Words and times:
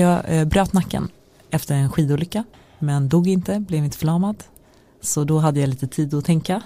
Jag 0.00 0.22
eh, 0.28 0.44
bröt 0.44 0.72
nacken 0.72 1.08
efter 1.50 1.74
en 1.74 1.90
skidolycka 1.90 2.44
men 2.78 3.08
dog 3.08 3.28
inte, 3.28 3.60
blev 3.60 3.84
inte 3.84 3.98
förlamad. 3.98 4.44
Så 5.00 5.24
då 5.24 5.38
hade 5.38 5.60
jag 5.60 5.68
lite 5.68 5.86
tid 5.86 6.14
att 6.14 6.24
tänka. 6.24 6.62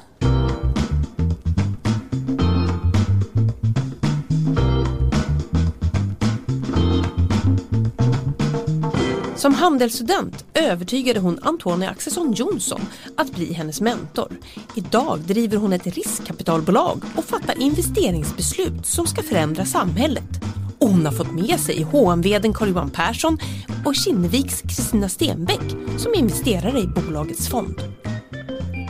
Som 9.37 9.55
handelsstudent 9.55 10.45
övertygade 10.55 11.21
hon 11.21 11.39
Antonia 11.43 11.91
Axelsson 11.91 12.33
Johnson 12.33 12.81
att 13.17 13.35
bli 13.35 13.53
hennes 13.53 13.81
mentor. 13.81 14.33
Idag 14.75 15.21
driver 15.21 15.57
hon 15.57 15.73
ett 15.73 15.87
riskkapitalbolag 15.87 17.03
och 17.17 17.25
fattar 17.25 17.63
investeringsbeslut 17.63 18.87
som 18.87 19.07
ska 19.07 19.23
förändra 19.23 19.65
samhället. 19.65 20.41
Och 20.85 20.91
hon 20.91 21.07
har 21.07 21.13
fått 21.13 21.33
med 21.33 21.61
sig 21.61 21.83
HM-vdn 21.83 22.55
Carl-Johan 22.55 22.91
Persson 22.91 23.39
och 23.85 23.95
Kinneviks 23.95 24.63
Kristina 24.63 25.09
Stenbeck 25.09 25.61
som 25.97 26.15
investerar 26.15 26.79
i 26.79 26.87
bolagets 26.87 27.49
fond. 27.49 27.83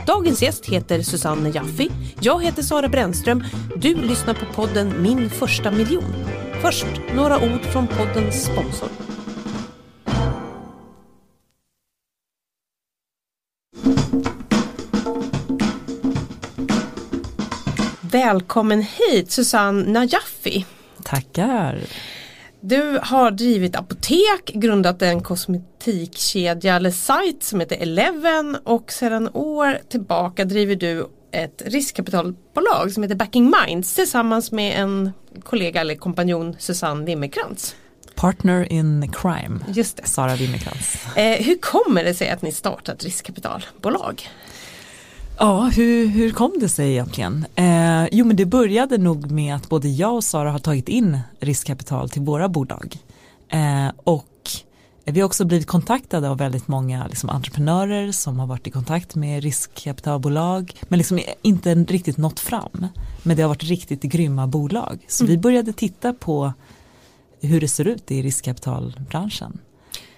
Dagens 0.07 0.41
gäst 0.41 0.65
heter 0.65 1.01
Susanne 1.01 1.49
Jaffi. 1.49 1.91
Jag 2.19 2.43
heter 2.43 2.63
Sara 2.63 2.87
Brännström. 2.87 3.43
Du 3.75 3.95
lyssnar 3.95 4.33
på 4.33 4.45
podden 4.53 5.01
Min 5.01 5.29
första 5.29 5.71
miljon. 5.71 6.13
Först 6.61 6.85
några 7.15 7.35
ord 7.35 7.61
från 7.61 7.87
poddens 7.87 8.45
sponsor. 8.45 8.89
Välkommen 18.01 18.81
hit 18.81 19.31
Susanne 19.31 19.91
Najaffi. 19.91 20.65
Tackar. 21.05 21.79
Du 22.61 22.99
har 23.03 23.31
drivit 23.31 23.75
apotek, 23.75 24.51
grundat 24.53 25.01
en 25.01 25.21
kosmetikkedja 25.21 26.75
eller 26.75 26.91
sajt 26.91 27.43
som 27.43 27.59
heter 27.59 27.75
Eleven 27.75 28.57
och 28.63 28.91
sedan 28.91 29.29
år 29.33 29.77
tillbaka 29.89 30.45
driver 30.45 30.75
du 30.75 31.07
ett 31.31 31.61
riskkapitalbolag 31.65 32.91
som 32.91 33.03
heter 33.03 33.15
Backing 33.15 33.53
Minds 33.65 33.95
tillsammans 33.95 34.51
med 34.51 34.79
en 34.81 35.11
kollega 35.43 35.81
eller 35.81 35.95
kompanjon 35.95 36.55
Susanne 36.59 37.05
Wimmerkrantz. 37.05 37.75
Partner 38.15 38.73
in 38.73 39.11
crime, 39.11 39.59
Just 39.67 39.97
det. 39.97 40.07
Sara 40.07 40.35
Wimmerkrantz. 40.35 41.17
Eh, 41.17 41.45
hur 41.45 41.57
kommer 41.57 42.03
det 42.03 42.13
sig 42.13 42.29
att 42.29 42.41
ni 42.41 42.51
startat 42.51 43.03
riskkapitalbolag? 43.03 44.29
Ja, 45.37 45.71
hur, 45.75 46.07
hur 46.07 46.31
kom 46.31 46.51
det 46.59 46.69
sig 46.69 46.91
egentligen? 46.91 47.45
Eh, 47.55 48.05
jo, 48.11 48.25
men 48.25 48.35
det 48.35 48.45
började 48.45 48.97
nog 48.97 49.31
med 49.31 49.55
att 49.55 49.69
både 49.69 49.87
jag 49.89 50.15
och 50.15 50.23
Sara 50.23 50.51
har 50.51 50.59
tagit 50.59 50.89
in 50.89 51.19
riskkapital 51.39 52.09
till 52.09 52.21
våra 52.21 52.49
bolag. 52.49 52.97
Eh, 53.49 53.87
och 54.03 54.25
vi 55.05 55.19
har 55.19 55.25
också 55.25 55.45
blivit 55.45 55.67
kontaktade 55.67 56.29
av 56.29 56.37
väldigt 56.37 56.67
många 56.67 57.07
liksom, 57.07 57.29
entreprenörer 57.29 58.11
som 58.11 58.39
har 58.39 58.47
varit 58.47 58.67
i 58.67 58.71
kontakt 58.71 59.15
med 59.15 59.43
riskkapitalbolag 59.43 60.73
men 60.81 60.97
liksom 60.99 61.19
inte 61.41 61.75
riktigt 61.75 62.17
nått 62.17 62.39
fram. 62.39 62.87
Men 63.23 63.37
det 63.37 63.41
har 63.43 63.49
varit 63.49 63.63
riktigt 63.63 64.01
grymma 64.01 64.47
bolag. 64.47 65.05
Så 65.07 65.23
Mm. 65.23 65.31
vi 65.35 65.37
började 65.41 65.73
titta 65.73 66.13
på 66.13 66.53
hur 67.41 67.61
det 67.61 67.67
ser 67.67 67.87
ut 67.87 68.11
i 68.11 68.21
riskkapitalbranschen. 68.21 69.57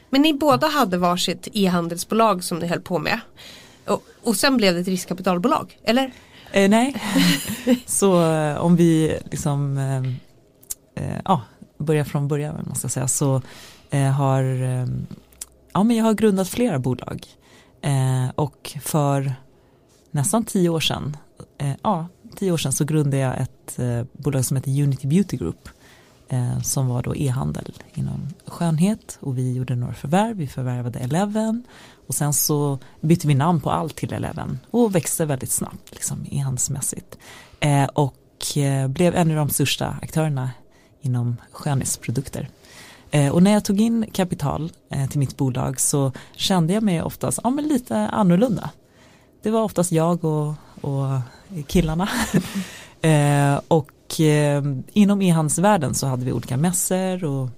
Men 0.10 0.22
ni 0.22 0.34
båda 0.34 0.68
hade 0.68 0.98
varsitt 0.98 1.48
e-handelsbolag 1.54 2.44
som 2.44 2.60
ni 2.60 2.68
höll 2.68 2.82
på 2.82 3.00
med. 3.00 3.20
Och, 3.90 4.04
och 4.24 4.36
sen 4.36 4.58
blev 4.58 4.74
det 4.74 4.80
ett 4.80 4.88
riskkapitalbolag, 4.88 5.80
eller? 5.84 6.12
Eh, 6.52 6.70
nej, 6.70 6.96
så 7.86 8.32
eh, 8.32 8.58
om 8.58 8.76
vi 8.76 9.20
liksom 9.32 9.78
eh, 9.78 10.04
eh, 11.04 11.22
ja, 11.26 11.42
börjar 11.78 12.04
från 12.04 12.28
början 12.28 12.66
måste 12.70 12.86
jag 12.86 12.92
säga 12.92 13.08
så 13.08 13.42
har 14.18 14.44
ja, 15.74 15.84
men 15.84 15.96
jag 15.96 16.04
har 16.04 16.14
grundat 16.14 16.50
flera 16.50 16.80
bolag. 16.80 17.26
Och 18.36 18.78
för 18.82 19.34
nästan 20.12 20.46
tio 20.46 20.70
år 20.70 20.80
sedan 20.80 21.18
ja, 21.84 22.08
tio 22.36 22.52
år 22.52 22.58
sedan 22.58 22.72
så 22.72 22.86
grundade 22.86 23.18
jag 23.18 23.42
ett 23.42 23.80
bolag 24.12 24.46
som 24.46 24.58
heter 24.58 24.84
Unity 24.84 25.08
Beauty 25.08 25.38
Group 25.38 25.70
som 26.64 26.88
var 26.88 27.04
då 27.04 27.16
e-handel 27.16 27.74
inom 27.94 28.28
skönhet. 28.46 29.18
Och 29.22 29.38
vi 29.38 29.54
gjorde 29.54 29.76
några 29.76 29.94
förvärv, 29.94 30.38
vi 30.38 30.48
förvärvade 30.48 31.00
Eleven 31.00 31.64
och 32.08 32.16
sen 32.16 32.34
så 32.34 32.80
bytte 33.02 33.28
vi 33.28 33.34
namn 33.34 33.62
på 33.62 33.72
allt 33.72 33.96
till 33.96 34.14
Eleven 34.14 34.60
och 34.72 34.96
växte 34.96 35.26
väldigt 35.26 35.52
snabbt 35.52 35.92
liksom, 35.92 36.26
e-handelsmässigt. 36.32 37.18
Eh, 37.60 37.86
och 37.86 38.58
eh, 38.58 38.88
blev 38.88 39.16
en 39.16 39.30
av 39.32 39.36
de 39.36 39.50
största 39.50 39.98
aktörerna 40.02 40.52
inom 41.02 41.38
skönhetsprodukter. 41.52 42.50
Eh, 43.12 43.34
och 43.34 43.44
när 43.44 43.52
jag 43.52 43.66
tog 43.66 43.82
in 43.82 44.06
kapital 44.14 44.72
eh, 44.90 45.10
till 45.10 45.20
mitt 45.20 45.38
bolag 45.38 45.80
så 45.80 46.12
kände 46.36 46.74
jag 46.74 46.84
mig 46.84 47.02
oftast 47.02 47.40
ja, 47.44 47.50
men 47.50 47.68
lite 47.68 47.98
annorlunda. 47.98 48.70
Det 49.42 49.52
var 49.52 49.62
oftast 49.62 49.92
jag 49.92 50.26
och, 50.26 50.54
och 50.82 51.20
killarna. 51.68 52.10
eh, 53.02 53.60
och 53.68 54.22
eh, 54.22 54.64
inom 54.94 55.22
e-handelsvärlden 55.22 55.94
så 55.96 56.08
hade 56.08 56.26
vi 56.26 56.32
olika 56.32 56.58
mässor 56.58 57.24
och 57.24 57.50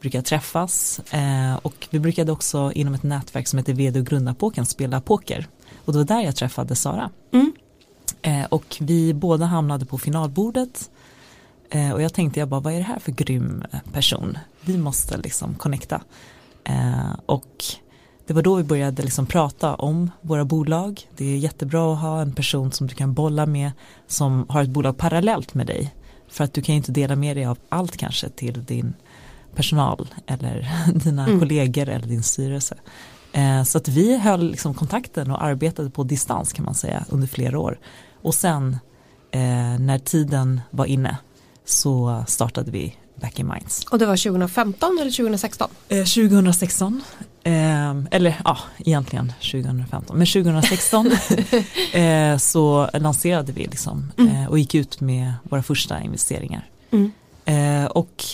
brukade 0.00 0.22
träffas 0.22 1.00
eh, 1.10 1.54
och 1.62 1.88
vi 1.90 1.98
brukade 1.98 2.32
också 2.32 2.72
inom 2.74 2.94
ett 2.94 3.02
nätverk 3.02 3.48
som 3.48 3.58
heter 3.58 3.72
VD 3.72 4.00
och 4.00 4.06
grundarpåken 4.06 4.66
spela 4.66 5.00
poker 5.00 5.46
och 5.84 5.92
det 5.92 5.98
var 5.98 6.04
där 6.04 6.20
jag 6.20 6.36
träffade 6.36 6.74
Sara. 6.74 7.10
Mm. 7.32 7.52
Eh, 8.22 8.44
och 8.44 8.76
vi 8.80 9.14
båda 9.14 9.46
hamnade 9.46 9.86
på 9.86 9.98
finalbordet 9.98 10.90
eh, 11.70 11.90
och 11.90 12.02
jag 12.02 12.14
tänkte 12.14 12.40
jag 12.40 12.48
bara 12.48 12.60
vad 12.60 12.72
är 12.72 12.78
det 12.78 12.84
här 12.84 12.98
för 12.98 13.12
grym 13.12 13.64
person? 13.92 14.38
Vi 14.60 14.78
måste 14.78 15.16
liksom 15.16 15.54
connecta. 15.54 16.02
Eh, 16.64 17.12
och 17.26 17.64
det 18.26 18.34
var 18.34 18.42
då 18.42 18.54
vi 18.54 18.64
började 18.64 19.02
liksom 19.02 19.26
prata 19.26 19.74
om 19.74 20.10
våra 20.20 20.44
bolag. 20.44 21.08
Det 21.16 21.24
är 21.24 21.36
jättebra 21.36 21.92
att 21.92 22.00
ha 22.00 22.20
en 22.20 22.32
person 22.32 22.72
som 22.72 22.86
du 22.86 22.94
kan 22.94 23.14
bolla 23.14 23.46
med 23.46 23.72
som 24.06 24.46
har 24.48 24.62
ett 24.62 24.68
bolag 24.68 24.96
parallellt 24.96 25.54
med 25.54 25.66
dig. 25.66 25.94
För 26.28 26.44
att 26.44 26.54
du 26.54 26.62
kan 26.62 26.74
inte 26.74 26.92
dela 26.92 27.16
med 27.16 27.36
dig 27.36 27.44
av 27.44 27.58
allt 27.68 27.96
kanske 27.96 28.28
till 28.28 28.64
din 28.64 28.94
personal 29.54 30.08
eller 30.26 30.68
dina 30.94 31.26
Mm. 31.26 31.40
kollegor 31.40 31.88
eller 31.88 32.06
din 32.06 32.22
styrelse. 32.22 32.74
Eh, 33.32 33.62
så 33.62 33.78
att 33.78 33.88
vi 33.88 34.18
höll 34.18 34.50
liksom 34.50 34.74
kontakten 34.74 35.30
och 35.30 35.44
arbetade 35.44 35.90
på 35.90 36.02
distans 36.04 36.52
kan 36.52 36.64
man 36.64 36.74
säga 36.74 37.04
under 37.08 37.28
flera 37.28 37.58
år. 37.58 37.78
Och 38.22 38.34
sen 38.34 38.78
eh, 39.30 39.40
när 39.78 39.98
tiden 39.98 40.60
var 40.70 40.84
inne 40.86 41.16
så 41.64 42.24
startade 42.28 42.70
vi 42.70 42.96
Back 43.20 43.38
in 43.38 43.48
Minds. 43.48 43.84
Och 43.84 43.98
det 43.98 44.06
var 44.06 44.16
2015 44.16 44.98
eller 45.00 45.10
2016? 45.10 45.68
Eh, 45.88 46.04
2016, 46.04 47.02
eh, 47.44 47.90
eller 48.10 48.40
ja, 48.44 48.58
egentligen 48.78 49.32
2015, 49.52 50.18
men 50.18 50.26
2016 50.26 51.10
eh, 51.92 52.36
så 52.36 52.90
lanserade 52.94 53.52
vi 53.52 53.64
liksom 53.64 54.12
eh, 54.18 54.46
och 54.46 54.58
gick 54.58 54.74
ut 54.74 55.00
med 55.00 55.32
våra 55.42 55.62
första 55.62 56.00
investeringar. 56.00 56.68
Mm. 56.90 57.12
Eh, 57.44 57.84
och 57.90 58.24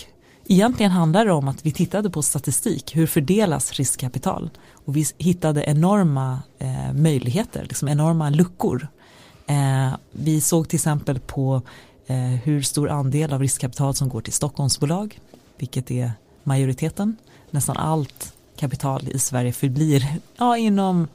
egentligen 0.47 0.91
handlar 0.91 1.25
det 1.25 1.31
om 1.31 1.47
att 1.47 1.65
vi 1.65 1.71
tittade 1.71 2.09
på 2.09 2.21
statistik, 2.21 2.95
hur 2.95 3.07
fördelas 3.07 3.73
riskkapital? 3.73 4.49
Och 4.71 4.95
vi 4.95 5.05
hittade 5.17 5.63
enorma 5.63 6.39
eh, 6.59 6.93
möjligheter, 6.93 7.63
liksom 7.63 7.87
enorma 7.87 8.29
luckor. 8.29 8.87
Eh, 9.47 9.95
vi 10.11 10.41
såg 10.41 10.69
till 10.69 10.77
exempel 10.77 11.19
på 11.19 11.61
eh, 12.07 12.17
hur 12.17 12.61
stor 12.61 12.89
andel 12.89 13.33
av 13.33 13.41
riskkapital 13.41 13.95
som 13.95 14.09
går 14.09 14.21
till 14.21 14.33
Stockholmsbolag, 14.33 15.19
vilket 15.57 15.91
är 15.91 16.11
majoriteten. 16.43 17.15
Nästan 17.51 17.77
allt 17.77 18.33
kapital 18.57 19.07
i 19.07 19.19
Sverige 19.19 19.53
förblir 19.53 20.19
ja, 20.37 20.57
inom 20.57 21.07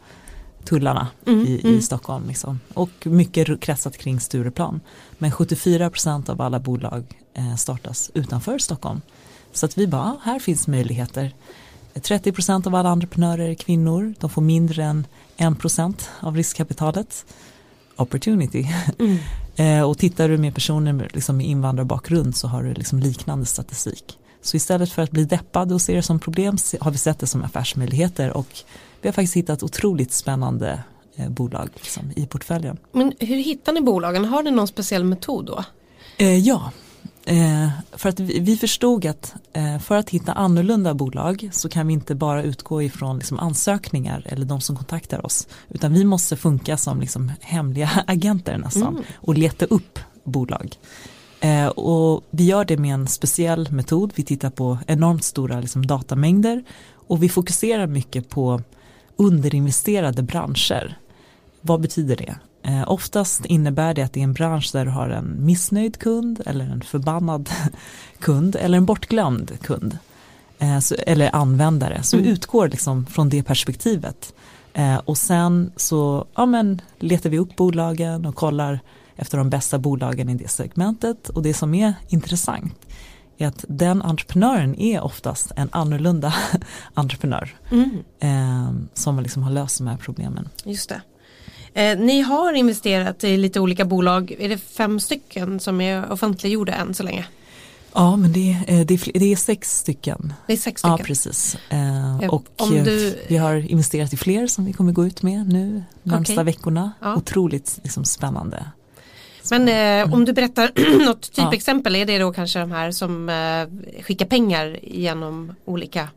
tullarna 0.64 1.08
Mm, 1.26 1.46
i, 1.46 1.60
mm. 1.64 1.78
i 1.78 1.82
Stockholm. 1.82 2.28
Liksom. 2.28 2.60
Och 2.74 3.06
mycket 3.06 3.60
kretsat 3.60 3.98
kring 3.98 4.20
Stureplan. 4.20 4.80
Men 5.18 5.30
74% 5.30 6.30
av 6.30 6.42
alla 6.42 6.60
bolag 6.60 7.04
eh, 7.34 7.56
startas 7.56 8.10
utanför 8.14 8.58
Stockholm. 8.58 9.00
Så 9.52 9.66
att 9.66 9.78
vi 9.78 9.86
bara, 9.86 10.16
här 10.22 10.38
finns 10.38 10.68
möjligheter. 10.68 11.34
30% 11.94 12.66
av 12.66 12.74
alla 12.74 12.88
entreprenörer 12.88 13.48
är 13.48 13.54
kvinnor. 13.54 14.14
De 14.20 14.30
får 14.30 14.42
mindre 14.42 14.84
än 14.84 15.06
1% 15.36 16.08
av 16.20 16.36
riskkapitalet. 16.36 17.26
Opportunity. 17.96 18.68
Mm. 18.98 19.18
Eh, 19.56 19.82
och 19.82 19.98
tittar 19.98 20.28
du 20.28 20.38
med 20.38 20.54
personer 20.54 20.92
med, 20.92 21.14
liksom, 21.14 21.36
med 21.36 21.46
invandrarbakgrund 21.46 22.36
så 22.36 22.48
har 22.48 22.62
du 22.62 22.74
liksom 22.74 22.98
liknande 22.98 23.46
statistik. 23.46 24.18
Så 24.42 24.56
istället 24.56 24.92
för 24.92 25.02
att 25.02 25.10
bli 25.10 25.24
deppad 25.24 25.72
och 25.72 25.82
se 25.82 25.94
det 25.94 26.02
som 26.02 26.18
problem 26.18 26.56
har 26.80 26.90
vi 26.90 26.98
sett 26.98 27.18
det 27.18 27.26
som 27.26 27.42
affärsmöjligheter 27.42 28.30
och 28.30 28.46
vi 29.02 29.08
har 29.08 29.12
faktiskt 29.12 29.36
hittat 29.36 29.62
otroligt 29.62 30.12
spännande 30.12 30.82
eh, 31.16 31.28
bolag 31.28 31.68
liksom, 31.74 32.02
i 32.16 32.26
portföljen. 32.26 32.76
Men 32.92 33.12
hur 33.18 33.36
hittar 33.36 33.72
ni 33.72 33.80
bolagen? 33.80 34.24
Har 34.24 34.42
ni 34.42 34.50
någon 34.50 34.68
speciell 34.68 35.04
metod 35.04 35.44
då? 35.46 35.64
Eh, 36.18 36.38
ja, 36.38 36.70
eh, 37.24 37.68
för 37.92 38.08
att 38.08 38.20
vi, 38.20 38.40
vi 38.40 38.56
förstod 38.56 39.06
att 39.06 39.34
eh, 39.52 39.78
för 39.78 39.96
att 39.96 40.10
hitta 40.10 40.32
annorlunda 40.32 40.94
bolag 40.94 41.50
så 41.52 41.68
kan 41.68 41.86
vi 41.86 41.92
inte 41.92 42.14
bara 42.14 42.42
utgå 42.42 42.82
ifrån 42.82 43.18
liksom, 43.18 43.38
ansökningar 43.38 44.22
eller 44.26 44.46
de 44.46 44.60
som 44.60 44.76
kontaktar 44.76 45.26
oss 45.26 45.48
utan 45.68 45.92
vi 45.92 46.04
måste 46.04 46.36
funka 46.36 46.76
som 46.76 47.00
liksom, 47.00 47.32
hemliga 47.40 47.90
agenter 48.06 48.58
nästan 48.58 48.82
Mm. 48.82 49.02
och 49.16 49.34
leta 49.38 49.64
upp 49.66 49.98
bolag. 50.24 50.76
Eh, 51.40 51.66
och 51.66 52.24
vi 52.30 52.44
gör 52.44 52.64
det 52.64 52.76
med 52.76 52.94
en 52.94 53.08
speciell 53.08 53.72
metod. 53.72 54.12
Vi 54.14 54.22
tittar 54.22 54.50
på 54.50 54.78
enormt 54.86 55.24
stora 55.24 55.60
liksom, 55.60 55.86
datamängder 55.86 56.64
och 57.08 57.22
vi 57.22 57.28
fokuserar 57.28 57.86
mycket 57.86 58.28
på 58.28 58.62
underinvesterade 59.22 60.22
branscher. 60.22 60.98
Vad 61.60 61.80
betyder 61.80 62.16
det? 62.16 62.34
Eh, 62.62 62.90
oftast 62.90 63.44
innebär 63.44 63.94
det 63.94 64.02
att 64.02 64.12
det 64.12 64.20
är 64.20 64.24
en 64.24 64.32
bransch 64.32 64.70
där 64.72 64.84
du 64.84 64.90
har 64.90 65.08
en 65.08 65.46
missnöjd 65.46 65.98
kund 65.98 66.42
eller 66.46 66.64
en 66.64 66.80
förbannad 66.80 67.50
kund 68.18 68.56
eller 68.56 68.78
en 68.78 68.86
bortglömd 68.86 69.60
kund. 69.60 69.98
Eh, 70.58 70.78
så, 70.78 70.94
eller 70.94 71.34
användare. 71.36 72.02
Så 72.02 72.16
mm. 72.16 72.26
vi 72.26 72.32
utgår 72.32 72.68
liksom 72.68 73.06
från 73.06 73.28
det 73.28 73.42
perspektivet. 73.42 74.34
Eh, 74.72 74.96
och 74.96 75.18
sen 75.18 75.72
så 75.76 76.26
ja, 76.34 76.46
men, 76.46 76.80
letar 76.98 77.30
vi 77.30 77.38
upp 77.38 77.56
bolagen 77.56 78.26
och 78.26 78.34
kollar 78.34 78.80
efter 79.16 79.38
de 79.38 79.50
bästa 79.50 79.78
bolagen 79.78 80.28
i 80.28 80.34
det 80.34 80.48
segmentet. 80.48 81.28
Och 81.28 81.42
det 81.42 81.54
som 81.54 81.74
är 81.74 81.94
intressant 82.08 82.86
är 83.42 83.48
att 83.48 83.64
den 83.68 84.02
entreprenören 84.02 84.80
är 84.80 85.00
oftast 85.00 85.52
en 85.56 85.68
annorlunda 85.72 86.34
entreprenör. 86.94 87.56
Mm. 87.70 87.90
Eh, 88.20 88.72
som 88.94 89.20
liksom 89.20 89.42
har 89.42 89.50
löst 89.50 89.78
de 89.78 89.86
här 89.86 89.96
problemen. 89.96 90.48
Just 90.64 90.88
det. 90.88 91.00
Eh, 91.74 91.98
ni 91.98 92.20
har 92.20 92.52
investerat 92.52 93.24
i 93.24 93.36
lite 93.36 93.60
olika 93.60 93.84
bolag, 93.84 94.36
är 94.38 94.48
det 94.48 94.58
fem 94.58 95.00
stycken 95.00 95.60
som 95.60 95.80
är 95.80 96.12
offentliggjorda 96.12 96.72
än 96.72 96.94
så 96.94 97.02
länge? 97.02 97.26
Ja 97.94 98.16
men 98.16 98.32
det, 98.32 98.58
är, 98.66 98.84
det, 98.84 98.94
är, 98.94 99.18
det 99.18 99.32
är 99.32 99.36
sex 99.36 99.78
stycken. 99.78 100.34
Det 100.46 100.52
är 100.52 100.56
sex 100.56 100.80
stycken? 100.80 100.96
Ja 100.98 101.04
precis. 101.04 101.56
Eh, 101.68 102.28
och 102.28 102.44
du... 102.58 103.18
vi 103.28 103.36
har 103.36 103.70
investerat 103.70 104.12
i 104.12 104.16
fler 104.16 104.46
som 104.46 104.64
vi 104.64 104.72
kommer 104.72 104.92
gå 104.92 105.06
ut 105.06 105.22
med 105.22 105.52
nu 105.52 105.82
närmsta 106.02 106.32
okay. 106.32 106.44
veckorna. 106.44 106.92
Ja. 107.00 107.16
Otroligt 107.16 107.80
liksom, 107.82 108.04
spännande. 108.04 108.64
Men 109.50 109.68
eh, 109.68 110.14
om 110.14 110.24
du 110.24 110.32
berättar 110.32 110.70
något 111.06 111.32
typexempel, 111.32 111.94
ja. 111.94 112.00
är 112.00 112.06
det 112.06 112.18
då 112.18 112.32
kanske 112.32 112.58
de 112.58 112.72
här 112.72 112.90
som 112.90 113.28
eh, 113.28 114.02
skickar 114.02 114.26
pengar 114.26 114.78
genom 114.82 115.54
olika 115.64 116.08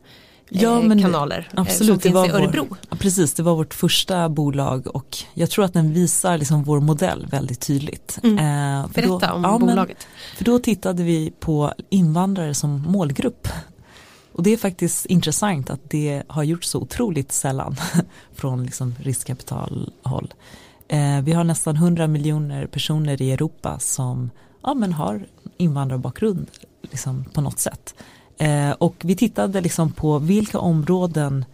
ja, 0.48 0.82
men, 0.82 1.02
kanaler 1.02 1.48
eh, 1.52 1.60
absolut, 1.60 2.02
som 2.02 2.12
finns 2.12 2.28
i 2.28 2.30
Örebro. 2.30 2.66
Vår, 2.68 2.96
precis, 2.96 3.34
det 3.34 3.42
var 3.42 3.54
vårt 3.54 3.74
första 3.74 4.28
bolag 4.28 4.86
och 4.86 5.16
jag 5.34 5.50
tror 5.50 5.64
att 5.64 5.72
den 5.72 5.92
visar 5.92 6.38
liksom 6.38 6.62
vår 6.64 6.80
modell 6.80 7.26
väldigt 7.30 7.60
tydligt. 7.60 8.18
Mm. 8.22 8.38
Eh, 8.38 8.88
Berätta 8.94 9.26
då, 9.28 9.32
om 9.32 9.44
ja, 9.44 9.58
bolaget. 9.58 9.96
Men, 9.98 10.36
för 10.36 10.44
då 10.44 10.58
tittade 10.58 11.02
vi 11.02 11.32
på 11.40 11.72
invandrare 11.90 12.54
som 12.54 12.82
målgrupp. 12.82 13.48
Och 14.32 14.42
det 14.42 14.52
är 14.52 14.56
faktiskt 14.56 15.06
intressant 15.06 15.70
att 15.70 15.90
det 15.90 16.22
har 16.28 16.42
gjorts 16.42 16.68
så 16.68 16.80
otroligt 16.80 17.32
sällan 17.32 17.76
från 18.34 18.64
liksom 18.64 18.94
riskkapitalhåll. 19.02 20.34
Eh, 20.88 21.20
vi 21.22 21.32
har 21.32 21.44
nästan 21.44 21.76
100 21.76 22.06
miljoner 22.06 22.66
personer 22.66 23.22
i 23.22 23.32
Europa 23.32 23.78
som 23.78 24.30
ja, 24.62 24.74
men 24.74 24.92
har 24.92 25.26
invandrarbakgrund 25.56 26.50
liksom, 26.82 27.24
på 27.24 27.40
något 27.40 27.58
sätt. 27.58 27.94
Eh, 28.38 28.70
och 28.70 28.94
vi 28.98 29.16
tittade 29.16 29.60
liksom 29.60 29.92
på 29.92 30.18
vilka 30.18 30.58
områden 30.58 31.44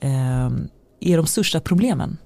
eh, 0.00 0.50
är 1.00 1.16
de 1.16 1.26
största 1.26 1.60
problemen. 1.60 2.18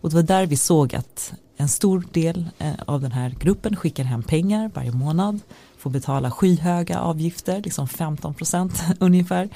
Och 0.00 0.10
det 0.10 0.16
var 0.16 0.22
där 0.22 0.46
vi 0.46 0.56
såg 0.56 0.94
att 0.94 1.32
en 1.56 1.68
stor 1.68 2.04
del 2.12 2.48
eh, 2.58 2.72
av 2.86 3.00
den 3.00 3.12
här 3.12 3.30
gruppen 3.40 3.76
skickar 3.76 4.04
hem 4.04 4.22
pengar 4.22 4.70
varje 4.74 4.92
månad, 4.92 5.40
får 5.78 5.90
betala 5.90 6.30
skyhöga 6.30 7.00
avgifter, 7.00 7.62
liksom 7.62 7.88
15 7.88 8.34
procent 8.34 8.82
ungefär. 8.98 9.48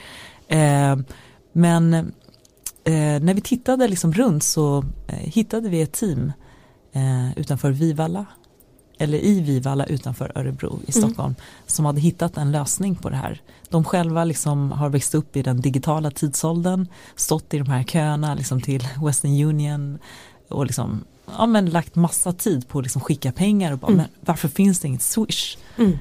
Eh, 0.49 0.97
men 1.53 2.13
när 2.93 3.35
vi 3.35 3.41
tittade 3.41 3.89
liksom 3.89 4.13
runt 4.13 4.43
så 4.43 4.85
eh, 5.07 5.15
hittade 5.15 5.69
vi 5.69 5.83
ett 5.83 5.93
team 5.93 6.33
utanför 7.37 7.71
Vivalla 7.71 8.27
eller 8.99 9.19
i 9.19 9.41
Vivalla 9.41 9.87
utanför 9.87 10.33
Örebro 10.35 10.81
i 10.87 10.91
mm. 10.91 11.03
Stockholm 11.09 11.31
mm. 11.31 11.41
som 11.67 11.85
hade 11.85 12.01
hittat 12.01 12.37
en 12.37 12.53
lösning 12.53 12.95
på 12.95 13.11
det 13.11 13.17
här. 13.17 13.41
De 13.69 13.85
själva 13.85 14.25
liksom 14.25 14.73
har 14.73 14.89
växt 14.89 15.15
upp 15.15 15.37
i 15.37 15.43
den 15.43 15.61
digitala 15.61 16.11
tidsåldern, 16.11 16.87
stått 17.17 17.55
i 17.55 17.59
de 17.59 17.69
här 17.69 17.83
köerna 17.83 18.35
liksom 18.35 18.61
till 18.61 18.89
Western 19.03 19.45
Union 19.45 19.99
och 20.49 20.67
liksom, 20.67 21.05
ja, 21.39 21.47
men 21.47 21.71
lagt 21.71 21.95
massa 21.95 22.33
tid 22.33 22.69
på 22.69 22.79
att 22.79 22.85
liksom 22.85 23.01
skicka 23.01 23.33
pengar 23.33 23.73
och 23.73 23.79
bara, 23.79 23.93
mm. 23.93 23.97
men 23.97 24.07
varför 24.21 24.49
finns 24.49 24.81
det 24.81 24.89
inget 24.89 25.03
Swish? 25.03 25.57
Mm. 25.79 25.99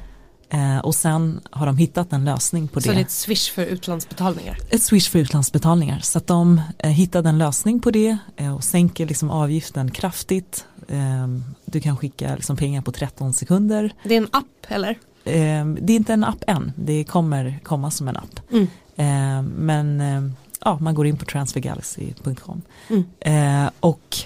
Eh, 0.50 0.78
och 0.78 0.96
sen 0.96 1.42
har 1.50 1.66
de 1.66 1.78
hittat 1.78 2.14
en 2.14 2.26
lösning 2.26 2.68
på 2.68 2.80
det. 2.80 2.86
Så 2.86 2.92
det 2.92 2.98
är 2.98 3.02
ett 3.02 3.12
swish 3.12 3.52
för 3.52 3.66
utlandsbetalningar? 3.66 4.58
Ett 4.70 4.84
swish 4.84 5.10
för 5.10 5.20
utlandsbetalningar. 5.20 6.00
Så 6.00 6.18
att 6.18 6.28
de 6.28 6.62
eh, 6.78 6.90
hittade 6.90 7.30
en 7.30 7.38
lösning 7.38 7.80
på 7.80 7.92
det 7.92 8.18
eh, 8.36 8.56
och 8.56 8.64
sänker 8.64 9.06
liksom 9.06 9.30
avgiften 9.30 9.92
kraftigt. 9.92 10.66
Ehm, 10.88 11.44
du 11.66 11.80
kan 11.80 11.98
skicka 11.98 12.36
liksom 12.36 12.58
pengar 12.58 12.82
på 12.82 12.92
13 12.92 13.34
sekunder. 13.34 13.94
Det 14.04 14.16
är 14.16 14.22
en 14.22 14.30
app 14.32 14.66
eller? 14.68 14.98
Ehm, 15.24 15.78
det 15.82 15.94
är 15.94 15.98
inte 15.98 16.14
en 16.14 16.24
app 16.24 16.44
än, 16.48 16.72
det 16.76 17.04
kommer 17.04 17.60
komma 17.64 17.92
som 17.92 18.08
en 18.08 18.18
app. 18.18 18.40
Mm. 18.52 18.68
Ehm, 18.96 19.46
men 19.46 20.36
ja, 20.62 20.78
man 20.80 20.96
går 20.96 21.08
in 21.08 21.18
på 21.18 21.26
transfergalaxy.com. 21.26 22.62
Mm. 22.90 23.70
och 23.80 24.26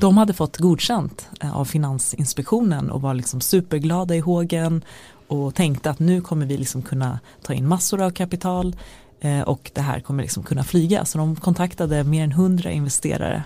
de 0.00 0.16
hade 0.16 0.32
fått 0.32 0.56
godkänt 0.56 1.28
eh, 1.40 1.56
av 1.56 1.64
Finansinspektionen 1.64 2.90
och 2.90 3.02
var 3.02 3.14
liksom 3.14 3.40
superglada 3.40 4.14
i 4.16 4.18
hågen 4.18 4.84
och 5.30 5.54
tänkte 5.54 5.90
att 5.90 5.98
nu 5.98 6.20
kommer 6.20 6.46
vi 6.46 6.56
liksom 6.56 6.82
kunna 6.82 7.18
ta 7.42 7.54
in 7.54 7.68
massor 7.68 8.02
av 8.02 8.10
kapital 8.10 8.76
eh, 9.20 9.40
och 9.40 9.70
det 9.74 9.80
här 9.80 10.00
kommer 10.00 10.22
liksom 10.22 10.42
kunna 10.42 10.64
flyga. 10.64 11.04
Så 11.04 11.18
de 11.18 11.36
kontaktade 11.36 12.04
mer 12.04 12.24
än 12.24 12.32
hundra 12.32 12.70
investerare 12.70 13.44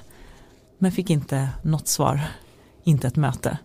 men 0.78 0.92
fick 0.92 1.10
inte 1.10 1.48
något 1.62 1.88
svar, 1.88 2.20
inte 2.84 3.06
ett 3.06 3.16
möte. 3.16 3.58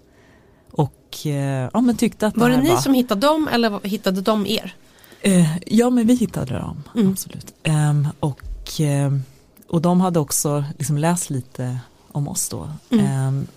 Och 0.72 1.26
eh, 1.26 1.70
ja, 1.74 1.82
men 1.82 1.98
tyckte 1.98 2.28
att 2.28 2.38
var 2.38 2.50
det, 2.50 2.56
det 2.56 2.62
ni 2.62 2.70
var... 2.70 2.78
som 2.78 2.94
hittade 2.94 3.28
dem 3.28 3.50
eller 3.52 3.88
hittade 3.88 4.22
de 4.22 4.48
er? 4.48 4.76
Eh, 5.22 5.58
ja 5.66 5.90
men 5.90 6.08
vi 6.08 6.16
hittade 6.16 6.54
dem, 6.54 6.84
mm. 6.96 7.12
absolut. 7.12 7.54
Eh, 7.64 8.08
och, 8.20 8.82
eh, 8.82 9.14
och 9.68 9.82
de 9.82 10.02
hade 10.02 10.20
också 10.20 10.64
liksom 10.78 10.98
läst 10.98 11.30
lite 11.30 11.80
om 12.12 12.28
oss 12.28 12.50
då. 12.50 12.70
Mm. 12.90 13.48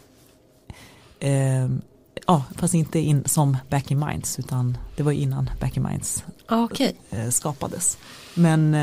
Ja, 2.26 2.44
fast 2.56 2.74
inte 2.74 2.98
in, 2.98 3.24
som 3.26 3.56
Back 3.70 3.90
in 3.90 3.98
Minds 3.98 4.38
utan 4.38 4.78
det 4.96 5.02
var 5.02 5.12
innan 5.12 5.50
Back 5.60 5.76
in 5.76 5.82
Minds 5.82 6.24
ah, 6.46 6.62
okay. 6.62 6.92
Eh, 7.10 7.28
skapades. 7.28 7.98
Men 8.34 8.74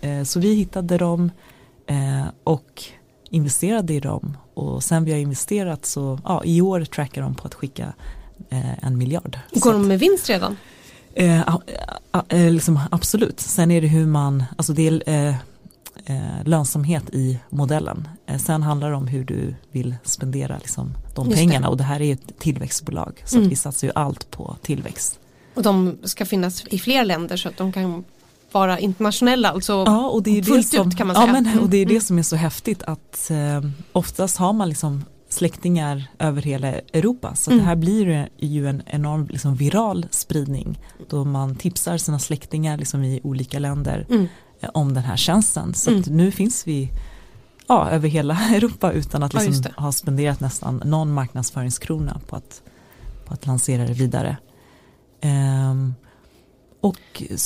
eh, 0.00 0.24
så 0.24 0.40
vi 0.40 0.54
hittade 0.54 0.98
dem 0.98 1.30
och 2.44 2.84
investerade 3.30 3.94
i 3.94 4.00
dem 4.00 4.36
och 4.54 4.84
sen 4.84 5.04
vi 5.04 5.12
har 5.12 5.18
investerat 5.18 5.86
så 5.86 6.18
ja, 6.24 6.44
i 6.44 6.60
år 6.60 6.84
trackar 6.84 7.22
de 7.22 7.34
på 7.34 7.46
att 7.46 7.54
skicka 7.54 7.92
eh, 8.50 8.84
en 8.84 8.98
miljard. 8.98 9.38
Går 9.52 9.72
de 9.72 9.88
med 9.88 9.98
vinst 9.98 10.28
redan? 10.28 10.56
Eh, 11.14 11.56
eh, 12.28 12.50
liksom, 12.50 12.80
absolut, 12.90 13.40
sen 13.40 13.70
är 13.70 13.80
det 13.80 13.86
hur 13.86 14.06
man, 14.06 14.44
alltså 14.56 14.72
det 14.72 14.88
är 14.88 15.02
eh, 15.06 15.34
eh, 16.04 16.44
lönsamhet 16.44 17.10
i 17.10 17.38
modellen. 17.48 18.08
Eh, 18.26 18.38
sen 18.38 18.62
handlar 18.62 18.90
det 18.90 18.96
om 18.96 19.06
hur 19.06 19.24
du 19.24 19.54
vill 19.70 19.96
spendera 20.04 20.58
liksom, 20.58 20.94
de 21.20 21.30
Just 21.30 21.38
pengarna 21.38 21.66
det. 21.66 21.70
och 21.70 21.76
det 21.76 21.84
här 21.84 22.02
är 22.02 22.12
ett 22.12 22.38
tillväxtbolag 22.38 23.22
så 23.24 23.36
mm. 23.36 23.48
vi 23.48 23.56
satsar 23.56 23.86
ju 23.88 23.92
allt 23.94 24.30
på 24.30 24.56
tillväxt. 24.62 25.18
Och 25.54 25.62
de 25.62 25.98
ska 26.04 26.26
finnas 26.26 26.64
i 26.66 26.78
fler 26.78 27.04
länder 27.04 27.36
så 27.36 27.48
att 27.48 27.56
de 27.56 27.72
kan 27.72 28.04
vara 28.52 28.78
internationella, 28.78 29.50
alltså 29.50 29.72
ja, 29.72 30.08
och 30.08 30.22
det 30.22 30.38
är 30.38 30.42
fullt 30.42 30.70
det 30.70 30.76
som, 30.76 30.88
ut 30.88 30.96
kan 30.96 31.06
man 31.06 31.16
säga. 31.16 31.26
Ja, 31.26 31.32
men, 31.32 31.58
och 31.58 31.68
det 31.70 31.76
är 31.76 31.86
det 31.86 31.92
mm. 31.92 32.02
som 32.02 32.18
är 32.18 32.22
så 32.22 32.36
häftigt 32.36 32.82
att 32.82 33.30
eh, 33.30 33.70
oftast 33.92 34.36
har 34.36 34.52
man 34.52 34.68
liksom 34.68 35.04
släktingar 35.28 36.04
över 36.18 36.42
hela 36.42 36.68
Europa 36.68 37.34
så 37.34 37.50
mm. 37.50 37.58
det 37.58 37.68
här 37.68 37.76
blir 37.76 38.28
ju 38.38 38.68
en 38.68 38.82
enorm 38.86 39.26
liksom, 39.30 39.54
viral 39.54 40.06
spridning 40.10 40.80
då 41.08 41.24
man 41.24 41.56
tipsar 41.56 41.98
sina 41.98 42.18
släktingar 42.18 42.78
liksom, 42.78 43.04
i 43.04 43.20
olika 43.22 43.58
länder 43.58 44.06
mm. 44.10 44.28
eh, 44.60 44.70
om 44.74 44.94
den 44.94 45.04
här 45.04 45.16
tjänsten 45.16 45.74
så 45.74 45.90
mm. 45.90 46.02
nu 46.06 46.30
finns 46.30 46.66
vi 46.66 46.90
ja, 47.70 47.90
över 47.90 48.08
hela 48.08 48.34
Europa 48.54 48.92
utan 48.92 49.22
att 49.22 49.34
liksom, 49.34 49.72
ja, 49.76 49.82
ha 49.82 49.92
spenderat 49.92 50.40
nästan 50.40 50.82
någon 50.84 51.12
marknadsföringskrona 51.12 52.20
på 52.26 52.36
att, 52.36 52.62
på 53.26 53.34
att 53.34 53.46
lansera 53.46 53.86
det 53.86 53.92
vidare. 53.92 54.36
Um, 55.22 55.94
och, 56.80 56.96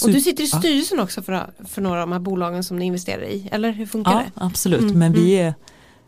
och, 0.02 0.10
du 0.10 0.20
sitter 0.20 0.44
i 0.44 0.46
styrelsen 0.46 0.98
ja. 0.98 1.04
också 1.04 1.22
för, 1.22 1.50
för 1.64 1.82
några 1.82 2.02
av 2.02 2.08
de 2.08 2.12
här 2.12 2.18
bolagen 2.18 2.64
som 2.64 2.78
ni 2.78 2.84
investerar 2.84 3.22
i, 3.22 3.48
eller 3.52 3.72
hur 3.72 3.86
funkar 3.86 4.12
ja, 4.12 4.18
det? 4.18 4.30
Absolut, 4.34 4.80
mm, 4.80 4.98
men 4.98 5.12
vi 5.12 5.34
mm. 5.34 5.46
är, 5.46 5.54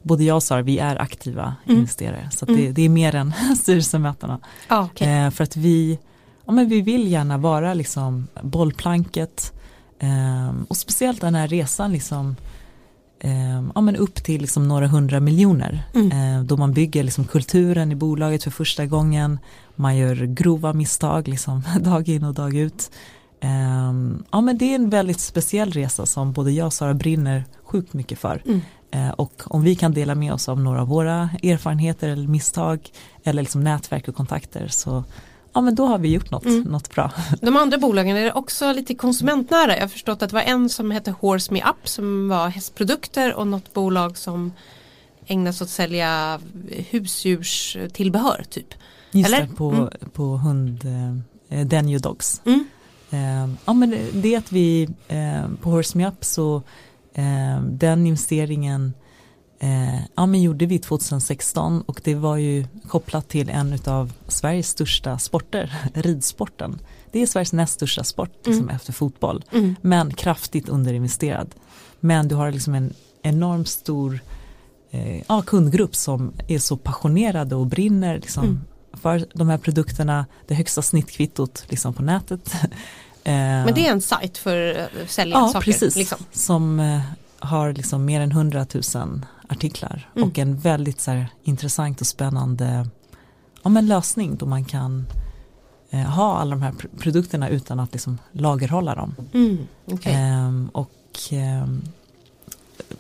både 0.02 0.24
jag 0.24 0.36
och 0.36 0.42
Sara, 0.42 0.62
vi 0.62 0.78
är 0.78 1.02
aktiva 1.02 1.54
mm. 1.66 1.78
investerare. 1.78 2.30
Så 2.32 2.44
det, 2.46 2.52
mm. 2.52 2.74
det, 2.74 2.82
är 2.82 2.88
mer 2.88 3.14
än 3.14 3.32
styrelsemötena. 3.56 4.40
Ah, 4.68 4.84
okay. 4.84 5.08
eh, 5.08 5.30
för 5.30 5.44
att 5.44 5.56
vi, 5.56 5.98
ja, 6.46 6.52
men 6.52 6.68
vi 6.68 6.80
vill 6.80 7.10
gärna 7.10 7.38
vara 7.38 7.74
liksom 7.74 8.28
bollplanket 8.42 9.52
eh, 9.98 10.54
och 10.68 10.76
speciellt 10.76 11.20
den 11.20 11.34
här 11.34 11.48
resan 11.48 11.92
liksom 11.92 12.36
eh, 13.20 13.62
ja, 13.74 13.80
men 13.80 13.96
upp 13.96 14.14
till 14.14 14.40
liksom 14.40 14.68
några 14.68 14.86
hundra 14.86 15.20
miljoner. 15.20 15.82
Mm. 15.94 16.12
Eh, 16.12 16.44
då 16.44 16.56
man 16.56 16.72
bygger 16.72 17.04
liksom 17.04 17.24
kulturen 17.24 17.92
i 17.92 17.94
bolaget 17.94 18.44
för 18.44 18.50
första 18.50 18.86
gången. 18.86 19.38
Man 19.74 19.96
gör 19.96 20.14
grova 20.14 20.72
misstag 20.72 21.28
liksom, 21.28 21.62
dag 21.80 22.08
in 22.08 22.24
och 22.24 22.34
dag 22.34 22.54
ut. 22.56 22.90
Eh, 23.40 23.92
ja, 24.30 24.40
men 24.40 24.58
det 24.58 24.64
är 24.64 24.74
en 24.74 24.90
väldigt 24.90 25.20
speciell 25.20 25.72
resa 25.72 26.06
som 26.06 26.32
både 26.32 26.52
jag 26.52 26.66
och 26.66 26.72
Sara 26.72 26.94
brinner 26.94 27.44
sjukt 27.64 27.92
mycket 27.92 28.18
för. 28.18 28.42
Mm. 28.46 28.60
Eh, 28.90 29.10
och 29.10 29.42
om 29.44 29.62
vi 29.62 29.74
kan 29.74 29.92
dela 29.92 30.14
med 30.14 30.32
oss 30.32 30.48
av 30.48 30.60
några 30.60 30.80
av 30.80 30.88
våra 30.88 31.30
erfarenheter 31.42 32.08
eller 32.08 32.28
misstag 32.28 32.90
eller 33.24 33.42
liksom 33.42 33.60
nätverk 33.60 34.08
och 34.08 34.16
kontakter 34.16 34.68
så 34.68 35.04
ja 35.56 35.60
men 35.62 35.74
då 35.74 35.86
har 35.86 35.98
vi 35.98 36.08
gjort 36.12 36.30
något, 36.30 36.44
Mm. 36.44 36.62
något 36.62 36.94
bra. 36.94 37.10
De 37.42 37.56
andra 37.56 37.78
bolagen 37.78 38.16
är 38.16 38.36
också 38.36 38.72
lite 38.72 38.94
konsumentnära. 38.94 39.74
Jag 39.74 39.80
har 39.82 39.88
förstått 39.88 40.22
att 40.22 40.30
det 40.30 40.34
var 40.34 40.42
en 40.42 40.68
som 40.68 40.90
hette 40.90 41.10
Horse 41.20 41.52
Me 41.52 41.60
Up 41.70 41.88
som 41.88 42.28
var 42.28 42.48
hästprodukter 42.48 43.34
och 43.34 43.46
något 43.46 43.72
bolag 43.74 44.16
som 44.18 44.52
ägnar 45.26 45.52
sig 45.52 45.64
åt 45.64 45.68
att 45.68 45.70
sälja 45.70 46.40
husdjurstillbehör 46.90 48.44
typ. 48.50 48.74
Just 49.12 49.28
Eller? 49.28 49.40
det, 49.46 49.54
på, 49.54 49.70
Mm. 49.70 49.88
på 50.12 50.24
hund, 50.36 50.84
eh, 51.48 51.66
Denio 51.66 51.98
Dogs. 51.98 52.40
Mm. 52.44 52.64
Eh, 53.10 53.54
ja 53.64 53.72
men 53.72 53.96
det- 54.12 54.36
att 54.36 54.52
vi 54.52 54.88
eh, 55.08 55.48
på 55.62 55.70
Horse 55.70 55.98
Me 55.98 56.08
Up 56.08 56.24
så 56.24 56.62
eh, 57.14 57.60
den 57.62 58.06
investeringen 58.06 58.94
eh, 59.58 59.98
ja, 60.14 60.26
men 60.26 60.42
gjorde 60.42 60.66
vi 60.66 60.78
2016 60.78 61.80
och 61.86 62.00
det 62.04 62.14
var 62.14 62.36
ju 62.36 62.66
kopplat 62.88 63.28
till 63.28 63.48
en 63.48 63.78
av 63.86 64.12
Sveriges 64.28 64.68
största 64.68 65.18
sporter, 65.18 65.76
ridsporten. 65.94 66.78
Det 67.12 67.22
är 67.22 67.26
Sveriges 67.26 67.52
näst 67.52 67.72
största 67.74 68.04
sport 68.04 68.32
liksom, 68.44 68.62
Mm. 68.64 68.76
efter 68.76 68.92
fotboll 68.92 69.44
Mm. 69.52 69.74
men 69.80 70.14
kraftigt 70.14 70.68
underinvesterad. 70.68 71.48
Men 72.00 72.28
du 72.28 72.34
har 72.34 72.52
liksom 72.52 72.74
en 72.74 72.94
enormt 73.22 73.68
stor 73.68 74.20
eh, 74.90 75.22
ja, 75.28 75.42
kundgrupp 75.42 75.96
som 75.96 76.32
är 76.48 76.58
så 76.58 76.76
passionerade 76.76 77.54
och 77.54 77.66
brinner 77.66 78.14
liksom, 78.14 78.44
Mm. 78.44 78.60
för 78.92 79.26
de 79.34 79.48
här 79.48 79.58
produkterna, 79.58 80.26
det 80.46 80.54
högsta 80.54 80.82
snittkvittot 80.82 81.64
liksom, 81.68 81.94
på 81.94 82.02
nätet. 82.02 82.54
Eh, 83.24 83.32
Men 83.32 83.74
det 83.74 83.86
är 83.86 83.92
en 83.92 84.00
sajt 84.00 84.38
för 84.38 84.88
att 85.04 85.10
sälja 85.10 85.36
ja, 85.36 85.48
saker. 85.48 85.64
precis, 85.64 85.96
Liksom. 85.96 86.18
som 86.32 86.80
eh, 86.80 87.00
har 87.38 87.72
liksom 87.72 88.04
mer 88.04 88.20
än 88.20 88.30
100 88.30 88.66
000 88.94 89.26
artiklar 89.48 90.10
Mm. 90.16 90.28
och 90.28 90.38
en 90.38 90.58
väldigt 90.58 91.00
så 91.00 91.10
här, 91.10 91.26
intressant 91.44 92.00
och 92.00 92.06
spännande 92.06 92.88
ja, 93.62 93.68
men 93.70 93.86
lösning 93.86 94.36
då 94.36 94.46
man 94.46 94.64
kan 94.64 95.06
eh, 95.90 96.00
ha 96.00 96.38
alla 96.38 96.50
de 96.50 96.62
här 96.62 96.72
pr- 96.72 96.98
produkterna 96.98 97.48
utan 97.48 97.80
att 97.80 97.92
liksom 97.92 98.18
lagerhålla 98.32 98.94
dem. 98.94 99.14
Mm. 99.34 99.58
okej. 99.84 100.12
Ehm, 100.14 100.68
och 100.72 100.92
ehm, 101.30 101.82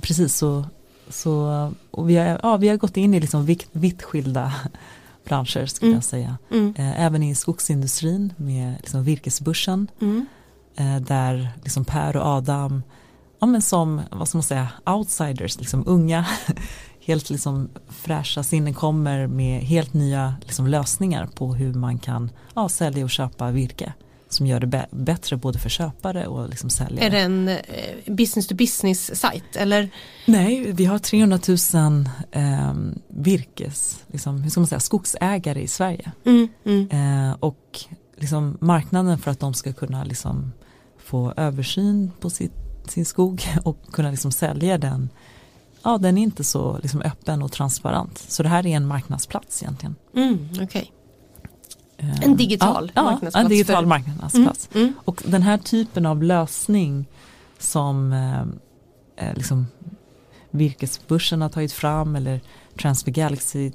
precis 0.00 0.36
så, 0.36 0.64
så 1.08 1.72
och 1.90 2.10
vi, 2.10 2.16
har, 2.16 2.40
ja, 2.42 2.56
vi 2.56 2.68
har 2.68 2.76
gått 2.76 2.96
in 2.96 3.14
i 3.14 3.20
liksom 3.20 3.46
vitt, 3.46 3.66
vitt 3.72 4.02
skilda 4.02 4.52
branscher 5.24 5.66
skulle 5.66 5.88
Mm. 5.88 5.96
jag 5.96 6.04
säga. 6.04 6.38
Mm. 6.50 6.74
Eh, 6.78 7.00
även 7.00 7.22
i 7.22 7.34
skogsindustrin 7.34 8.32
med 8.36 8.74
liksom 8.76 9.04
virkesbörsen 9.04 9.88
Mm. 10.00 10.26
eh, 10.76 10.96
där 11.00 11.48
liksom 11.64 11.84
Per 11.84 12.16
och 12.16 12.26
Adam 12.26 12.82
ja, 13.38 13.46
men 13.46 13.62
som 13.62 14.00
vad 14.10 14.28
ska 14.28 14.38
man 14.38 14.42
säga 14.42 14.68
outsiders, 14.86 15.58
liksom 15.58 15.84
unga 15.86 16.26
helt 17.00 17.30
liksom 17.30 17.68
fräscha 17.88 18.42
sinnen 18.42 18.74
kommer 18.74 19.26
med 19.26 19.60
helt 19.60 19.94
nya 19.94 20.34
liksom 20.40 20.66
lösningar 20.66 21.26
på 21.26 21.54
hur 21.54 21.74
man 21.74 21.98
kan 21.98 22.30
ja, 22.54 22.68
sälja 22.68 23.04
och 23.04 23.10
köpa 23.10 23.50
virke 23.50 23.92
som 24.28 24.46
gör 24.46 24.60
det 24.60 24.66
bä- 24.66 25.04
bättre 25.04 25.36
både 25.36 25.58
för 25.58 25.68
köpare 25.68 26.26
och 26.26 26.48
liksom 26.48 26.70
säljare. 26.70 27.06
Är 27.06 27.10
det 27.10 27.20
en 27.20 27.48
eh, 27.48 28.14
business 28.14 28.46
to 28.46 28.54
business 28.54 29.20
sajt 29.20 29.56
eller? 29.56 29.90
Nej, 30.24 30.72
vi 30.72 30.84
har 30.84 30.98
300 30.98 31.38
000 31.74 32.08
eh, 32.30 32.74
virkes, 33.08 34.00
liksom, 34.12 34.42
hur 34.42 34.50
ska 34.50 34.60
man 34.60 34.66
säga, 34.66 34.80
skogsägare 34.80 35.62
i 35.62 35.68
Sverige. 35.68 36.12
Mm. 36.24 36.48
Mm. 36.64 36.88
Eh, 36.90 37.36
och 37.40 37.80
liksom 38.16 38.58
marknaden 38.60 39.18
för 39.18 39.30
att 39.30 39.40
de 39.40 39.54
ska 39.54 39.72
kunna 39.72 40.04
liksom 40.04 40.52
få 40.98 41.32
översyn 41.36 42.10
på 42.20 42.30
sitt, 42.30 42.52
sin 42.90 43.04
skog 43.04 43.42
och 43.64 43.78
kunna 43.92 44.10
liksom 44.10 44.32
sälja 44.32 44.78
den. 44.78 45.08
Ja, 45.82 45.98
den 45.98 46.18
är 46.18 46.22
inte 46.22 46.44
så 46.44 46.78
liksom 46.82 47.02
öppen 47.02 47.42
och 47.42 47.52
transparent. 47.52 48.18
Så 48.28 48.42
det 48.42 48.48
här 48.48 48.66
är 48.66 48.76
en 48.76 48.86
marknadsplats 48.86 49.62
egentligen. 49.62 49.94
Mm. 50.14 50.48
okej. 50.62 50.92
Eh, 51.96 52.20
En 52.22 52.36
digital 52.36 52.92
ja, 52.94 53.02
marknadsplats 53.02 53.34
Ja, 53.34 53.40
en 53.40 53.48
digital 53.48 53.82
för- 53.82 53.88
marknadsplats. 53.88 54.68
Mm. 54.74 54.92
Och 55.04 55.22
den 55.26 55.42
här 55.42 55.58
typen 55.58 56.06
av 56.06 56.22
lösning 56.22 57.06
som 57.58 58.12
eh, 58.12 58.40
eh, 59.28 59.34
liksom 59.34 59.66
virkesbörsen 60.50 61.42
har 61.42 61.48
tagit 61.48 61.72
fram 61.72 62.16
eller 62.16 62.40
Transfer 62.80 63.12
Galaxy 63.12 63.72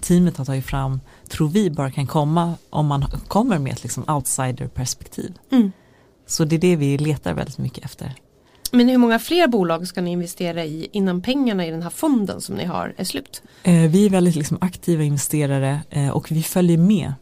teamet 0.00 0.36
har 0.36 0.44
tagit 0.44 0.64
fram 0.66 1.00
tror 1.28 1.48
vi 1.48 1.70
bara 1.70 1.90
kan 1.90 2.06
komma 2.06 2.54
om 2.70 2.86
man 2.86 3.04
kommer 3.28 3.58
med 3.58 3.72
ett 3.72 3.82
liksom 3.82 4.04
outsider-perspektiv. 4.08 5.34
Mm. 5.50 5.72
Så 6.26 6.44
det 6.44 6.56
är 6.56 6.60
det 6.60 6.76
vi 6.76 6.98
letar 6.98 7.32
väldigt 7.34 7.58
mycket 7.58 7.84
efter. 7.84 8.14
Men 8.72 8.88
hur 8.88 8.98
många 8.98 9.18
fler 9.18 9.46
bolag 9.46 9.86
ska 9.86 10.00
ni 10.00 10.10
investera 10.10 10.64
i 10.64 10.88
innan 10.92 11.22
pengarna 11.22 11.66
i 11.66 11.70
den 11.70 11.82
här 11.82 11.90
fonden 11.90 12.40
som 12.40 12.54
ni 12.54 12.64
har 12.64 12.94
är 12.96 13.04
slut? 13.04 13.42
Eh, 13.62 13.74
vi 13.90 14.06
är 14.06 14.10
väldigt 14.10 14.36
liksom 14.36 14.58
aktiva 14.60 15.02
investerare 15.02 15.80
eh, 15.90 16.08
och 16.08 16.30
vi 16.32 16.42
följer 16.42 16.78
med. 16.78 17.12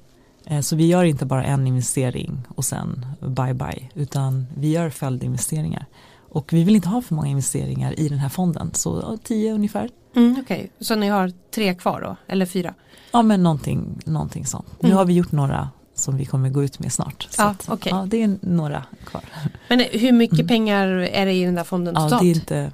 Eh, 0.47 0.61
så 0.61 0.77
vi 0.77 0.87
gör 0.87 1.05
inte 1.05 1.27
bara 1.27 1.45
en 1.45 1.67
investering 1.67 2.43
och 2.49 2.65
sen 2.65 3.07
bye 3.21 3.55
bye 3.55 3.89
utan 3.95 4.47
vi 4.57 4.71
gör 4.73 4.91
följdinvesteringar. 4.91 5.87
Och 6.29 6.53
vi 6.53 6.65
vill 6.65 6.77
inte 6.77 6.89
ha 6.89 7.03
för 7.03 7.15
många 7.15 7.29
investeringar 7.29 8.01
i 8.01 8.09
den 8.09 8.19
här 8.19 8.29
fonden 8.29 8.71
så 8.75 9.19
tio 9.25 9.53
ungefär. 9.53 9.91
Mm, 10.17 10.37
Okej, 10.41 10.71
så 10.81 10.95
ni 10.95 11.09
har 11.09 11.33
tre 11.55 11.75
kvar 11.75 12.01
då, 12.01 12.17
eller 12.33 12.47
fyra? 12.47 12.75
Ja 13.13 13.23
men 13.23 13.43
någonting, 13.43 13.99
någonting 14.05 14.47
sånt. 14.47 14.67
Nu 14.81 14.89
Mm. 14.89 14.99
har 14.99 15.05
vi 15.05 15.13
gjort 15.15 15.33
några 15.33 15.69
som 15.97 16.17
vi 16.17 16.25
kommer 16.25 16.49
gå 16.51 16.65
ut 16.65 16.79
med 16.79 16.93
snart. 16.93 17.27
Så 17.31 17.43
Ja, 17.43 17.55
att, 17.67 17.87
ja, 17.87 18.07
det 18.11 18.23
är 18.23 18.37
några 18.41 18.85
kvar. 19.07 19.23
Men 19.69 19.81
hur 19.81 20.13
mycket 20.13 20.39
Mm. 20.39 20.49
pengar 20.49 20.87
är 20.89 21.27
det 21.27 21.33
i 21.33 21.45
den 21.45 21.55
där 21.55 21.65
fonden 21.65 21.95
Ja, 21.95 22.03
totalt? 22.05 22.23
det 22.23 22.29
är 22.29 22.35
inte 22.35 22.73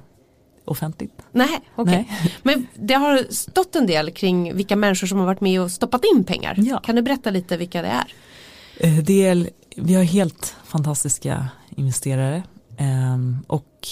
offentligt. 0.65 1.21
Nej, 1.31 1.59
okej. 1.75 2.07
Nej. 2.09 2.33
Men 2.43 2.67
det 2.75 2.93
har 2.93 3.33
stått 3.33 3.75
en 3.75 3.87
del 3.87 4.11
kring 4.11 4.55
vilka 4.55 4.75
människor 4.75 5.07
som 5.07 5.19
har 5.19 5.25
varit 5.25 5.41
med 5.41 5.61
och 5.61 5.71
stoppat 5.71 6.01
in 6.15 6.23
pengar. 6.23 6.55
Ja. 6.57 6.79
Kan 6.79 6.95
du 6.95 7.01
berätta 7.01 7.29
lite 7.29 7.57
vilka 7.57 7.81
det 7.81 7.87
är? 7.87 8.13
Eh, 8.79 8.97
Det 9.03 9.25
är, 9.25 9.49
vi 9.75 9.93
har 9.93 10.03
helt 10.03 10.55
fantastiska 10.65 11.47
investerare 11.75 12.43
ehm, 12.77 13.37
och 13.47 13.87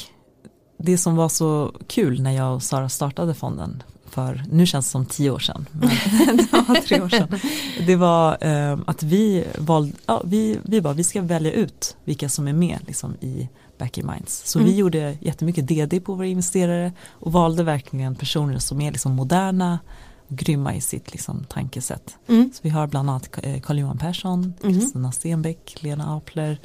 det 0.78 0.98
som 0.98 1.16
var 1.16 1.30
så 1.30 1.76
kul 1.88 2.22
när 2.22 2.32
jag 2.32 2.56
och 2.56 2.64
Sara 2.64 2.90
startade 2.90 3.34
fonden 3.34 3.84
för, 4.12 4.44
nu 4.52 4.66
känns 4.66 4.86
det 4.86 4.90
som 4.92 5.06
tio 5.06 5.32
år 5.32 5.40
sedan, 5.40 5.66
men 5.72 5.90
det 6.38 6.52
var 6.52 6.82
tre 6.82 7.02
år 7.02 7.10
sedan. 7.10 7.28
Det 7.88 7.96
var 7.96 8.38
ehm, 8.42 8.84
att 8.88 9.04
vi 9.04 9.44
valde, 9.58 9.94
ja, 10.06 10.22
vi, 10.26 10.60
vi 10.64 10.82
bara, 10.82 10.94
vi 10.94 11.04
ska 11.04 11.22
välja 11.22 11.52
ut 11.52 11.96
vilka 12.04 12.30
som 12.30 12.48
är 12.48 12.54
med 12.54 12.80
liksom, 12.88 13.16
i 13.22 13.50
Back 13.78 13.98
in 13.98 14.08
Minds. 14.16 14.42
Så 14.52 14.60
Mm. 14.60 14.72
vi 14.72 14.78
gjorde 14.78 15.18
jättemycket 15.22 15.68
DD 15.68 16.00
på 16.00 16.14
våra 16.14 16.28
investerare 16.28 16.92
och 17.10 17.32
valde 17.32 17.64
verkligen 17.64 18.16
personer 18.16 18.60
som 18.60 18.82
är 18.82 18.92
liksom 18.92 19.12
moderna 19.16 19.80
och 20.28 20.38
grymma 20.38 20.76
i 20.76 20.82
sitt 20.82 21.12
liksom, 21.12 21.44
tankesätt. 21.50 22.18
Mm. 22.28 22.52
Så 22.54 22.60
vi 22.62 22.70
har 22.70 22.88
bland 22.88 23.10
annat 23.10 23.30
eh, 23.44 23.62
Carl-Johan 23.62 23.98
Persson, 23.98 24.54
Mhm. 24.64 24.74
Kristina 24.80 25.12
Stenbeck, 25.12 25.78
Lena 25.84 26.16
Apler. 26.18 26.60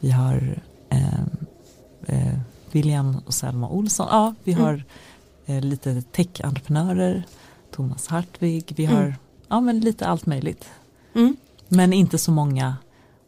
Vi 0.00 0.10
har 0.10 0.58
eh, 0.90 1.20
eh, 2.06 2.38
William 2.72 3.16
och 3.26 3.34
Selma 3.34 3.68
Olsson. 3.68 4.06
Ja, 4.10 4.34
vi 4.44 4.52
Mm. 4.52 4.64
har 4.64 4.84
eh, 5.46 5.60
lite 5.60 6.02
tech-entreprenörer. 6.02 7.22
Thomas 7.70 8.06
Hartvig. 8.06 8.72
Vi 8.76 8.84
Mm. 8.84 8.96
har 8.96 9.14
ja, 9.48 9.60
men 9.60 9.80
lite 9.80 10.06
allt 10.06 10.26
möjligt. 10.26 10.68
Mm. 11.14 11.36
Men 11.68 11.92
inte 11.92 12.18
så 12.18 12.30
många. 12.30 12.76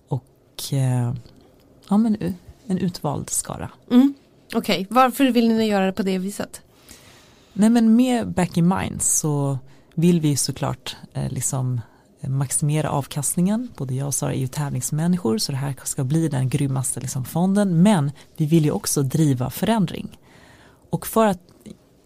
Och 0.09 0.73
eh, 0.73 1.15
ja, 1.89 1.97
men 1.97 2.17
en 2.67 2.79
utvald 2.79 3.31
skara. 3.31 3.71
Mm. 3.91 4.15
Okej, 4.55 4.87
varför 4.91 5.25
vill 5.31 5.49
ni 5.49 5.65
göra 5.67 5.87
det 5.87 5.93
på 5.93 6.03
det 6.03 6.19
viset? 6.19 6.63
Nej 7.53 7.71
men 7.71 7.97
med 7.97 8.29
Back 8.33 8.57
in 8.57 8.69
Mind 8.69 9.03
så 9.03 9.59
vill 9.95 10.21
vi 10.21 10.37
såklart 10.37 10.97
eh, 11.13 11.29
liksom 11.33 11.81
maximera 12.21 12.91
avkastningen. 12.91 13.69
Både 13.77 13.95
jag 13.95 14.07
och 14.07 14.15
Sara 14.15 14.35
är 14.35 14.39
ju 14.39 14.47
tävlingsmänniskor 14.47 15.39
så 15.39 15.53
det 15.53 15.59
här 15.59 15.75
ska 15.85 16.05
bli 16.05 16.29
den 16.29 16.49
grymmaste 16.49 17.01
liksom, 17.01 17.25
fonden. 17.25 17.83
Men 17.83 18.11
vi 18.37 18.47
vill 18.47 18.65
ju 18.65 18.71
också 18.71 19.03
driva 19.03 19.51
förändring. 19.51 20.19
Och 20.91 21.07
för 21.07 21.27
att 21.27 21.41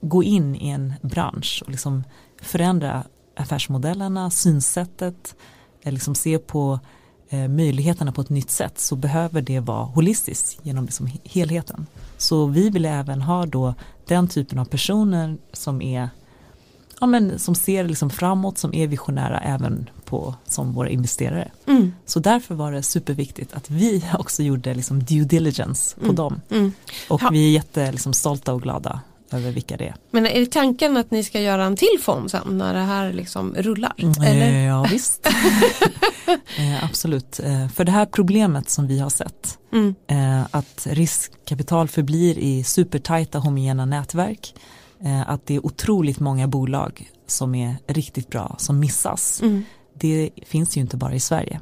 gå 0.01 0.23
in 0.23 0.55
i 0.57 0.69
en 0.69 0.95
bransch 1.03 1.63
och 1.67 1.71
liksom 1.71 2.05
förändra 2.43 3.05
affärsmodellerna, 3.37 4.31
synsättet, 4.31 5.35
eh, 5.83 5.93
liksom 5.93 6.15
se 6.15 6.39
på 6.39 6.81
eh, 7.29 7.49
möjligheterna 7.49 8.13
på 8.13 8.21
ett 8.21 8.29
nytt 8.31 8.51
sätt 8.51 8.79
så 8.81 8.97
behöver 8.97 9.43
det 9.43 9.61
vara 9.61 9.85
holistiskt 9.85 10.59
genom 10.63 10.85
liksom 10.85 11.07
he- 11.07 11.21
helheten. 11.25 11.87
Så 12.19 12.47
vi 12.47 12.71
vill 12.71 12.85
även 12.85 13.23
ha 13.23 13.47
då 13.47 13.75
den 14.07 14.29
typen 14.29 14.59
av 14.59 14.65
personer 14.65 15.37
som 15.53 15.83
är 15.83 16.09
ja, 17.01 17.07
men 17.07 17.39
som 17.39 17.55
ser 17.55 17.85
liksom 17.85 18.11
framåt, 18.11 18.59
som 18.59 18.75
är 18.75 18.87
visionära 18.87 19.41
även 19.41 19.91
på, 20.05 20.35
som 20.47 20.73
våra 20.73 20.89
investerare. 20.89 21.51
Mm. 21.67 21.93
Så 22.07 22.21
därför 22.21 22.55
var 22.55 22.73
det 22.73 22.83
superviktigt 22.83 23.53
att 23.53 23.71
vi 23.71 24.05
också 24.19 24.43
gjorde 24.43 24.75
liksom 24.75 25.03
due 25.05 25.25
diligence 25.25 25.97
på 25.97 26.05
Mm. 26.05 26.17
dem. 26.17 26.41
Mm. 26.51 26.73
Och 27.11 27.23
Ja. 27.23 27.29
vi 27.33 27.47
är 27.47 27.51
jätte 27.51 27.93
liksom, 27.93 28.13
och 28.53 28.63
glada 28.63 29.01
över 29.33 29.51
vilka 29.53 29.77
det 29.77 29.85
är. 29.85 29.95
Men 30.11 30.27
är 30.27 30.41
det 30.41 30.47
tanken 30.53 30.97
att 30.97 31.11
ni 31.11 31.25
ska 31.25 31.41
göra 31.41 31.65
en 31.65 31.77
till 31.77 31.99
fond 32.03 32.31
sen 32.31 32.59
när 32.59 32.75
det 32.75 32.81
här 32.81 33.13
liksom 33.13 33.55
rullar? 33.59 33.93
Eh, 33.99 34.31
Eller? 34.31 34.67
Ja 34.67 34.87
visst. 34.91 35.27
eh, 36.59 36.85
absolut. 36.85 37.41
Eh, 37.41 37.69
för 37.69 37.85
det 37.85 37.93
här 37.93 38.07
problemet 38.07 38.71
som 38.71 38.87
vi 38.87 38.99
har 38.99 39.11
sett, 39.11 39.59
Mm. 39.73 39.95
eh, 40.09 40.47
att 40.51 40.87
riskkapital 40.91 41.89
förblir 41.89 42.39
i 42.39 42.65
supertajta 42.65 43.39
homogena 43.39 43.85
nätverk, 43.85 44.55
att 45.27 45.47
det 45.47 45.55
är 45.55 45.67
otroligt 45.67 46.21
många 46.21 46.49
bolag 46.49 47.11
som 47.27 47.55
är 47.55 47.77
riktigt 47.87 48.29
bra 48.31 48.55
som 48.59 48.79
missas. 48.81 49.43
Mm. 49.43 49.65
det 49.95 50.31
finns 50.47 50.77
ju 50.77 50.81
inte 50.81 50.97
bara 50.97 51.15
i 51.15 51.21
Sverige. 51.21 51.61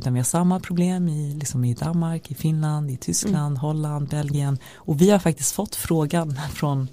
Utan 0.00 0.12
vi 0.12 0.18
har 0.18 0.24
samma 0.24 0.60
problem 0.60 1.08
i, 1.08 1.34
liksom 1.34 1.64
i 1.64 1.74
Danmark, 1.74 2.30
i 2.30 2.34
Finland, 2.34 2.90
i 2.90 2.96
Tyskland, 2.96 3.36
mm. 3.36 3.56
Holland, 3.56 4.08
Belgien. 4.08 4.58
Och 4.74 5.00
vi 5.00 5.10
har 5.10 5.18
faktiskt 5.18 5.54
fått 5.54 5.74
frågan 5.74 6.40
från 6.52 6.88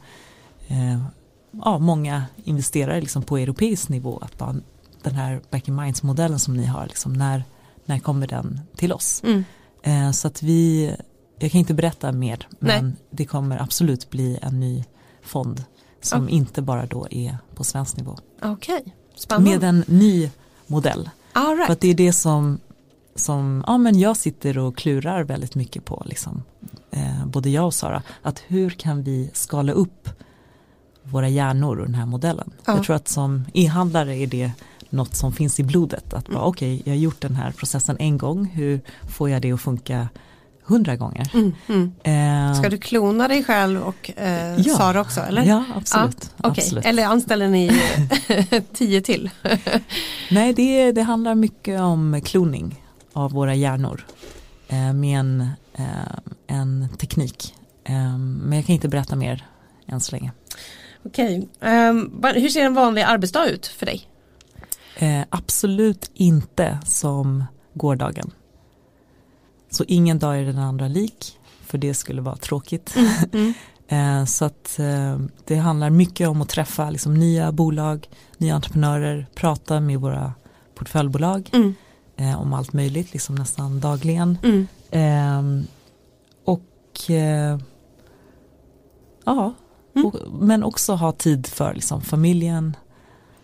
eh, 0.68 1.04
ja, 1.52 1.80
många 1.80 2.26
investerare 2.44 3.02
liksom 3.02 3.24
på 3.24 3.38
europeisk 3.38 3.90
nivå. 3.90 4.20
Att 4.22 4.38
bara, 4.38 4.56
den 5.04 5.16
här 5.16 5.42
back 5.50 5.68
in 5.68 5.76
minds 5.76 6.04
modellen 6.04 6.40
som 6.40 6.58
ni 6.58 6.66
har, 6.66 6.86
liksom, 6.86 7.14
när, 7.14 7.44
när 7.86 8.00
kommer 8.00 8.28
den 8.28 8.60
till 8.76 8.94
oss? 8.94 9.24
Mm. 9.24 9.44
Eh, 9.84 10.12
så 10.12 10.28
att 10.28 10.44
vi, 10.44 10.96
jag 11.40 11.52
kan 11.52 11.60
inte 11.60 11.74
berätta 11.74 12.12
mer, 12.12 12.48
men 12.60 12.86
Nej. 12.86 12.96
det 13.10 13.26
kommer 13.26 13.62
absolut 13.62 14.10
bli 14.10 14.40
en 14.42 14.60
ny 14.60 14.84
fond 15.22 15.64
som 16.02 16.24
okay. 16.24 16.36
inte 16.36 16.62
bara 16.62 16.86
då 16.86 17.08
är 17.12 17.38
på 17.56 17.64
svensk 17.64 17.98
nivå. 17.98 18.18
Okej, 18.42 18.80
okay. 18.80 18.92
spännande. 19.16 19.50
Med 19.50 19.64
en 19.64 19.84
ny 19.88 20.30
modell. 20.66 21.10
Right. 21.34 21.66
För 21.66 21.74
att 21.74 21.82
det 21.82 21.88
är 21.88 21.96
det 21.96 22.14
som, 22.14 22.60
som 23.20 23.64
ja, 23.68 23.78
men 23.78 24.00
jag 24.00 24.18
sitter 24.18 24.58
och 24.58 24.78
klurar 24.78 25.24
väldigt 25.24 25.56
mycket 25.56 25.86
på, 25.86 26.04
liksom, 26.06 26.44
eh, 26.92 27.26
både 27.26 27.50
jag 27.50 27.66
och 27.66 27.74
Sara, 27.74 28.04
att 28.22 28.44
hur 28.48 28.70
kan 28.70 29.04
vi 29.04 29.30
skala 29.34 29.72
upp 29.72 30.10
våra 31.04 31.30
hjärnor 31.30 31.80
och 31.80 31.86
den 31.86 31.96
här 31.96 32.06
modellen. 32.06 32.52
Ja. 32.66 32.76
Jag 32.76 32.84
tror 32.84 32.96
att 32.96 33.08
som 33.08 33.46
e-handlare 33.54 34.16
är 34.16 34.28
det 34.28 34.52
något 34.90 35.16
som 35.16 35.34
finns 35.34 35.60
i 35.60 35.64
blodet. 35.64 36.14
Att 36.14 36.28
bara 36.28 36.38
mm. 36.38 36.48
okej, 36.48 36.76
okay, 36.76 36.82
jag 36.86 36.94
har 36.94 37.02
gjort 37.02 37.22
den 37.22 37.36
här 37.36 37.52
processen 37.52 37.98
en 38.00 38.18
gång, 38.18 38.46
hur 38.46 38.82
får 39.10 39.30
jag 39.30 39.42
det 39.42 39.52
att 39.52 39.62
funka 39.62 40.08
hundra 40.64 40.96
gånger. 40.96 41.32
Mm, 41.34 41.54
mm. 41.68 41.92
Eh, 42.50 42.60
Ska 42.60 42.70
du 42.70 42.78
klona 42.78 43.28
dig 43.28 43.44
själv 43.44 43.82
och 43.82 44.12
eh, 44.16 44.62
ja, 44.62 44.76
Sara 44.76 45.02
också? 45.02 45.22
Eller? 45.22 45.44
Ja, 45.44 45.64
absolut. 45.76 46.32
Ah, 46.38 46.50
okay. 46.50 46.64
absolut. 46.64 46.86
Eller 46.86 47.06
anställer 47.06 47.48
ni 47.48 47.82
tio 48.74 49.02
till? 49.02 49.30
Nej, 50.32 50.54
det, 50.54 50.92
det 50.92 51.02
handlar 51.02 51.36
mycket 51.36 51.82
om 51.82 52.22
kloning 52.26 52.84
av 53.18 53.32
våra 53.32 53.56
hjärnor 53.56 54.06
eh, 54.68 54.94
med 54.94 55.20
en, 55.20 55.50
eh, 55.74 55.86
en 56.48 56.88
teknik. 56.98 57.56
Eh, 57.84 58.18
men 58.18 58.54
jag 58.54 58.66
kan 58.66 58.74
inte 58.74 58.88
berätta 58.88 59.16
mer 59.16 59.46
än 59.88 60.00
så 60.00 60.16
länge. 60.16 60.32
Okej, 61.06 61.48
okay. 61.60 62.42
hur 62.42 62.50
ser 62.50 62.66
en 62.66 62.74
vanlig 62.74 63.02
arbetsdag 63.02 63.50
ut 63.50 63.68
för 63.68 63.86
dig? 63.86 64.10
Absolut 65.30 66.12
inte 66.14 66.80
som 66.86 67.44
gårdagen. 67.74 68.32
Så 69.70 69.84
ingen 69.88 70.20
dag 70.20 70.40
är 70.40 70.44
den 70.44 70.58
andra 70.58 70.88
lik, 70.88 71.40
för 71.66 71.78
det 71.78 71.94
skulle 71.94 72.22
vara 72.22 72.36
tråkigt. 72.36 72.96
Mm, 72.96 73.54
mm. 73.90 74.28
så 74.28 74.46
att 74.46 74.80
det 75.46 75.56
handlar 75.56 75.90
mycket 75.90 76.28
om 76.28 76.42
att 76.42 76.50
träffa 76.50 76.90
liksom, 76.90 77.14
nya 77.14 77.52
bolag, 77.52 78.10
nya 78.38 78.56
entreprenörer, 78.56 79.28
prata 79.36 79.80
med 79.80 80.00
våra 80.00 80.34
portföljbolag 80.76 81.50
mm. 81.54 81.74
Eh, 82.18 82.42
om 82.42 82.54
allt 82.54 82.74
möjligt, 82.74 83.14
liksom 83.14 83.36
nästan 83.36 83.80
dagligen. 83.80 84.38
Mm. 84.44 84.68
Ehm, 84.92 85.68
och 86.44 87.10
eh, 87.12 87.60
ja, 89.26 89.54
Mm. 89.98 90.08
Och, 90.08 90.44
men 90.44 90.64
också 90.64 90.94
ha 90.94 91.12
tid 91.12 91.48
för 91.48 91.74
liksom, 91.74 92.02
familjen, 92.02 92.76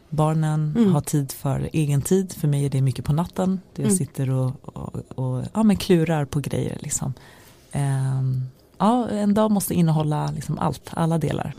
barnen, 0.10 0.74
mm. 0.78 0.94
ha 0.94 1.02
tid 1.02 1.32
för 1.32 1.70
egen 1.74 2.02
tid. 2.02 2.34
För 2.34 2.48
mig 2.48 2.66
är 2.66 2.70
det 2.70 2.82
mycket 2.82 3.06
på 3.06 3.14
natten. 3.14 3.62
Där 3.76 3.84
jag 3.84 3.92
mm. 3.92 3.98
sitter 3.98 4.30
och, 4.30 4.52
och, 4.64 4.96
och, 5.16 5.44
ja, 5.54 5.64
men 5.64 5.78
klurar 5.78 6.26
på 6.26 6.40
grejer. 6.40 6.78
Liksom. 6.82 7.14
Um, 7.74 8.44
ja, 8.78 9.10
en 9.10 9.34
dag 9.34 9.52
måste 9.52 9.74
innehålla 9.74 10.32
liksom 10.36 10.60
allt, 10.60 10.90
alla 10.94 11.18
delar. 11.18 11.54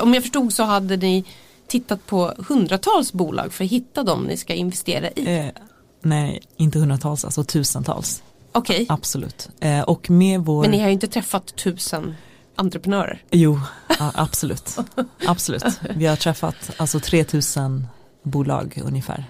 Om 0.00 0.14
jag 0.14 0.22
förstod 0.22 0.52
så 0.52 0.62
hade 0.62 0.96
ni 0.96 1.24
tittat 1.66 2.06
på 2.06 2.32
hundratals 2.48 3.12
bolag 3.12 3.52
för 3.52 3.64
att 3.64 3.70
hitta 3.70 4.02
dem 4.02 4.24
ni 4.24 4.36
ska 4.36 4.54
investera 4.54 5.10
i? 5.10 5.38
Eh, 5.38 5.46
nej, 6.02 6.42
inte 6.56 6.78
hundratals, 6.78 7.24
alltså 7.24 7.44
tusentals. 7.44 8.22
Okej. 8.52 8.74
Okay. 8.74 8.86
Absolut. 8.88 9.48
Eh, 9.60 9.80
och 9.80 10.10
med 10.10 10.40
vår... 10.40 10.62
Men 10.62 10.70
ni 10.70 10.78
har 10.78 10.86
ju 10.86 10.92
inte 10.92 11.08
träffat 11.08 11.56
tusen 11.56 12.14
entreprenörer. 12.56 13.22
Jo, 13.30 13.60
absolut. 13.98 14.76
absolut. 15.26 15.64
Vi 15.96 16.06
har 16.06 16.16
träffat 16.16 16.70
alltså 16.76 17.00
3000 17.00 17.86
bolag 18.22 18.80
ungefär. 18.84 19.24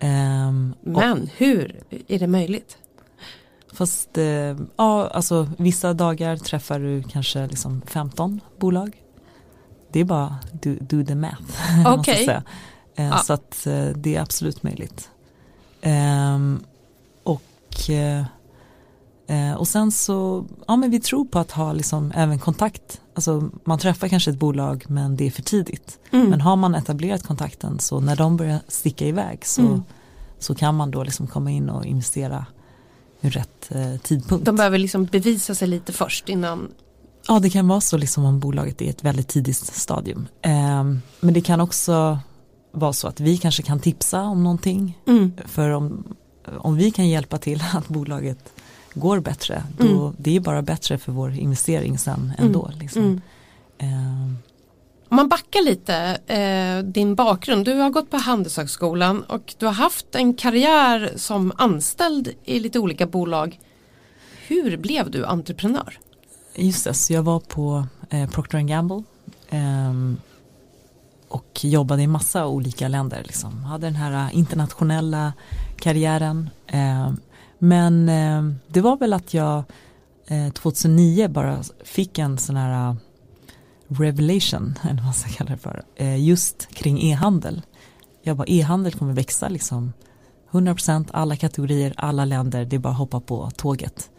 Um, 0.00 0.74
Men 0.80 1.30
hur 1.36 1.82
är 2.08 2.18
det 2.18 2.26
möjligt? 2.26 2.76
Fast 3.72 4.18
eh, 4.18 4.56
ja, 4.76 5.08
alltså 5.08 5.48
vissa 5.58 5.94
dagar 5.94 6.36
träffar 6.36 6.78
du 6.78 7.02
kanske 7.02 7.46
liksom 7.46 7.82
15 7.86 8.40
bolag. 8.58 9.01
Det 9.92 10.00
är 10.00 10.04
bara 10.04 10.36
do, 10.52 10.76
do 10.80 11.04
the 11.04 11.14
math. 11.14 11.42
Okay. 11.98 12.24
Eh, 12.24 12.40
ja. 12.94 13.18
Så 13.18 13.32
att 13.32 13.66
eh, 13.66 13.86
det 13.86 14.16
är 14.16 14.20
absolut 14.20 14.62
möjligt. 14.62 15.10
Um, 15.82 16.64
och 17.22 17.90
eh, 17.90 18.24
Eh, 19.32 19.54
och 19.54 19.68
sen 19.68 19.92
så, 19.92 20.44
ja 20.68 20.76
men 20.76 20.90
vi 20.90 21.00
tror 21.00 21.24
på 21.24 21.38
att 21.38 21.50
ha 21.50 21.72
liksom 21.72 22.12
även 22.14 22.38
kontakt. 22.38 23.00
Alltså 23.14 23.50
man 23.64 23.78
träffar 23.78 24.08
kanske 24.08 24.30
ett 24.30 24.38
bolag 24.38 24.84
men 24.88 25.16
det 25.16 25.26
är 25.26 25.30
för 25.30 25.42
tidigt. 25.42 25.98
Mm. 26.10 26.30
Men 26.30 26.40
har 26.40 26.56
man 26.56 26.74
etablerat 26.74 27.22
kontakten 27.22 27.78
så 27.78 28.00
när 28.00 28.16
de 28.16 28.36
börjar 28.36 28.60
sticka 28.68 29.06
iväg 29.06 29.46
så, 29.46 29.60
mm. 29.60 29.82
så 30.38 30.54
kan 30.54 30.74
man 30.74 30.90
då 30.90 31.04
liksom 31.04 31.26
komma 31.26 31.50
in 31.50 31.70
och 31.70 31.86
investera 31.86 32.46
i 33.20 33.28
rätt 33.28 33.68
eh, 33.70 33.96
tidpunkt. 34.02 34.44
De 34.44 34.56
behöver 34.56 34.78
liksom 34.78 35.04
bevisa 35.04 35.54
sig 35.54 35.68
lite 35.68 35.92
först 35.92 36.28
innan 36.28 36.68
Ja 37.28 37.38
det 37.38 37.50
kan 37.50 37.68
vara 37.68 37.80
så 37.80 37.96
liksom 37.96 38.24
om 38.24 38.40
bolaget 38.40 38.82
är 38.82 38.90
ett 38.90 39.04
väldigt 39.04 39.28
tidigt 39.28 39.56
stadium. 39.56 40.28
Eh, 40.42 40.84
men 41.20 41.34
det 41.34 41.40
kan 41.40 41.60
också 41.60 42.18
vara 42.72 42.92
så 42.92 43.08
att 43.08 43.20
vi 43.20 43.36
kanske 43.36 43.62
kan 43.62 43.80
tipsa 43.80 44.22
om 44.22 44.42
någonting. 44.42 44.98
Mm. 45.06 45.32
För 45.44 45.70
om, 45.70 46.04
om 46.58 46.76
vi 46.76 46.90
kan 46.90 47.08
hjälpa 47.08 47.38
till 47.38 47.62
att 47.74 47.88
bolaget 47.88 48.52
går 48.94 49.20
bättre, 49.20 49.62
då, 49.78 50.04
mm. 50.04 50.16
det 50.18 50.36
är 50.36 50.40
bara 50.40 50.62
bättre 50.62 50.98
för 50.98 51.12
vår 51.12 51.32
investering 51.32 51.98
sen 51.98 52.32
ändå. 52.38 52.66
Mm. 52.66 52.78
Liksom. 52.78 53.02
Mm. 53.02 53.20
Eh. 53.78 54.32
Om 55.08 55.16
man 55.16 55.28
backar 55.28 55.64
lite, 55.64 56.18
eh, 56.26 56.84
din 56.84 57.14
bakgrund, 57.14 57.64
du 57.64 57.74
har 57.74 57.90
gått 57.90 58.10
på 58.10 58.16
Handelshögskolan 58.16 59.22
och 59.22 59.54
du 59.58 59.66
har 59.66 59.72
haft 59.72 60.14
en 60.14 60.34
karriär 60.34 61.12
som 61.16 61.52
anställd 61.56 62.32
i 62.44 62.60
lite 62.60 62.78
olika 62.78 63.06
bolag. 63.06 63.60
Hur 64.46 64.76
blev 64.76 65.10
du 65.10 65.26
entreprenör? 65.26 65.98
Just 66.54 66.84
det, 66.84 66.94
så 66.94 67.12
jag 67.12 67.22
var 67.22 67.40
på 67.40 67.86
eh, 68.10 68.30
Procter 68.30 68.60
Gamble 68.60 69.02
eh, 69.48 69.92
och 71.28 71.64
jobbade 71.64 72.02
i 72.02 72.06
massa 72.06 72.46
olika 72.46 72.88
länder. 72.88 73.22
Liksom. 73.26 73.64
Hade 73.64 73.86
den 73.86 73.94
här 73.96 74.26
eh, 74.26 74.38
internationella 74.38 75.32
karriären. 75.76 76.50
Eh, 76.66 77.12
men 77.58 78.08
eh, 78.08 78.42
det 78.68 78.80
var 78.80 78.96
väl 78.96 79.12
att 79.12 79.34
jag 79.34 79.64
eh, 80.26 80.52
2009 80.52 81.28
bara 81.28 81.62
fick 81.84 82.18
en 82.18 82.38
sån 82.38 82.56
här 82.56 82.88
eh, 82.88 82.96
revelation, 83.88 84.78
eller 84.82 84.94
vad 84.94 85.04
man 85.04 85.14
ska 85.14 85.30
kalla 85.30 85.50
det 85.50 85.58
för, 85.58 85.82
eh, 85.96 86.24
just 86.24 86.74
kring 86.74 87.02
e-handel. 87.02 87.62
Jag 88.22 88.36
bara, 88.36 88.46
e-handel 88.46 88.92
kommer 88.92 89.12
växa 89.12 89.48
liksom 89.48 89.92
100% 90.50 91.08
alla 91.12 91.36
kategorier, 91.36 91.94
alla 91.96 92.24
länder, 92.24 92.64
det 92.64 92.76
är 92.76 92.80
bara 92.80 92.92
att 92.92 92.98
hoppa 92.98 93.20
på 93.20 93.50
tåget. 93.56 94.10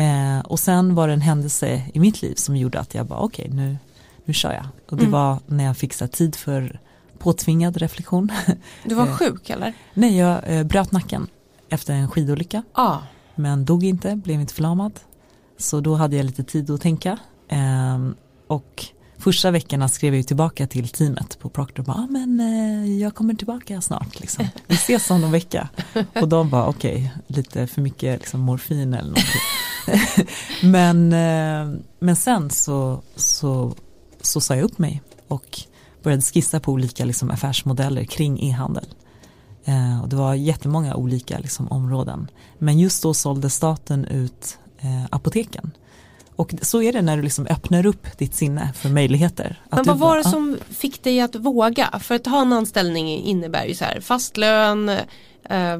Eh, 0.00 0.40
och 0.40 0.60
sen 0.60 0.94
var 0.94 1.08
det 1.08 1.14
en 1.14 1.20
händelse 1.20 1.82
i 1.94 2.00
mitt 2.00 2.22
liv 2.22 2.34
som 2.34 2.56
gjorde 2.56 2.80
att 2.80 2.94
jag 2.94 3.06
bara, 3.06 3.18
okej 3.18 3.44
okay, 3.44 3.56
nu, 3.56 3.76
nu 4.24 4.34
kör 4.34 4.52
jag. 4.52 4.66
Och 4.90 4.96
det 4.96 5.02
mm. 5.02 5.12
var 5.12 5.38
när 5.46 5.64
jag 5.64 5.76
fick 5.76 6.10
tid 6.10 6.36
för 6.36 6.80
påtvingad 7.18 7.76
reflektion. 7.76 8.32
Du 8.84 8.94
var 8.94 9.06
eh, 9.06 9.16
sjuk 9.16 9.50
eller? 9.50 9.72
Nej, 9.94 10.18
jag 10.18 10.40
eh, 10.46 10.64
bröt 10.64 10.92
nacken 10.92 11.26
efter 11.68 11.94
en 11.94 12.08
skidolycka. 12.08 12.62
Ah. 12.72 12.98
Men 13.34 13.64
dog 13.64 13.84
inte, 13.84 14.16
blev 14.16 14.40
inte 14.40 14.54
förlamad. 14.54 14.92
Så 15.56 15.80
då 15.80 15.94
hade 15.94 16.16
jag 16.16 16.26
lite 16.26 16.44
tid 16.44 16.70
att 16.70 16.80
tänka. 16.80 17.18
Ehm, 17.48 18.14
och 18.46 18.86
första 19.20 19.50
veckorna 19.50 19.88
skrev 19.88 20.14
jag 20.14 20.26
tillbaka 20.26 20.66
till 20.66 20.88
teamet 20.88 21.38
på 21.38 21.48
Procter 21.48 21.78
och 21.80 21.84
bara, 21.84 21.96
ah, 21.96 22.06
men 22.10 22.40
eh, 22.40 23.00
jag 23.00 23.14
kommer 23.14 23.34
tillbaka 23.34 23.80
snart. 23.80 24.20
Liksom. 24.20 24.48
Vi 24.66 24.74
ses 24.74 25.10
om 25.10 25.20
någon 25.20 25.32
vecka. 25.32 25.68
Och 26.20 26.28
de 26.28 26.50
bara, 26.50 26.66
okej, 26.66 26.94
okay, 26.94 27.36
lite 27.36 27.66
för 27.66 27.80
mycket 27.80 28.20
liksom, 28.20 28.40
morfin 28.40 28.94
eller 28.94 29.08
någonting. 29.08 30.26
men, 30.70 31.12
eh, 31.12 31.80
men 31.98 32.16
sen 32.16 32.50
så, 32.50 33.02
så, 33.16 33.74
så 34.20 34.40
sa 34.40 34.56
jag 34.56 34.64
upp 34.64 34.78
mig 34.78 35.02
och 35.28 35.60
började 36.02 36.22
skissa 36.22 36.60
på 36.60 36.72
olika 36.72 37.04
liksom, 37.04 37.30
affärsmodeller 37.30 38.04
kring 38.04 38.42
e-handel. 38.42 38.86
Eh, 39.64 40.02
och 40.02 40.08
det 40.08 40.16
var 40.16 40.34
jättemånga 40.34 40.94
olika 40.94 41.38
liksom, 41.38 41.68
områden. 41.68 42.30
Men 42.58 42.78
just 42.78 43.02
då 43.02 43.14
sålde 43.14 43.50
staten 43.50 44.04
ut 44.04 44.58
eh, 44.78 45.04
apoteken. 45.10 45.70
Och 46.40 46.54
så 46.62 46.82
är 46.82 46.92
det 46.92 47.02
när 47.02 47.16
du 47.16 47.22
liksom 47.22 47.46
öppnar 47.46 47.86
upp 47.86 48.18
ditt 48.18 48.34
sinne 48.34 48.72
för 48.76 48.88
möjligheter. 48.88 49.60
Men 49.70 49.84
vad 49.84 49.98
var 49.98 50.16
det 50.16 50.24
som 50.24 50.58
fick 50.70 51.02
dig 51.02 51.20
att 51.20 51.36
våga? 51.36 51.98
För 52.00 52.14
att 52.14 52.26
ha 52.26 52.42
en 52.42 52.52
anställning 52.52 53.08
innebär 53.08 53.64
ju 53.64 53.74
så 53.74 53.84
här 53.84 54.00
fast 54.00 54.36
lön, 54.36 54.88
eh, 54.88 55.78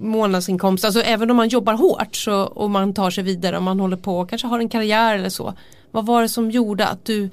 månadsinkomst, 0.00 0.84
alltså 0.84 1.00
även 1.00 1.30
om 1.30 1.36
man 1.36 1.48
jobbar 1.48 1.74
hårt 1.74 2.16
så, 2.16 2.42
och 2.42 2.70
man 2.70 2.94
tar 2.94 3.10
sig 3.10 3.24
vidare 3.24 3.56
och 3.56 3.62
man 3.62 3.80
håller 3.80 3.96
på 3.96 4.18
och 4.18 4.28
kanske 4.28 4.48
har 4.48 4.58
en 4.58 4.68
karriär 4.68 5.14
eller 5.14 5.28
så. 5.28 5.54
Vad 5.90 6.06
var 6.06 6.22
det 6.22 6.28
som 6.28 6.50
gjorde 6.50 6.86
att 6.86 7.04
du 7.04 7.30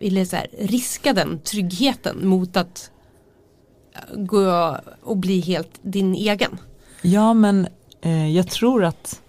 ville 0.00 0.26
så 0.26 0.36
här, 0.36 0.46
riska 0.58 1.12
den 1.12 1.40
tryggheten 1.40 2.28
mot 2.28 2.56
att 2.56 2.90
eh, 3.94 4.20
gå 4.20 4.76
och 5.02 5.16
bli 5.16 5.40
helt 5.40 5.78
din 5.82 6.14
egen. 6.14 6.58
Ja 7.02 7.34
men 7.34 7.68
eh, 8.00 8.36
jag 8.36 8.50
tror 8.50 8.84
att 8.84 9.22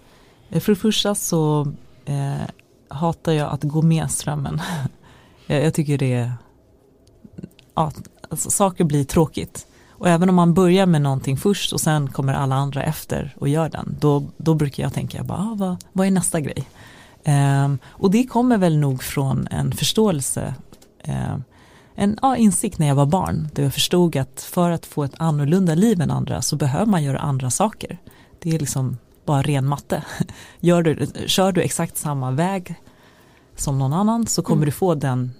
eh, 0.50 0.60
för 0.60 0.72
det 0.72 0.78
första 0.78 1.14
så 1.14 1.72
eh, 2.04 2.42
hatar 2.92 3.32
jag 3.32 3.52
att 3.52 3.62
gå 3.62 3.82
med 3.82 4.10
strömmen. 4.10 4.60
jag, 5.46 5.64
jag, 5.64 5.74
tycker 5.74 5.98
det 5.98 6.12
är, 6.12 6.32
ja, 7.74 7.92
alltså, 8.30 8.50
saker 8.50 8.84
blir 8.84 9.04
tråkigt. 9.04 9.66
Och 9.90 10.08
även 10.08 10.28
om 10.28 10.34
man 10.34 10.54
börjar 10.54 10.86
med 10.86 11.02
någonting 11.02 11.36
först 11.36 11.72
och 11.72 11.80
sen 11.80 12.08
kommer 12.08 12.34
alla 12.34 12.54
andra 12.54 12.82
efter 12.82 13.34
och 13.38 13.48
gör 13.48 13.68
den, 13.68 13.96
då, 14.00 14.24
då 14.36 14.54
brukar 14.54 14.82
jag 14.82 14.92
tänka, 14.92 15.22
bara, 15.22 15.38
ah, 15.38 15.54
vad, 15.54 15.84
vad 15.92 16.06
är 16.06 16.10
nästa 16.10 16.40
grej? 16.40 16.68
Um, 17.26 17.78
och 17.86 18.10
det 18.10 18.26
kommer 18.26 18.58
väl 18.58 18.78
nog 18.78 19.02
från 19.02 19.48
en 19.50 19.72
förståelse, 19.72 20.54
um, 21.08 21.44
en 21.94 22.18
ja, 22.22 22.36
insikt 22.36 22.78
när 22.78 22.86
jag 22.86 22.94
var 22.94 23.06
barn, 23.06 23.48
där 23.52 23.62
jag 23.62 23.74
förstod 23.74 24.16
att 24.16 24.42
för 24.42 24.70
att 24.70 24.86
få 24.86 25.04
ett 25.04 25.14
annorlunda 25.16 25.74
liv 25.74 26.00
än 26.00 26.10
andra 26.10 26.42
så 26.42 26.56
behöver 26.56 26.86
man 26.86 27.02
göra 27.02 27.18
andra 27.18 27.50
saker. 27.50 27.98
Det 28.38 28.54
är 28.54 28.58
liksom 28.58 28.96
bara 29.32 29.42
ren 29.42 29.66
matte. 29.66 30.04
Gör 30.60 30.82
du, 30.82 31.06
kör 31.26 31.52
du 31.52 31.60
exakt 31.60 31.96
samma 31.96 32.30
väg 32.30 32.74
som 33.56 33.78
någon 33.78 33.92
annan 33.92 34.26
så 34.26 34.42
kommer 34.42 34.56
mm. 34.56 34.66
du 34.66 34.72
få 34.72 34.94
den 34.94 35.32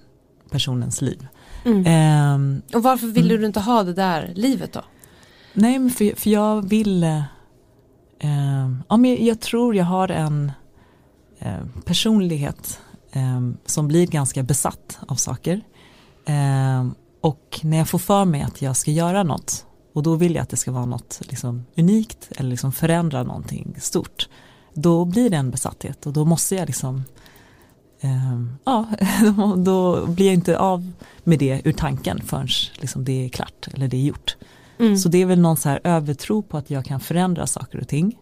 personens 0.50 1.02
liv. 1.02 1.26
Mm. 1.64 2.35
Um, 2.35 2.62
och 2.74 2.83
varför 2.83 3.07
ville 3.07 3.31
mm. 3.31 3.40
du 3.40 3.46
inte 3.46 3.61
ha 3.61 3.83
det 3.83 3.92
där 3.92 4.33
livet 4.35 4.72
då? 4.72 4.81
Nej, 5.52 5.78
men 5.78 5.90
för, 5.90 6.16
för 6.16 6.31
jag 6.31 6.68
vill, 6.68 7.05
uh, 7.05 8.72
ja, 8.88 8.96
men 8.96 9.26
jag 9.26 9.40
tror 9.40 9.76
jag 9.76 9.85
har 9.85 10.09
en 10.09 10.52
uh, 11.42 11.83
personlighet 11.85 12.81
um, 13.14 13.57
som 13.66 13.88
blir 13.88 14.07
ganska 14.07 14.42
besatt 14.42 14.98
av 15.09 15.14
saker. 15.14 15.61
Um, 16.26 16.94
och 17.20 17.61
när 17.62 17.78
jag 17.78 17.88
får 17.88 17.98
för 17.98 18.24
mig 18.24 18.42
att 18.42 18.62
jag 18.62 18.76
ska 18.76 18.90
göra 18.90 19.22
något 19.22 19.66
och 19.92 20.02
då 20.02 20.14
vill 20.14 20.35
jag 20.35 20.42
att 20.42 20.48
det 20.48 20.57
ska 20.57 20.72
vara 20.72 20.87
något 20.87 21.20
liksom, 21.28 21.64
unikt 21.76 22.28
eller 22.37 22.50
liksom 22.50 22.72
förändra 22.72 23.22
någonting 23.22 23.76
stort. 23.78 24.28
Då 24.74 25.05
blir 25.05 25.31
det 25.31 25.37
en 25.37 25.50
besatthet 25.50 26.07
och 26.07 26.12
då 26.12 26.24
måste 26.24 26.55
jag 26.55 26.66
liksom 26.66 27.05
eh, 28.00 28.42
ja, 28.64 28.88
då 29.57 30.07
blir 30.07 30.26
jag 30.26 30.35
inte 30.35 30.59
av 30.59 30.92
med 31.24 31.38
det 31.38 31.62
ur 31.64 31.72
tanken 31.72 32.20
förrän 32.20 32.48
liksom 32.74 33.05
det 33.05 33.24
är 33.24 33.28
klart 33.28 33.68
eller 33.74 33.88
det 33.88 33.96
är 33.96 34.02
gjort. 34.02 34.37
Mm. 34.78 34.96
Så 34.96 35.09
det 35.09 35.18
är 35.18 35.26
väl 35.26 35.40
någon 35.40 35.57
så 35.57 35.68
här 35.68 35.81
övertro 35.85 36.42
på 36.42 36.57
att 36.57 36.70
jag 36.70 36.85
kan 36.85 37.00
förändra 37.00 37.46
saker 37.46 37.81
och 37.81 37.88
ting. 37.88 38.18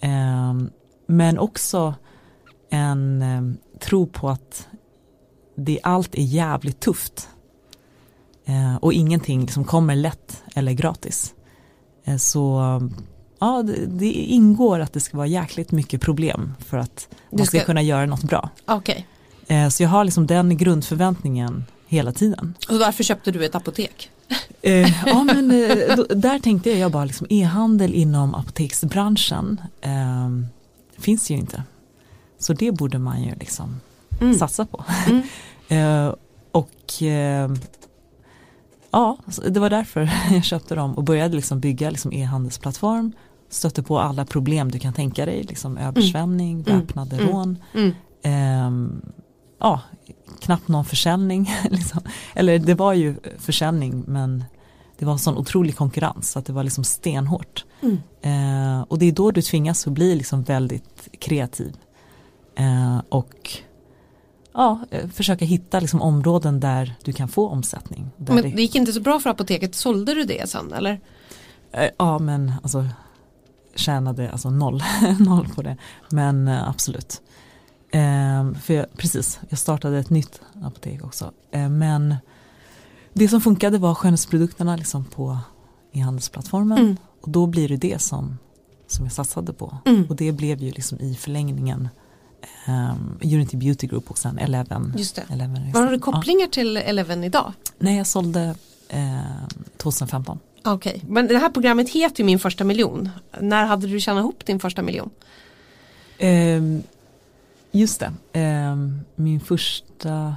Eh, 0.00 0.54
men 1.06 1.38
också 1.38 1.94
en 2.70 3.22
eh, 3.22 3.78
tro 3.80 4.06
på 4.06 4.28
att 4.28 4.68
det, 5.56 5.80
allt 5.82 6.14
är 6.14 6.22
jävligt 6.22 6.80
tufft. 6.80 7.28
Eh, 8.44 8.76
och 8.76 8.92
ingenting 8.92 9.40
liksom 9.40 9.64
kommer 9.64 9.96
lätt 9.96 10.42
eller 10.54 10.72
gratis. 10.72 11.34
Eh, 12.04 12.16
så 12.16 12.60
ja, 13.38 13.62
det, 13.62 13.86
det, 13.86 14.12
ingår 14.12 14.80
att 14.80 14.92
det 14.92 15.00
ska 15.00 15.16
vara 15.16 15.26
jäkligt 15.26 15.72
mycket 15.72 16.00
problem 16.00 16.54
för 16.58 16.76
att 16.76 17.08
man 17.30 17.46
ska, 17.46 17.58
ska 17.58 17.66
kunna 17.66 17.82
göra 17.82 18.06
något 18.06 18.22
bra. 18.22 18.50
Okay. 18.66 19.02
Eh, 19.46 19.68
så 19.68 19.82
jag 19.82 19.90
har 19.90 20.04
liksom 20.04 20.26
den 20.26 20.56
grundförväntningen 20.56 21.64
hela 21.86 22.12
tiden. 22.12 22.54
Och 22.68 22.78
varför 22.78 23.04
köpte 23.04 23.30
du 23.30 23.44
ett 23.44 23.54
apotek? 23.54 24.10
Eh, 24.62 25.06
ja 25.06 25.24
men 25.24 25.50
eh, 25.50 25.96
då, 25.96 26.02
där 26.02 26.38
tänkte 26.38 26.70
jag, 26.70 26.78
jag 26.78 26.92
bara 26.92 27.04
liksom 27.04 27.26
e-handel 27.30 27.94
inom 27.94 28.34
apoteksbranschen 28.34 29.60
eh, 29.80 30.30
finns 30.98 31.30
ju 31.30 31.34
inte. 31.34 31.62
Så 32.38 32.52
det 32.52 32.72
borde 32.72 32.98
man 32.98 33.22
ju 33.22 33.34
liksom 33.34 33.80
mm. 34.20 34.34
satsa 34.34 34.66
på. 34.66 34.84
Mm. 35.06 36.12
Och 36.52 37.02
ja, 38.94 39.18
det 39.48 39.60
var 39.60 39.70
därför 39.70 40.10
jag 40.32 40.44
köpte 40.44 40.74
dem 40.74 40.94
och 40.94 41.04
började 41.04 41.36
liksom 41.36 41.60
bygga 41.60 41.90
liksom 41.90 42.12
e-handelsplattform 42.12 43.12
stötte 43.48 43.82
på 43.82 43.98
alla 43.98 44.24
problem 44.24 44.70
du 44.70 44.78
kan 44.78 44.92
tänka 44.92 45.26
dig, 45.26 45.42
liksom 45.42 45.78
översvämning, 45.78 46.64
mm. 46.66 46.80
väpnade 46.80 47.16
mm. 47.16 47.28
rån, 47.28 47.58
mm. 47.74 47.92
Eh, 48.22 48.70
ja, 49.60 49.80
knappt 50.40 50.68
någon 50.68 50.84
försäljning, 50.84 51.50
liksom. 51.70 52.00
eller 52.34 52.58
det 52.58 52.74
var 52.74 52.92
ju 52.92 53.16
försäljning 53.38 54.04
men 54.06 54.44
det 54.98 55.04
var 55.04 55.12
en 55.12 55.18
sån 55.18 55.36
otrolig 55.36 55.76
konkurrens 55.76 56.30
så 56.30 56.38
att 56.38 56.46
det 56.46 56.52
var 56.52 56.64
liksom 56.64 56.84
stenhårt. 56.84 57.64
Mm. 57.80 57.98
Eh, 58.22 58.82
och 58.82 58.98
det 58.98 59.06
är 59.06 59.12
då 59.12 59.30
du 59.30 59.42
tvingas 59.42 59.86
att 59.86 59.92
bli 59.92 60.14
liksom 60.14 60.42
väldigt 60.42 61.08
kreativ. 61.20 61.76
Eh, 62.56 62.98
och 63.08 63.50
ja, 64.54 64.80
eh, 64.90 65.08
försöka 65.08 65.44
hitta 65.44 65.80
liksom 65.80 66.02
områden 66.02 66.60
där 66.60 66.94
du 67.04 67.12
kan 67.12 67.28
få 67.28 67.48
omsättning. 67.48 68.10
men 68.16 68.42
det 68.42 68.62
gick 68.62 68.74
inte 68.74 68.92
så 68.92 69.00
bra 69.00 69.20
för 69.20 69.30
apoteket, 69.30 69.74
sålde 69.74 70.14
du 70.14 70.24
det 70.24 70.50
sen 70.50 70.72
eller? 70.72 71.00
Eh, 71.72 71.90
ja 71.98 72.18
men 72.18 72.52
alltså 72.62 72.88
tjänade 73.74 74.30
alltså 74.30 74.50
noll, 74.50 74.82
noll 75.18 75.48
på 75.48 75.62
det. 75.62 75.76
Men 76.10 76.48
eh, 76.48 76.68
absolut. 76.68 77.22
Eh, 77.90 78.52
för 78.62 78.74
jag, 78.74 78.92
precis, 78.96 79.40
jag 79.48 79.58
startade 79.58 79.98
ett 79.98 80.10
nytt 80.10 80.40
apotek 80.62 81.04
också. 81.04 81.32
Men 81.70 82.16
det 83.12 83.28
som 83.28 83.40
funkade 83.40 83.78
var 83.78 83.94
skönhetsprodukterna 83.94 84.76
liksom 84.76 85.04
på 85.04 85.38
e-handelsplattformen. 85.92 86.78
Mm. 86.78 86.96
Och 87.20 87.30
då 87.30 87.46
blir 87.46 87.68
det 87.68 87.76
det 87.76 88.02
som, 88.02 88.38
som 88.86 89.04
jag 89.04 89.12
satsade 89.12 89.52
på. 89.52 89.78
Mm. 89.84 90.06
Och 90.08 90.16
det 90.16 90.32
blev 90.32 90.62
ju 90.62 90.70
liksom 90.70 91.00
i 91.00 91.14
förlängningen 91.14 91.88
um, 92.68 93.18
Unity 93.22 93.56
Beauty 93.56 93.86
Group 93.86 94.10
och 94.10 94.18
sen 94.18 94.38
Eleven. 94.38 94.94
Just 94.96 95.16
det. 95.16 95.22
Eleven 95.30 95.72
Var 95.72 95.82
har 95.82 95.92
du 95.92 95.98
kopplingar 95.98 96.46
ja. 96.46 96.50
till 96.50 96.76
Eleven 96.76 97.24
idag? 97.24 97.52
Nej, 97.78 97.96
jag 97.96 98.06
sålde 98.06 98.54
eh, 98.88 99.18
2015. 99.76 100.38
Okej, 100.64 100.92
okay. 100.96 101.10
men 101.10 101.26
det 101.26 101.38
här 101.38 101.50
programmet 101.50 101.88
heter 101.88 102.20
ju 102.20 102.24
Min 102.24 102.38
första 102.38 102.64
miljon. 102.64 103.10
När 103.40 103.64
hade 103.64 103.86
du 103.86 104.00
tjänat 104.00 104.20
ihop 104.20 104.46
din 104.46 104.60
första 104.60 104.82
miljon? 104.82 105.10
Um, 106.20 106.82
just 107.72 108.02
det, 108.32 108.40
um, 108.40 109.00
min 109.14 109.40
första 109.40 110.34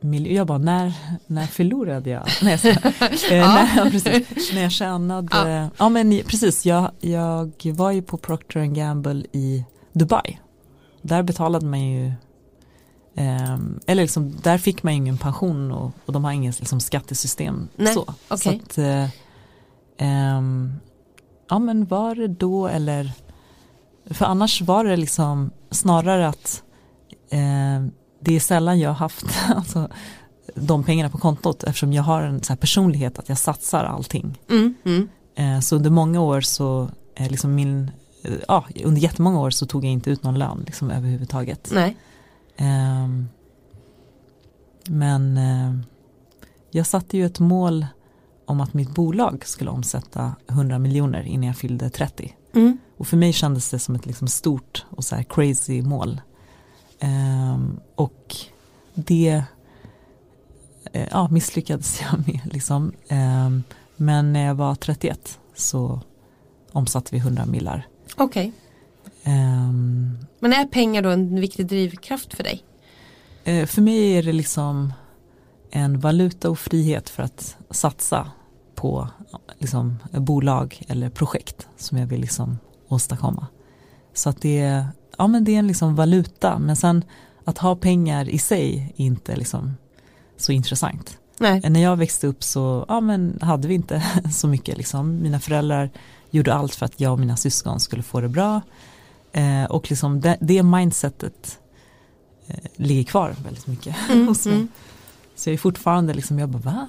miljon, 0.00 0.34
jag 0.34 0.46
bara 0.46 0.58
när, 0.58 0.92
när 1.26 1.46
förlorade 1.46 2.10
jag? 2.10 2.26
Nej, 2.42 2.60
jag 2.62 2.76
uh, 2.76 2.92
ja. 3.30 3.68
när, 3.76 3.90
precis, 3.90 4.52
när 4.54 4.62
jag 4.62 4.72
tjänade, 4.72 5.28
ja, 5.32 5.68
ja 5.78 5.88
men 5.88 6.20
precis, 6.26 6.66
jag, 6.66 6.90
jag 7.00 7.52
var 7.64 7.90
ju 7.90 8.02
på 8.02 8.18
Procter 8.18 8.64
Gamble 8.64 9.24
i 9.32 9.64
Dubai. 9.92 10.38
Där 11.06 11.22
betalade 11.22 11.66
man 11.66 11.80
ju 11.80 12.12
Um, 13.18 13.80
eller 13.86 14.02
liksom, 14.02 14.36
där 14.42 14.58
fick 14.58 14.82
man 14.82 14.92
ingen 14.92 15.18
pension 15.18 15.72
och, 15.72 15.90
och 16.06 16.12
de 16.12 16.24
har 16.24 16.32
inget 16.32 16.60
liksom, 16.60 16.80
skattesystem. 16.80 17.68
Nej, 17.76 17.94
så. 17.94 18.02
Okay. 18.02 18.38
så 18.38 18.50
att, 18.50 18.78
uh, 18.78 19.08
Um, 20.00 20.80
ja 21.48 21.58
men 21.58 21.86
var 21.86 22.14
det 22.14 22.28
då 22.28 22.66
eller 22.66 23.12
för 24.10 24.24
annars 24.24 24.62
var 24.62 24.84
det 24.84 24.96
liksom 24.96 25.50
snarare 25.70 26.28
att 26.28 26.62
eh, 27.30 27.86
det 28.20 28.36
är 28.36 28.40
sällan 28.40 28.80
jag 28.80 28.90
har 28.90 28.94
haft 28.94 29.26
alltså, 29.56 29.88
de 30.54 30.84
pengarna 30.84 31.10
på 31.10 31.18
kontot 31.18 31.64
eftersom 31.64 31.92
jag 31.92 32.02
har 32.02 32.22
en 32.22 32.42
så 32.42 32.56
personlighet 32.56 33.18
att 33.18 33.28
jag 33.28 33.38
satsar 33.38 33.84
allting. 33.84 34.38
Mm, 34.50 34.74
mm. 34.84 35.08
Eh, 35.36 35.60
så 35.60 35.76
under 35.76 35.90
många 35.90 36.20
år 36.20 36.40
så 36.40 36.90
eh, 37.14 37.30
liksom 37.30 37.54
min, 37.54 37.82
eh, 37.84 37.90
ja 38.48 38.64
under 38.84 39.00
jättemånga 39.00 39.40
år 39.40 39.50
så 39.50 39.66
tog 39.66 39.84
jag 39.84 39.92
inte 39.92 40.10
ut 40.10 40.22
någon 40.22 40.38
lön 40.38 40.62
liksom 40.66 40.90
överhuvudtaget. 40.90 41.70
Nej. 41.72 41.96
Ehm, 42.56 43.28
men 44.88 45.36
eh, 45.36 45.74
jag 46.70 46.86
satte 46.86 47.16
ju 47.16 47.26
ett 47.26 47.40
mål 47.40 47.86
om 48.46 48.60
att 48.60 48.74
mitt 48.74 48.94
bolag 48.94 49.46
skulle 49.46 49.70
omsätta 49.70 50.34
100 50.48 50.78
miljoner 50.78 51.22
innan 51.22 51.46
jag 51.46 51.56
fyllde 51.56 51.90
30. 51.90 52.36
Mm. 52.54 52.78
Och 52.96 53.06
för 53.06 53.16
mig 53.16 53.32
kändes 53.32 53.70
det 53.70 53.78
som 53.78 53.94
ett 53.94 54.06
liksom 54.06 54.28
stort 54.28 54.86
och 54.90 55.04
så 55.04 55.24
crazy 55.28 55.82
mål. 55.82 56.20
Um, 57.02 57.80
och 57.94 58.36
det 58.94 59.42
uh, 60.94 61.02
ja, 61.10 61.28
misslyckades 61.30 62.00
jag 62.10 62.26
med. 62.26 62.40
Liksom. 62.44 62.92
Um, 63.10 63.62
men 63.96 64.32
när 64.32 64.46
jag 64.46 64.54
var 64.54 64.74
31 64.74 65.38
så 65.54 66.00
omsatte 66.72 67.08
vi 67.12 67.18
100 67.18 67.46
millar. 67.46 67.86
Okej. 68.14 68.52
Okay. 69.24 69.34
Um, 69.34 69.38
ehm. 69.38 70.18
men 70.40 70.52
är 70.52 70.66
pengar 70.66 71.02
då 71.02 71.10
en 71.10 71.40
viktig 71.40 71.66
drivkraft 71.66 72.34
för 72.34 72.42
dig? 72.42 72.64
Uh, 73.48 73.66
för 73.66 73.82
mig 73.82 74.12
är 74.18 74.22
det 74.22 74.32
liksom 74.32 74.92
en 75.70 76.00
valuta 76.00 76.50
och 76.50 76.58
frihet 76.58 77.08
för 77.08 77.22
att 77.22 77.56
satsa 77.70 78.30
på 78.74 79.08
liksom, 79.58 79.96
bolag 80.12 80.82
eller 80.88 81.10
projekt 81.10 81.68
som 81.76 81.98
jag 81.98 82.06
vill 82.06 82.20
liksom 82.20 82.58
åstadkomma. 82.88 83.46
Så 84.14 84.28
att 84.28 84.42
det 84.42 84.58
är, 84.58 84.86
ja, 85.18 85.26
men 85.26 85.44
det 85.44 85.54
är 85.54 85.58
en 85.58 85.66
liksom 85.66 85.94
valuta 85.94 86.58
men 86.58 86.76
sen 86.76 87.04
att 87.44 87.58
ha 87.58 87.76
pengar 87.76 88.28
i 88.28 88.38
sig 88.38 88.94
är 88.96 89.04
inte 89.04 89.36
liksom 89.36 89.76
så 90.36 90.52
intressant. 90.52 91.18
Nej. 91.38 91.70
När 91.70 91.82
jag 91.82 91.96
växte 91.96 92.26
upp 92.26 92.44
så 92.44 92.84
ja, 92.88 93.00
men 93.00 93.38
hade 93.42 93.68
vi 93.68 93.74
inte 93.74 94.02
så 94.32 94.48
mycket. 94.48 94.78
Liksom. 94.78 95.22
Mina 95.22 95.40
föräldrar 95.40 95.90
gjorde 96.36 96.54
allt 96.54 96.74
för 96.74 96.86
att 96.86 97.00
jag 97.00 97.12
och 97.12 97.18
mina 97.18 97.36
syskon 97.36 97.80
skulle 97.80 98.02
få 98.02 98.20
det 98.20 98.28
bra. 98.28 98.60
Eh, 99.32 99.64
och 99.64 99.90
liksom 99.90 100.20
det, 100.20 100.36
det 100.40 100.62
mindsetet 100.62 101.58
eh, 102.46 102.56
ligger 102.76 103.02
kvar 103.02 103.34
väldigt 103.44 103.66
mycket 103.66 103.96
mm, 104.10 104.28
hos 104.28 104.46
mig. 104.46 104.54
Mm. 104.54 104.68
Så 105.34 105.48
jag 105.48 105.54
är 105.54 105.58
fortfarande 105.58 106.14
liksom, 106.14 106.38
jag 106.38 106.48
bara 106.48 106.62
va? 106.62 106.88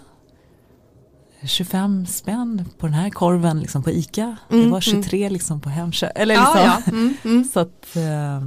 25 1.44 2.06
spänn 2.06 2.66
på 2.78 2.86
den 2.86 2.94
här 2.94 3.10
korven 3.10 3.60
liksom 3.60 3.84
på 3.84 3.92
ICA. 3.92 4.38
Mm, 4.50 4.66
det 4.66 4.72
var 4.72 4.82
23 4.82 5.30
liksom 5.30 5.62
på 5.62 5.70
Hemköp. 5.70 6.12
Eller 6.16 6.36
Ja, 6.36 6.42
liksom. 6.42 6.64
ja. 6.64 6.92
Mm, 6.92 7.14
mm. 7.24 7.44
Så 7.44 7.60
att, 7.60 7.96
eh, 7.96 8.42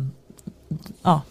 ja. 1.03 1.23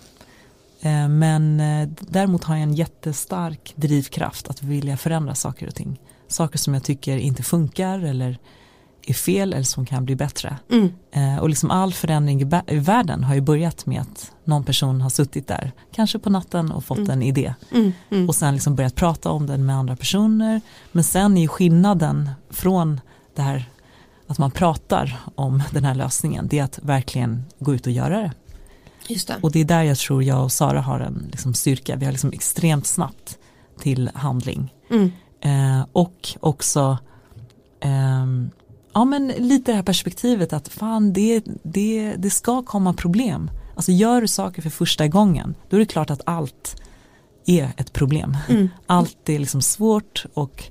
Eh, 0.81 1.07
Men 1.07 1.59
eh, 1.59 1.89
däremot 1.99 2.43
har 2.43 2.55
jag 2.55 2.63
en 2.63 2.73
jättestark 2.73 3.73
drivkraft 3.75 4.47
att 4.47 4.63
vilja 4.63 4.97
förändra 4.97 5.35
saker 5.35 5.67
och 5.67 5.75
ting. 5.75 5.99
Saker 6.27 6.57
som 6.59 6.73
jag 6.73 6.83
tycker 6.83 7.17
inte 7.17 7.43
funkar 7.43 7.99
eller 7.99 8.37
är 9.07 9.13
fel 9.13 9.53
eller 9.53 9.63
som 9.63 9.85
kan 9.85 10.05
bli 10.05 10.15
bättre. 10.15 10.57
Mm. 10.71 10.89
Eh, 11.11 11.37
Och 11.39 11.49
liksom 11.49 11.71
all 11.71 11.93
förändring 11.93 12.41
i 12.41 12.61
i 12.67 12.77
världen 12.79 13.23
har 13.23 13.35
ju 13.35 13.41
börjat 13.41 13.85
med 13.85 14.01
att 14.01 14.31
någon 14.43 14.63
person 14.63 15.01
har 15.01 15.09
suttit 15.09 15.47
där, 15.47 15.71
kanske 15.91 16.19
på 16.19 16.29
natten 16.29 16.71
och 16.71 16.83
fått 16.83 16.97
Mm. 16.97 17.09
en 17.11 17.21
idé. 17.21 17.53
Mm. 17.71 17.91
Mm. 18.11 18.27
Och 18.29 18.35
sen 18.35 18.53
liksom 18.53 18.75
börjat 18.75 18.95
prata 18.95 19.29
om 19.31 19.45
den 19.47 19.65
med 19.65 19.75
andra 19.75 19.95
personer. 19.95 20.61
Men 20.91 21.03
sen 21.03 21.37
är 21.37 21.41
ju 21.41 21.47
skillnaden 21.47 22.29
från 22.49 23.01
det 23.35 23.41
här 23.41 23.69
att 24.27 24.37
man 24.37 24.51
pratar 24.51 25.19
om 25.35 25.63
den 25.71 25.83
här 25.85 25.95
lösningen, 25.95 26.47
det 26.47 26.59
är 26.59 26.63
att 26.63 26.79
verkligen 26.83 27.45
gå 27.59 27.75
ut 27.75 27.85
och 27.87 27.91
göra 27.93 28.17
det. 28.21 28.31
Det. 29.27 29.37
Och 29.41 29.51
det 29.51 29.59
är 29.59 29.65
där 29.65 29.83
jag 29.83 29.97
tror 29.97 30.23
jag 30.23 30.43
och 30.43 30.51
Sara 30.51 30.81
har 30.81 30.99
en 30.99 31.27
liksom 31.31 31.53
styrka. 31.53 31.95
Vi 31.95 32.05
har 32.05 32.11
liksom 32.11 32.31
extremt 32.33 32.87
snabbt 32.87 33.37
till 33.79 34.09
handling. 34.13 34.73
Mm. 34.91 35.11
Eh, 35.41 35.85
och 35.91 36.29
också 36.39 36.97
ehm, 37.81 38.49
ja, 38.99 39.05
men 39.05 39.27
lite 39.27 39.71
det 39.71 39.75
här 39.75 39.83
perspektivet 39.83 40.53
att 40.53 40.67
fan 40.67 41.13
det, 41.13 41.43
det, 41.63 42.15
det 42.17 42.29
ska 42.29 42.63
komma 42.63 42.93
problem. 42.93 43.51
Alltså 43.75 43.91
gör 43.91 44.21
du 44.21 44.27
saker 44.27 44.61
för 44.61 44.69
första 44.69 45.07
gången 45.07 45.55
då 45.69 45.75
är 45.75 45.79
det 45.79 45.85
klart 45.85 46.09
att 46.09 46.21
allt 46.25 46.81
är 47.45 47.71
ett 47.77 47.93
problem. 47.93 48.37
Mm. 48.49 48.69
Allt 48.87 49.29
är 49.29 49.39
liksom 49.39 49.61
svårt 49.61 50.25
och 50.33 50.63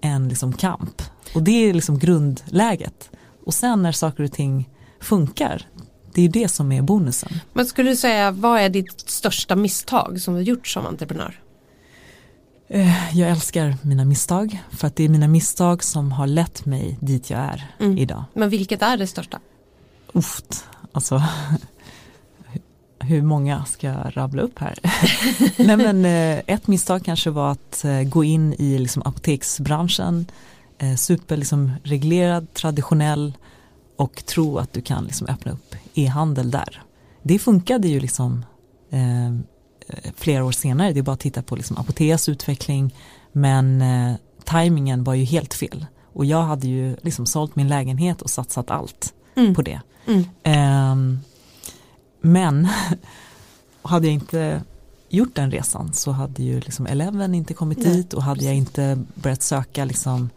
en 0.00 0.28
liksom 0.28 0.52
kamp. 0.52 1.02
Och 1.34 1.42
det 1.42 1.50
är 1.70 1.74
liksom 1.74 1.98
grundläget. 1.98 3.10
Och 3.46 3.54
sen 3.54 3.82
när 3.82 3.92
saker 3.92 4.24
och 4.24 4.32
ting 4.32 4.68
funkar, 5.00 5.66
det 6.14 6.22
är 6.22 6.28
det 6.28 6.48
som 6.48 6.72
är 6.72 6.82
bonusen. 6.82 7.40
Men 7.52 7.66
skulle 7.66 7.90
du 7.90 7.96
säga, 7.96 8.30
vad 8.30 8.60
är 8.60 8.68
ditt 8.68 9.00
största 9.10 9.56
misstag 9.56 10.20
som 10.20 10.34
du 10.34 10.42
gjort 10.42 10.66
som 10.66 10.86
entreprenör? 10.86 11.41
Eh, 12.72 13.18
Jag 13.18 13.30
älskar 13.30 13.76
mina 13.82 14.04
misstag 14.04 14.62
för 14.70 14.86
att 14.86 14.96
det 14.96 15.04
är 15.04 15.08
mina 15.08 15.28
misstag 15.28 15.84
som 15.84 16.12
har 16.12 16.26
lett 16.26 16.66
mig 16.66 16.96
dit 17.00 17.30
jag 17.30 17.40
är 17.40 17.74
Mm. 17.80 17.98
idag. 17.98 18.24
Men 18.34 18.50
vilket 18.50 18.82
är 18.82 18.96
det 18.96 19.06
största? 19.06 19.38
Uft, 20.12 20.64
alltså 20.92 21.22
hur 22.98 23.22
många 23.22 23.64
ska 23.64 23.86
jag 23.86 24.12
rabbla 24.16 24.42
upp 24.42 24.58
här? 24.58 24.78
Nej 25.66 25.76
men 25.76 26.04
eh, 26.04 26.42
ett 26.46 26.66
misstag 26.66 27.04
kanske 27.04 27.30
var 27.30 27.50
att 27.52 27.84
eh, 27.84 28.02
gå 28.02 28.24
in 28.24 28.54
i 28.58 28.78
liksom 28.78 29.02
apoteksbranschen, 29.02 30.26
eh, 30.78 30.94
super 30.96 31.36
liksom 31.36 31.72
reglerad, 31.82 32.54
traditionell 32.54 33.32
och 33.96 34.26
tro 34.26 34.58
att 34.58 34.72
du 34.72 34.80
kan 34.80 35.04
liksom 35.04 35.26
öppna 35.26 35.52
upp 35.52 35.74
e-handel 35.94 36.50
där. 36.50 36.82
Det 37.22 37.38
funkade 37.38 37.88
ju 37.88 38.00
liksom 38.00 38.44
flera 40.16 40.44
år 40.44 40.52
senare, 40.52 40.92
det 40.92 40.98
är 40.98 41.02
bara 41.02 41.12
att 41.12 41.20
titta 41.20 41.42
på 41.42 41.56
liksom 41.56 41.76
Apoteas 41.78 42.28
utveckling. 42.28 42.94
Men 43.32 43.82
eh, 43.82 44.14
tajmingen 44.44 45.04
var 45.04 45.14
ju 45.14 45.24
helt 45.24 45.54
fel. 45.54 45.86
Och 46.12 46.24
jag 46.24 46.42
hade 46.42 46.68
ju 46.68 46.96
liksom 47.02 47.26
sålt 47.26 47.56
min 47.56 47.68
lägenhet 47.68 48.22
och 48.22 48.30
satsat 48.30 48.70
allt 48.70 49.12
Mm. 49.34 49.54
på 49.54 49.62
det. 49.62 49.80
Mm. 50.06 50.24
Ehm, 50.42 51.20
men 52.20 52.68
hade 53.82 54.06
jag 54.06 54.14
inte 54.14 54.62
gjort 55.08 55.34
den 55.34 55.50
resan 55.50 55.92
så 55.92 56.10
hade 56.12 56.42
ju 56.42 56.60
liksom 56.60 56.86
Eleven 56.86 57.34
inte 57.34 57.54
kommit 57.54 57.78
Nej, 57.78 57.96
dit. 57.96 58.12
Och 58.14 58.22
hade 58.22 58.44
jag 58.44 58.54
inte 58.54 58.98
börjat 59.14 59.42
söka 59.42 59.84
liksom 59.84 60.30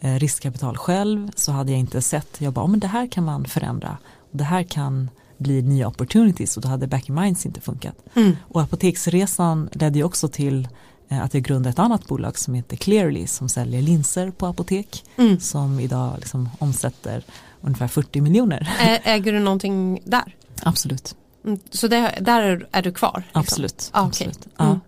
eh, 0.00 0.14
riskkapital 0.14 0.76
själv 0.76 1.30
så 1.36 1.52
hade 1.52 1.70
jag 1.72 1.80
inte 1.80 2.02
sett, 2.02 2.40
jag 2.40 2.52
bara, 2.52 2.62
"Ja, 2.62 2.66
men 2.66 2.80
det 2.80 2.86
här 2.86 3.06
kan 3.06 3.24
man 3.24 3.44
förändra. 3.44 3.96
Det 4.30 4.44
här 4.44 4.62
kan 4.62 5.10
bli 5.40 5.62
nya 5.62 5.88
opportunities 5.88 6.56
och 6.56 6.62
då 6.62 6.68
hade 6.68 6.86
Back 6.86 7.08
in 7.08 7.14
Minds 7.14 7.46
inte 7.46 7.60
funkat. 7.60 7.94
Mm. 8.14 8.36
Och 8.48 8.60
apoteksresan 8.62 9.68
ledde 9.72 9.98
ju 9.98 10.04
också 10.04 10.28
till 10.28 10.68
eh, 11.08 11.22
att 11.22 11.34
jag 11.34 11.42
grundade 11.42 11.70
ett 11.70 11.78
annat 11.78 12.06
bolag 12.06 12.38
som 12.38 12.54
heter 12.54 12.76
Clearly 12.76 13.26
som 13.26 13.48
säljer 13.48 13.82
linser 13.82 14.30
på 14.30 14.46
apotek 14.46 15.04
Mm. 15.16 15.40
som 15.40 15.80
idag 15.80 16.14
liksom 16.16 16.48
omsätter 16.58 17.24
ungefär 17.60 17.88
40 17.88 18.20
miljoner. 18.20 18.70
Äger 19.04 19.32
du 19.32 19.38
någonting 19.40 20.00
där? 20.04 20.36
Absolut. 20.62 21.16
Mm. 21.44 21.58
Så 21.70 21.88
det, 21.88 22.14
där 22.20 22.66
är, 22.72 22.82
du 22.82 22.92
kvar? 22.92 23.22
liksom? 23.26 23.40
Absolut. 23.40 23.90
Ah, 23.92 24.06
okej. 24.06 24.28
absolut. 24.28 24.54
Ja. 24.56 24.80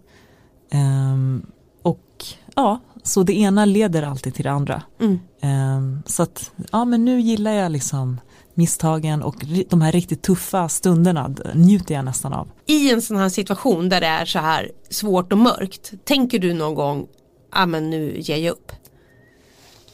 Ehm, 0.70 1.46
och 1.82 2.24
ja, 2.54 2.80
så 3.02 3.22
det 3.22 3.32
ena 3.38 3.64
leder 3.64 4.02
alltid 4.02 4.34
till 4.34 4.44
det 4.44 4.50
andra. 4.52 4.82
Mm. 5.00 5.20
Ehm, 5.40 6.02
så 6.06 6.22
att, 6.22 6.50
ja 6.72 6.84
men 6.84 7.04
nu 7.04 7.20
gillar 7.20 7.52
jag 7.52 7.72
liksom 7.72 8.20
misstagen 8.54 9.22
och 9.22 9.44
de 9.70 9.80
här 9.80 9.92
riktigt 9.92 10.22
tuffa 10.22 10.68
stunderna 10.68 11.34
njuter 11.54 11.94
jag 11.94 12.04
nästan 12.04 12.32
av. 12.32 12.48
I 12.66 12.90
en 12.90 13.02
sån 13.02 13.16
här 13.16 13.28
situation 13.28 13.88
där 13.88 14.00
det 14.00 14.06
är 14.06 14.24
så 14.24 14.38
här 14.38 14.70
svårt 14.90 15.32
och 15.32 15.38
mörkt, 15.38 15.92
tänker 16.04 16.38
du 16.38 16.54
någon 16.54 16.74
gång, 16.74 17.06
ja 17.52 17.66
men 17.66 17.90
nu 17.90 18.20
ger 18.20 18.36
jag 18.36 18.52
upp? 18.52 18.72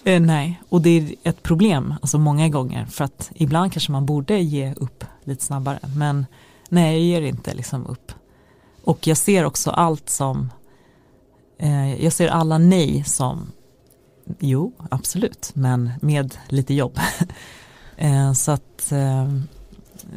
Eh, 0.05 0.21
nej, 0.21 0.63
och 0.69 0.83
det 0.83 0.91
är 0.91 1.15
ett 1.23 1.43
problem, 1.43 1.95
alltså 2.01 2.19
många 2.19 2.49
gånger, 2.49 2.87
för 2.87 3.05
att 3.05 3.31
ibland 3.35 3.73
kanske 3.73 3.93
man 3.93 4.07
borde 4.07 4.39
ge 4.39 4.75
upp 4.75 5.05
lite 5.25 5.45
snabbare, 5.45 5.79
men 5.97 6.27
nej, 6.69 6.93
jag 6.93 7.03
ger 7.03 7.29
inte 7.29 7.55
liksom 7.55 7.87
upp. 7.87 8.13
Och 8.85 9.07
jag 9.07 9.17
ser 9.17 9.45
också 9.45 9.71
allt 9.71 10.09
som, 10.11 10.53
eh, 11.59 12.05
jag 12.05 12.13
ser 12.13 12.29
alla 12.29 12.59
nej 12.59 13.05
som, 13.07 13.53
jo, 14.39 14.73
absolut, 14.91 15.51
men 15.55 15.91
med 16.01 16.39
lite 16.49 16.75
jobb. 16.75 16.99
eh, 17.99 18.33
så 18.33 18.53
att, 18.53 18.93
eh, 18.93 19.33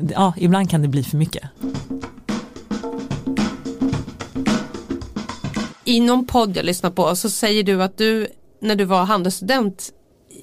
ja, 0.10 0.34
ibland 0.38 0.70
kan 0.70 0.82
det 0.82 0.88
bli 0.88 1.04
för 1.04 1.17
mycket. 1.17 1.44
I 5.84 6.00
någon 6.00 6.28
podd 6.28 6.58
jag 6.58 6.65
lyssnar 6.65 6.91
på 6.91 7.15
så 7.15 7.30
säger 7.30 7.63
du 7.63 7.84
att 7.84 7.98
du 7.98 8.28
när 8.60 8.76
du 8.76 8.86
var 8.86 9.06
handelsstudent 9.06 9.89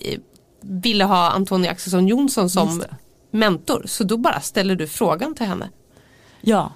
eh, 0.01 0.20
ville 0.61 1.05
ha 1.05 1.31
Antonia 1.31 1.70
Axelsson 1.70 2.09
Jonsson 2.09 2.51
som 2.51 2.83
mentor 3.31 3.83
så 3.87 4.05
då 4.05 4.16
bara 4.16 4.40
ställer 4.40 4.77
du 4.77 4.87
frågan 4.87 5.35
till 5.35 5.46
henne. 5.46 5.70
Ja, 6.40 6.72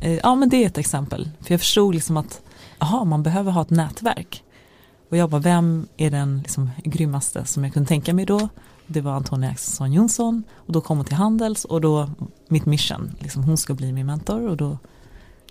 eh, 0.00 0.14
ja 0.14 0.34
men 0.34 0.48
det 0.48 0.62
är 0.62 0.66
ett 0.66 0.78
exempel. 0.78 1.30
För 1.40 1.54
jag 1.54 1.60
förstod 1.60 1.94
liksom 1.94 2.16
att 2.16 2.40
aha, 2.78 3.04
man 3.04 3.22
behöver 3.22 3.52
ha 3.52 3.62
ett 3.62 3.70
nätverk. 3.70 4.42
Och 5.10 5.16
jag 5.16 5.30
bara, 5.30 5.40
vem 5.40 5.86
är 5.96 6.10
den 6.10 6.38
liksom 6.38 6.70
grymmaste 6.84 7.44
som 7.44 7.64
jag 7.64 7.72
kunde 7.72 7.88
tänka 7.88 8.14
mig 8.14 8.26
då? 8.26 8.48
Det 8.86 9.00
var 9.00 9.12
Antonia 9.12 9.50
Axelsson 9.50 9.92
Jonsson 9.92 10.42
och 10.54 10.72
då 10.72 10.80
kom 10.80 10.96
hon 10.96 11.06
till 11.06 11.16
Handels 11.16 11.64
och 11.64 11.80
då 11.80 12.10
mitt 12.48 12.66
mission, 12.66 13.16
liksom, 13.18 13.44
hon 13.44 13.56
ska 13.56 13.74
bli 13.74 13.92
min 13.92 14.06
mentor 14.06 14.48
och 14.48 14.56
då 14.56 14.78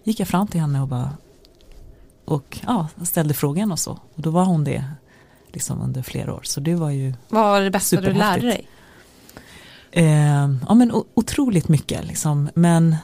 gick 0.03 0.19
jag 0.19 0.27
fram 0.27 0.47
till 0.47 0.61
henne 0.61 0.81
och 0.81 0.87
bara 0.87 1.11
och 2.25 2.59
ja, 2.67 2.87
ställde 3.03 3.33
frågan 3.33 3.71
och 3.71 3.79
så. 3.79 3.91
Och 3.91 4.21
då 4.21 4.29
var 4.29 4.45
hon 4.45 4.63
det 4.63 4.85
liksom 5.47 5.81
under 5.81 6.01
flera 6.01 6.33
år. 6.33 6.41
Så 6.43 6.59
det 6.59 6.75
var 6.75 6.89
ju 6.89 7.13
Vad 7.29 7.43
var 7.43 7.61
det 7.61 7.71
bästa 7.71 8.01
du 8.01 8.13
lärde 8.13 8.47
dig? 8.47 8.67
Eh, 9.91 10.49
ja 10.67 10.73
men 10.73 10.91
otroligt 11.13 11.67
mycket 11.67 12.05
liksom. 12.05 12.49
Men 12.53 12.95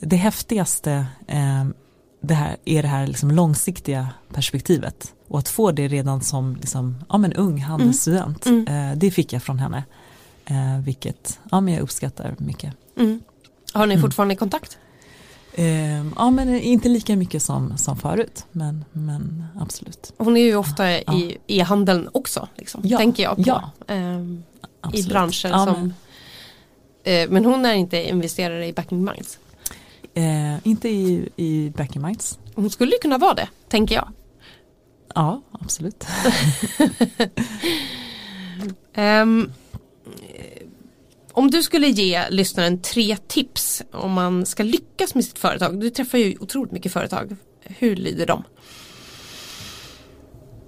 det 0.00 0.16
häftigaste 0.16 1.06
eh, 1.26 1.64
det 2.22 2.34
här, 2.34 2.56
är 2.64 2.82
det 2.82 2.88
här 2.88 3.06
liksom 3.06 3.30
långsiktiga 3.30 4.08
perspektivet. 4.34 5.14
Och 5.28 5.38
att 5.38 5.48
få 5.48 5.72
det 5.72 5.88
redan 5.88 6.20
som 6.20 6.56
liksom, 6.56 7.04
ja, 7.08 7.18
men 7.18 7.32
ung 7.32 7.60
handelsstudent. 7.60 8.46
Mm. 8.46 8.66
Eh, 8.90 8.98
det 8.98 9.10
fick 9.10 9.32
jag 9.32 9.42
från 9.42 9.58
henne. 9.58 9.84
Eh, 10.46 10.78
vilket 10.84 11.40
ja, 11.50 11.60
men 11.60 11.74
jag 11.74 11.82
uppskattar 11.82 12.34
mycket. 12.38 12.74
Mm. 12.98 13.20
Har 13.72 13.86
ni 13.86 13.94
Mm. 13.94 14.02
fortfarande 14.02 14.36
kontakt? 14.36 14.78
Eh, 15.54 16.06
ja 16.16 16.30
men 16.30 16.60
inte 16.60 16.88
lika 16.88 17.16
mycket 17.16 17.42
som, 17.42 17.78
som 17.78 17.96
förut. 17.96 18.46
Men, 18.52 18.84
men 18.92 19.44
absolut. 19.60 20.12
Hon 20.18 20.36
är 20.36 20.40
ju 20.40 20.56
ofta 20.56 20.90
Ja. 20.92 21.14
i 21.14 21.38
e-handeln 21.46 22.08
också, 22.12 22.48
liksom, 22.56 22.80
Ja, 22.84 22.98
tänker 22.98 23.22
jag 23.22 23.36
på. 23.36 23.42
ja. 23.46 23.70
Ehm, 23.88 24.42
I 24.92 25.02
branscher 25.02 25.64
som 25.66 25.94
eh, 27.04 27.30
men 27.30 27.44
hon 27.44 27.64
är 27.64 27.74
inte 27.74 28.08
investerare 28.08 28.66
i 28.66 28.72
Backing 28.72 29.04
Minds. 29.04 29.38
Eh, 30.14 30.66
inte 30.66 30.88
i, 30.88 31.28
i 31.36 31.72
Back 31.76 31.96
in 31.96 32.02
Minds. 32.02 32.38
Hon 32.54 32.70
skulle 32.70 32.96
kunna 33.02 33.18
vara 33.18 33.34
det, 33.34 33.48
tänker 33.68 33.94
jag. 33.94 34.08
Ja 35.14 35.42
absolut. 35.52 36.04
Eh, 38.94 39.26
om 41.32 41.50
du 41.50 41.62
skulle 41.62 41.86
ge 41.88 42.30
lyssnaren 42.30 42.78
tre 42.78 43.16
tips 43.16 43.82
om 43.92 44.12
man 44.12 44.46
ska 44.46 44.62
lyckas 44.62 45.14
med 45.14 45.24
sitt 45.24 45.38
företag. 45.38 45.80
Du 45.80 45.90
träffar 45.90 46.18
ju 46.18 46.36
otroligt 46.40 46.72
mycket 46.72 46.92
företag. 46.92 47.36
Hur 47.62 47.96
lyder 47.96 48.26
de? 48.26 48.42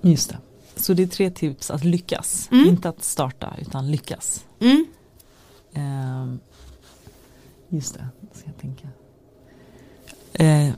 Just 0.00 0.30
det. 0.30 0.38
Så 0.76 0.94
det 0.94 1.02
är 1.02 1.07
tre 1.07 1.30
tips 1.30 1.70
att 1.70 1.85
lyckas. 1.85 2.48
Mm. 2.52 2.68
Inte 2.68 2.88
att 2.88 3.04
starta 3.04 3.54
utan 3.61 3.90
lyckas. 3.90 4.44
Mm. 4.61 4.87
Ehm, 5.72 6.40
just 7.68 7.94
det, 7.94 8.07
ska 8.33 8.46
jag 8.46 8.59
tänka. 8.59 8.88
Eh, 10.35 10.68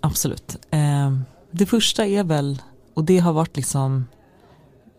absolut. 0.00 0.56
Eh, 0.70 1.18
det 1.50 1.66
första 1.66 2.06
är 2.06 2.24
väl, 2.24 2.62
och 2.94 3.04
det 3.04 3.18
har 3.18 3.32
varit 3.32 3.56
liksom 3.56 4.04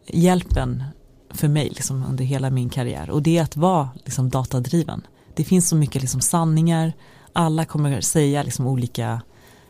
hjälpen 0.07 0.83
för 1.29 1.47
mig 1.47 1.69
liksom 1.69 2.05
under 2.09 2.23
hela 2.23 2.49
min 2.49 2.69
karriär 2.69 3.09
och 3.09 3.21
det 3.21 3.37
är 3.37 3.43
att 3.43 3.57
vara 3.57 3.89
liksom 4.05 4.29
datadriven. 4.29 5.07
Det 5.35 5.43
finns 5.43 5.69
så 5.69 5.75
mycket 5.75 6.01
liksom 6.01 6.21
sanningar, 6.21 6.93
alla 7.33 7.65
kommer 7.65 8.01
säga 8.01 8.43
liksom 8.43 8.67
olika 8.67 9.21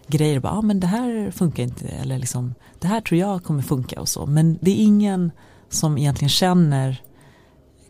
grejer, 0.07 0.39
bara, 0.39 0.53
ah, 0.53 0.61
men 0.61 0.79
det 0.79 0.87
här 0.87 1.31
funkar 1.31 1.63
inte 1.63 1.87
eller 1.87 2.17
liksom, 2.17 2.55
det 2.79 2.87
här 2.87 3.01
tror 3.01 3.19
jag 3.19 3.43
kommer 3.43 3.61
funka 3.61 4.01
och 4.01 4.09
så. 4.09 4.25
Men 4.25 4.57
det 4.61 4.71
är 4.71 4.83
ingen 4.83 5.31
som 5.69 5.97
egentligen 5.97 6.29
känner 6.29 7.01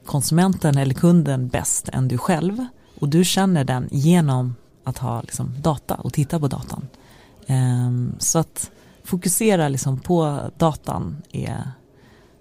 konsumenten 0.06 0.78
eller 0.78 0.94
kunden 0.94 1.48
bäst 1.48 1.90
än 1.90 2.08
du 2.08 2.18
själv 2.18 2.66
och 3.00 3.10
du 3.10 3.26
känner 3.26 3.64
den 3.64 3.90
genom 3.92 4.56
att 4.86 4.98
ha 4.98 5.22
liksom, 5.22 5.56
data 5.62 5.96
och 5.96 6.14
titta 6.14 6.40
på 6.40 6.48
datan. 6.48 6.88
Ehm, 7.48 8.16
så 8.20 8.40
att 8.40 8.72
fokusera 9.04 9.68
liksom 9.68 10.00
på 10.00 10.40
datan 10.58 11.22
är 11.32 11.72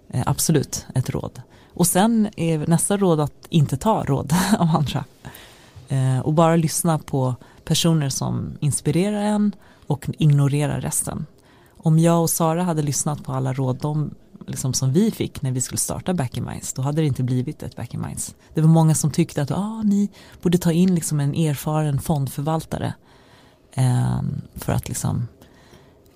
eh, 0.08 0.22
absolut 0.26 0.86
ett 0.94 1.10
råd. 1.10 1.42
Och 1.74 1.86
sen 1.86 2.28
är 2.36 2.66
nästa 2.66 2.96
råd 2.96 3.20
att 3.20 3.46
inte 3.48 3.76
ta 3.76 4.04
råd 4.04 4.32
av 4.58 4.68
andra. 4.76 5.04
Ehm, 5.88 6.22
och 6.22 6.32
bara 6.32 6.56
lyssna 6.56 6.98
på 6.98 7.34
personer 7.64 8.08
som 8.08 8.52
inspirerar 8.60 9.22
en 9.22 9.52
och 9.86 10.08
ignorera 10.18 10.80
resten. 10.80 11.26
Om 11.76 11.98
jag 11.98 12.22
och 12.22 12.30
Sara 12.30 12.62
hade 12.62 12.82
lyssnat 12.82 13.24
på 13.24 13.32
alla 13.32 13.52
råd 13.52 13.78
de, 13.80 14.14
liksom 14.46 14.74
som 14.74 14.92
vi 14.92 15.10
fick 15.10 15.42
när 15.42 15.52
vi 15.52 15.60
skulle 15.60 15.78
starta 15.78 16.14
Back 16.14 16.36
in 16.36 16.44
Minds, 16.44 16.72
då 16.72 16.82
hade 16.82 17.00
det 17.00 17.06
inte 17.06 17.22
blivit 17.22 17.62
ett 17.62 17.76
Back 17.76 17.94
in 17.94 18.00
Minds. 18.00 18.34
Det 18.54 18.60
var 18.60 18.68
många 18.68 18.94
som 18.94 19.10
tyckte 19.10 19.42
att 19.42 19.50
ah, 19.50 19.82
ni 19.82 20.08
borde 20.42 20.58
ta 20.58 20.72
in 20.72 20.94
liksom 20.94 21.20
en 21.20 21.34
erfaren 21.34 22.00
fondförvaltare 22.00 22.94
eh, 23.72 24.22
för 24.54 24.72
att 24.72 24.88
liksom, 24.88 25.28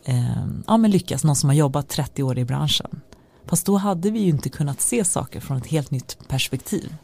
eh, 0.04 0.46
ja, 0.66 0.76
men 0.76 0.90
lyckas, 0.90 1.24
någon 1.24 1.36
som 1.36 1.48
har 1.48 1.54
jobbat 1.56 1.88
30 1.88 2.22
år 2.22 2.38
i 2.38 2.44
branschen. 2.44 3.00
Fast 3.46 3.66
då 3.66 3.76
hade 3.76 4.10
vi 4.10 4.18
ju 4.18 4.28
inte 4.28 4.48
kunnat 4.48 4.80
se 4.80 5.04
saker 5.04 5.40
från 5.40 5.56
ett 5.56 5.66
helt 5.66 5.90
nytt 5.90 6.28
perspektiv. 6.28 6.94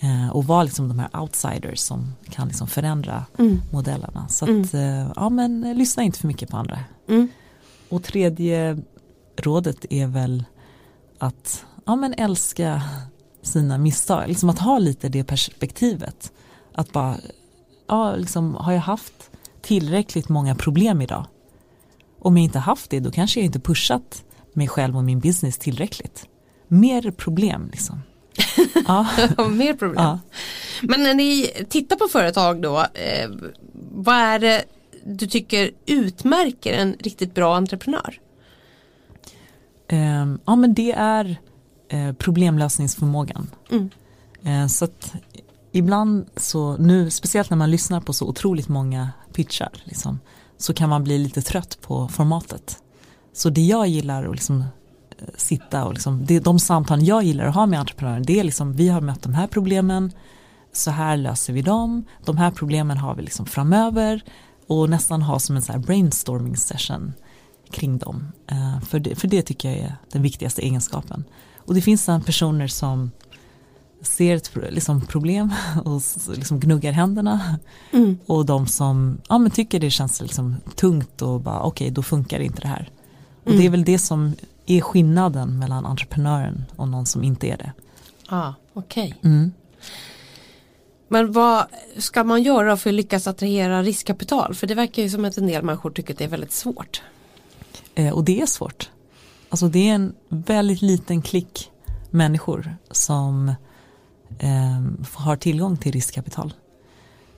Eh, 0.00 0.28
och 0.30 0.44
vara 0.44 0.62
liksom 0.62 0.88
de 0.88 0.98
här 0.98 1.20
outsiders 1.20 1.78
som 1.78 2.14
kan 2.30 2.48
liksom 2.48 2.68
förändra 2.68 3.24
mm. 3.38 3.60
modellerna. 3.72 4.28
Så 4.28 4.44
att, 4.44 4.72
mm. 4.72 5.02
eh, 5.02 5.12
ja 5.16 5.28
men 5.28 5.64
eh, 5.64 5.74
lyssna 5.74 6.02
inte 6.02 6.18
för 6.18 6.26
mycket 6.26 6.50
på 6.50 6.56
andra. 6.56 6.78
Mm. 7.08 7.28
Och 7.88 8.02
tredje 8.02 8.78
rådet 9.36 9.86
är 9.90 10.06
väl 10.06 10.44
att 11.18 11.64
ja, 11.86 11.96
men 11.96 12.14
älska 12.14 12.82
sina 13.42 13.78
misstag. 13.78 14.28
Liksom 14.28 14.48
att 14.48 14.58
ha 14.58 14.78
lite 14.78 15.08
det 15.08 15.24
perspektivet. 15.24 16.32
Att 16.74 16.92
bara, 16.92 17.16
ja, 17.88 18.16
liksom, 18.16 18.54
har 18.54 18.72
jag 18.72 18.80
haft 18.80 19.30
tillräckligt 19.62 20.28
många 20.28 20.54
problem 20.54 21.02
idag? 21.02 21.26
Om 22.18 22.36
jag 22.36 22.44
inte 22.44 22.58
haft 22.58 22.90
det, 22.90 23.00
då 23.00 23.10
kanske 23.10 23.40
jag 23.40 23.44
inte 23.44 23.60
pushat 23.60 24.24
mig 24.52 24.68
själv 24.68 24.96
och 24.96 25.04
min 25.04 25.20
business 25.20 25.58
tillräckligt. 25.58 26.26
Mer 26.68 27.10
problem 27.10 27.68
liksom. 27.72 28.02
ja. 28.86 29.06
Mer 29.50 29.74
problem. 29.74 30.04
Ja. 30.04 30.18
Men 30.82 31.02
när 31.02 31.14
ni 31.14 31.50
tittar 31.68 31.96
på 31.96 32.08
företag 32.08 32.62
då, 32.62 32.78
eh, 32.78 33.30
vad 33.92 34.14
är 34.14 34.38
det 34.38 34.64
du 35.04 35.26
tycker 35.26 35.70
utmärker 35.86 36.72
en 36.72 36.96
riktigt 37.00 37.34
bra 37.34 37.56
entreprenör? 37.56 38.20
Eh, 39.88 40.26
ja 40.44 40.56
men 40.56 40.74
det 40.74 40.92
är 40.92 41.36
eh, 41.88 42.12
problemlösningsförmågan. 42.12 43.50
Mm. 43.70 43.90
Eh, 44.44 44.66
så 44.66 44.84
att 44.84 45.14
ibland 45.72 46.26
så 46.36 46.76
nu, 46.76 47.10
speciellt 47.10 47.50
när 47.50 47.56
man 47.56 47.70
lyssnar 47.70 48.00
på 48.00 48.12
så 48.12 48.28
otroligt 48.28 48.68
många 48.68 49.10
pitchar, 49.32 49.70
liksom, 49.84 50.20
så 50.58 50.74
kan 50.74 50.88
man 50.88 51.04
bli 51.04 51.18
lite 51.18 51.42
trött 51.42 51.78
på 51.80 52.08
formatet. 52.08 52.78
Så 53.32 53.50
det 53.50 53.60
jag 53.60 53.86
gillar 53.88 54.24
att 54.24 54.34
liksom 54.34 54.60
eh, 54.60 55.28
sitta 55.36 55.84
och 55.84 55.92
liksom, 55.92 56.24
det, 56.26 56.40
de 56.40 56.58
samtal 56.58 57.02
jag 57.02 57.22
gillar 57.22 57.44
att 57.44 57.54
ha 57.54 57.66
med 57.66 57.80
entreprenörer 57.80 58.20
det 58.20 58.40
är 58.40 58.44
liksom 58.44 58.72
vi 58.72 58.88
har 58.88 59.00
mött 59.00 59.22
de 59.22 59.34
här 59.34 59.46
problemen 59.46 60.12
så 60.72 60.90
här 60.90 61.16
löser 61.16 61.52
vi 61.52 61.62
dem 61.62 62.04
de 62.24 62.36
här 62.36 62.50
problemen 62.50 62.98
har 62.98 63.14
vi 63.14 63.22
liksom 63.22 63.46
framöver 63.46 64.22
och 64.66 64.90
nästan 64.90 65.22
ha 65.22 65.38
som 65.38 65.56
en 65.56 65.62
så 65.62 65.78
brainstorming 65.78 66.56
session 66.56 67.12
kring 67.70 67.98
dem 67.98 68.32
uh, 68.52 68.80
för, 68.80 68.98
det, 68.98 69.14
för 69.14 69.28
det 69.28 69.42
tycker 69.42 69.70
jag 69.70 69.78
är 69.78 69.96
den 70.12 70.22
viktigaste 70.22 70.62
egenskapen 70.62 71.24
och 71.56 71.74
det 71.74 71.82
finns 71.82 72.06
personer 72.06 72.66
som 72.66 73.10
ser 74.00 74.36
ett 74.36 74.50
liksom, 74.70 75.00
problem 75.00 75.52
och 75.84 76.02
liksom 76.36 76.60
gnuggar 76.60 76.92
händerna 76.92 77.58
mm. 77.92 78.18
och 78.26 78.46
de 78.46 78.66
som 78.66 79.20
ja, 79.28 79.38
men 79.38 79.50
tycker 79.50 79.80
det 79.80 79.90
känns 79.90 80.20
liksom 80.20 80.56
tungt 80.74 81.22
och 81.22 81.40
bara 81.40 81.60
okej 81.60 81.84
okay, 81.84 81.94
då 81.94 82.02
funkar 82.02 82.40
inte 82.40 82.62
det 82.62 82.68
här 82.68 82.90
och 83.42 83.46
mm. 83.46 83.60
det 83.60 83.66
är 83.66 83.70
väl 83.70 83.84
det 83.84 83.98
som 83.98 84.34
är 84.66 84.80
skillnaden 84.80 85.58
mellan 85.58 85.86
entreprenören 85.86 86.64
och 86.76 86.88
någon 86.88 87.06
som 87.06 87.22
inte 87.22 87.46
är 87.46 87.56
det. 87.56 87.72
ah, 88.28 88.52
okej. 88.72 89.14
Okay. 89.18 89.30
Mm. 89.30 89.52
Men 91.08 91.32
vad 91.32 91.66
ska 91.98 92.24
man 92.24 92.42
göra 92.42 92.76
för 92.76 92.90
att 92.90 92.94
lyckas 92.94 93.26
attrahera 93.26 93.82
riskkapital? 93.82 94.54
För 94.54 94.66
det 94.66 94.74
verkar 94.74 95.02
ju 95.02 95.10
som 95.10 95.24
att 95.24 95.36
en 95.36 95.46
del 95.46 95.62
människor 95.62 95.90
tycker 95.90 96.14
att 96.14 96.18
det 96.18 96.24
är 96.24 96.28
väldigt 96.28 96.52
svårt. 96.52 97.02
Eh, 97.94 98.12
och 98.12 98.24
det 98.24 98.40
är 98.40 98.46
svårt. 98.46 98.90
Alltså 99.48 99.68
det 99.68 99.88
är 99.88 99.94
en 99.94 100.14
väldigt 100.28 100.82
liten 100.82 101.22
klick 101.22 101.70
människor 102.10 102.76
som 102.90 103.48
eh, 104.38 104.82
har 105.12 105.36
tillgång 105.36 105.76
till 105.76 105.92
riskkapital. 105.92 106.54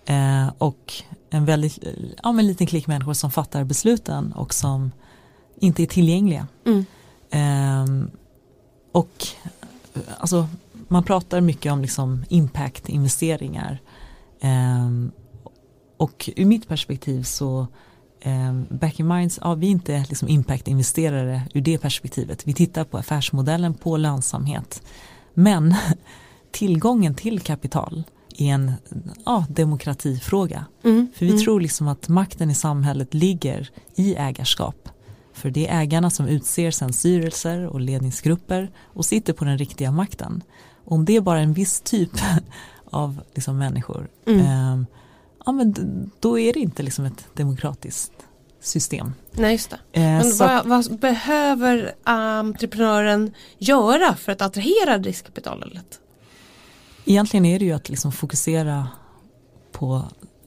Eh, 0.07 0.48
och 0.59 0.92
en 1.31 1.44
väldigt 1.44 1.79
ja, 2.22 2.33
men 2.33 2.46
liten 2.46 2.66
klick 2.66 2.87
människor 2.87 3.12
som 3.12 3.31
fattar 3.31 3.64
besluten 3.64 4.33
och 4.33 4.55
som 4.55 4.92
inte 5.61 5.83
är 5.83 5.87
tillgängliga. 5.87 6.46
Mm. 6.66 6.85
Um, 7.33 8.11
och 8.92 9.27
alltså, 10.18 10.48
man 10.88 11.05
pratar 11.05 11.40
mycket 11.40 11.72
om 11.72 11.83
liksom 11.83 12.24
impact-investeringar. 12.29 13.79
Um, 14.42 15.11
och 15.96 16.31
ur 16.37 16.44
mitt 16.44 16.68
perspektiv 16.68 17.22
så 17.22 17.66
Back 18.68 19.00
in 19.00 19.09
Minds, 19.09 19.38
ja, 19.42 19.54
vi 19.54 19.66
är 19.66 19.70
inte 19.70 20.04
liksom 20.09 20.28
impact-investerare 20.28 21.42
ur 21.54 21.61
det 21.61 21.78
perspektivet. 21.78 22.46
Vi 22.46 22.52
tittar 22.52 22.85
på 22.85 22.98
affärsmodellen, 22.98 23.74
på 23.74 23.96
lönsamhet. 23.96 24.83
Men 25.35 25.74
tillgången 26.50 27.14
till 27.14 27.40
kapital 27.40 28.04
är 28.38 28.54
en 28.54 28.72
ja, 29.24 29.44
demokratifråga. 29.48 30.64
Mm, 30.85 31.09
För 31.14 31.26
vi 31.26 31.33
mm. 31.33 31.44
tror 31.44 31.61
liksom 31.61 31.88
att 31.88 32.09
makten 32.09 32.50
i 32.50 32.54
samhället 32.54 33.14
ligger 33.14 33.70
i 33.94 34.14
ägarskap. 34.14 34.88
För 35.33 35.50
det 35.50 35.68
är 35.68 35.81
ägarna 35.81 36.11
som 36.11 36.26
utser 36.26 36.70
sen 36.70 36.92
styrelser 36.92 37.66
och 37.66 37.81
ledningsgrupper 37.81 38.70
och 38.85 39.04
sitter 39.04 39.33
på 39.33 39.44
den 39.44 39.59
riktiga 39.59 39.92
makten. 39.92 40.42
Om 40.85 41.04
det 41.04 41.16
är 41.16 41.20
bara 41.20 41.40
en 41.40 41.52
viss 41.52 41.81
typ 41.81 42.11
av 42.85 43.20
liksom 43.35 43.59
människor, 43.59 44.09
mm. 44.26 44.40
eh, 44.40 44.87
ja, 45.48 45.52
men 45.52 45.74
då 46.20 46.38
är 46.38 46.52
det 46.52 46.61
inte 46.61 46.82
liksom 46.82 47.04
ett 47.04 47.26
demokratiskt 47.34 48.12
system. 48.61 49.12
Nej, 49.32 49.52
just 49.52 49.70
det. 49.70 49.78
Eh, 49.92 50.02
men 50.02 50.37
vad, 50.38 50.66
vad, 50.66 50.98
behöver 50.98 51.94
entreprenören 52.04 53.34
göra 53.58 54.14
för 54.14 54.32
att 54.32 54.42
attrahera 54.42 54.98
riskkapitalet? 54.98 56.00
Egentligen 57.04 57.44
är 57.44 57.58
det 57.58 57.64
ju 57.64 57.72
att 57.72 57.88
liksom 57.88 58.12
fokusera 58.12 58.88
på 59.72 60.04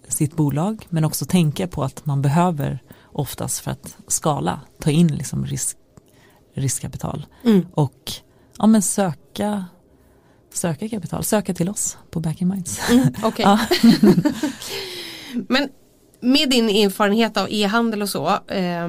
sitt 0.07 0.35
bolag 0.35 0.85
men 0.89 1.05
också 1.05 1.25
tänka 1.25 1.67
på 1.67 1.83
att 1.83 2.05
man 2.05 2.21
behöver 2.21 2.79
oftast 3.03 3.59
för 3.59 3.71
att 3.71 3.97
skala, 4.07 4.59
ta 4.79 4.91
in 4.91 5.07
liksom 5.07 5.45
risk, 5.45 5.77
riskkapital 6.53 7.25
mm. 7.43 7.65
och 7.73 8.11
ja, 8.57 8.67
men 8.67 8.81
söka, 8.81 9.65
söka 10.53 10.89
kapital, 10.89 11.23
söka 11.23 11.53
till 11.53 11.69
oss 11.69 11.97
på 12.09 12.19
Back 12.19 12.41
in 12.41 12.47
Minds. 12.47 12.79
Mm, 12.89 13.07
okay. 13.23 13.57
men 15.47 15.69
med 16.19 16.49
din 16.49 16.69
erfarenhet 16.69 17.37
av 17.37 17.47
e-handel 17.49 18.01
och 18.01 18.09
så 18.09 18.27
eh, 18.47 18.87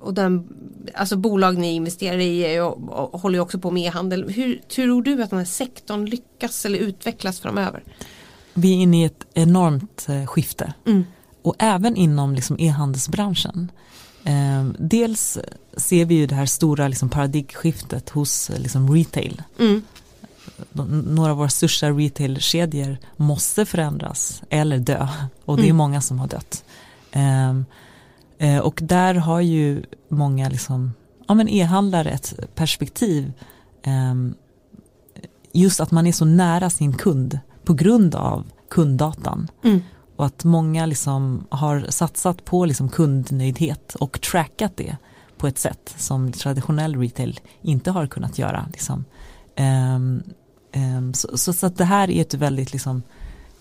och 0.00 0.14
den, 0.14 0.48
alltså 0.94 1.16
bolag 1.16 1.58
ni 1.58 1.72
investerar 1.72 2.18
i 2.18 2.60
och, 2.60 3.12
och 3.12 3.20
håller 3.20 3.40
också 3.40 3.58
på 3.58 3.70
med 3.70 3.82
e-handel. 3.82 4.30
Hur 4.30 4.60
tror 4.68 5.02
du 5.02 5.22
att 5.22 5.30
den 5.30 5.38
här 5.38 5.46
sektorn 5.46 6.04
lyckas 6.04 6.66
eller 6.66 6.78
utvecklas 6.78 7.40
framöver? 7.40 7.82
Vi 8.54 8.70
är 8.70 8.76
inne 8.76 9.02
i 9.02 9.04
ett 9.04 9.26
enormt 9.34 10.06
eh, 10.08 10.26
skifte. 10.26 10.74
Mm 10.86 11.04
och 11.46 11.54
även 11.58 11.96
inom 11.96 12.34
liksom 12.34 12.56
e-handelsbranschen. 12.58 13.70
Eh, 14.24 14.64
dels 14.78 15.38
ser 15.76 16.04
vi 16.04 16.14
ju 16.14 16.26
det 16.26 16.34
här 16.34 16.46
stora 16.46 16.88
liksom 16.88 17.08
paradigmskiftet 17.08 18.10
hos 18.10 18.50
liksom 18.56 18.94
retail. 18.94 19.42
Mm. 19.58 19.82
Några 21.04 21.30
av 21.30 21.36
våra 21.38 21.48
största 21.48 21.90
retailkedjor 21.90 22.98
måste 23.16 23.66
förändras 23.66 24.42
eller 24.50 24.78
dö 24.78 25.08
och 25.44 25.56
det 25.56 25.62
är 25.62 25.64
mm. 25.64 25.76
många 25.76 26.00
som 26.00 26.18
har 26.18 26.28
dött. 26.28 26.64
Eh, 27.12 27.50
eh, 28.38 28.58
och 28.58 28.80
där 28.82 29.14
har 29.14 29.40
ju 29.40 29.82
många 30.08 30.48
liksom, 30.48 30.92
ja 31.28 31.34
men 31.34 31.48
e-handlare 31.48 32.10
ett 32.10 32.54
perspektiv 32.54 33.32
ehm, 33.82 34.34
just 35.52 35.80
att 35.80 35.90
man 35.90 36.06
är 36.06 36.12
så 36.12 36.24
nära 36.24 36.70
sin 36.70 36.92
kund 36.92 37.38
på 37.64 37.74
grund 37.74 38.14
av 38.14 38.46
kunddatan. 38.70 39.48
Mm. 39.64 39.80
och 40.16 40.26
att 40.26 40.44
många 40.44 40.86
liksom 40.86 41.46
har 41.48 41.86
satsat 41.88 42.44
på 42.44 42.64
liksom 42.64 42.88
kundnöjdhet 42.88 43.94
och 43.94 44.20
trackat 44.20 44.76
det 44.76 44.96
på 45.38 45.46
ett 45.46 45.58
sätt 45.58 45.94
som 45.96 46.32
traditionell 46.32 46.96
retail 46.96 47.40
inte 47.62 47.90
har 47.90 48.06
kunnat 48.06 48.38
göra. 48.38 48.66
Liksom. 48.72 49.04
Um, 49.58 49.64
um, 49.64 50.22
Ehm, 50.72 51.14
så, 51.14 51.38
så, 51.38 51.52
så, 51.52 51.66
att 51.66 51.76
det 51.76 51.84
här 51.84 52.10
är 52.10 52.20
ett 52.20 52.34
väldigt 52.34 52.72
liksom, 52.72 53.02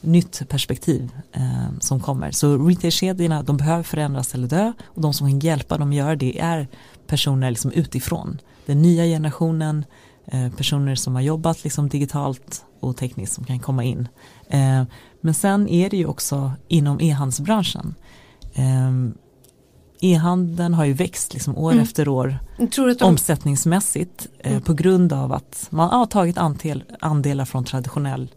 nytt 0.01 0.49
perspektiv 0.49 1.09
eh, 1.31 1.79
som 1.79 1.99
kommer. 1.99 2.31
Så 2.31 2.57
retailkedjorna 2.57 3.43
de 3.43 3.57
behöver 3.57 3.83
förändras 3.83 4.33
eller 4.33 4.47
dö 4.47 4.73
och 4.85 5.01
de 5.01 5.13
som 5.13 5.29
kan 5.29 5.39
hjälpa 5.39 5.77
dem 5.77 5.89
att 5.89 5.95
göra 5.95 6.15
det 6.15 6.39
är 6.39 6.67
personer 7.07 7.49
liksom 7.49 7.71
utifrån. 7.71 8.41
Den 8.65 8.81
nya 8.81 9.03
generationen, 9.03 9.85
eh, 10.25 10.51
personer 10.51 10.95
som 10.95 11.15
har 11.15 11.21
jobbat 11.21 11.63
liksom 11.63 11.89
digitalt 11.89 12.65
och 12.79 12.97
tekniskt 12.97 13.33
som 13.33 13.45
kan 13.45 13.59
komma 13.59 13.83
in. 13.83 14.07
Eh, 14.49 14.83
men 15.21 15.33
sen 15.33 15.67
är 15.69 15.89
det 15.89 15.97
ju 15.97 16.05
också 16.05 16.51
inom 16.67 17.01
e-handelsbranschen 17.01 17.95
ehm, 18.53 19.13
e-handeln 19.99 20.73
har 20.73 20.85
ju 20.85 20.93
växt 20.93 21.33
liksom 21.33 21.57
år 21.57 21.71
mm. 21.71 21.83
efter 21.83 22.07
år 22.07 22.39
de... 22.75 23.05
omsättningsmässigt 23.05 24.27
eh, 24.39 24.51
mm. 24.51 24.61
på 24.61 24.73
grund 24.73 25.13
av 25.13 25.33
att 25.33 25.67
man 25.69 25.89
har 25.89 26.05
tagit 26.05 26.37
andel, 26.37 26.83
andelar 26.99 27.45
från 27.45 27.63
traditionell 27.63 28.31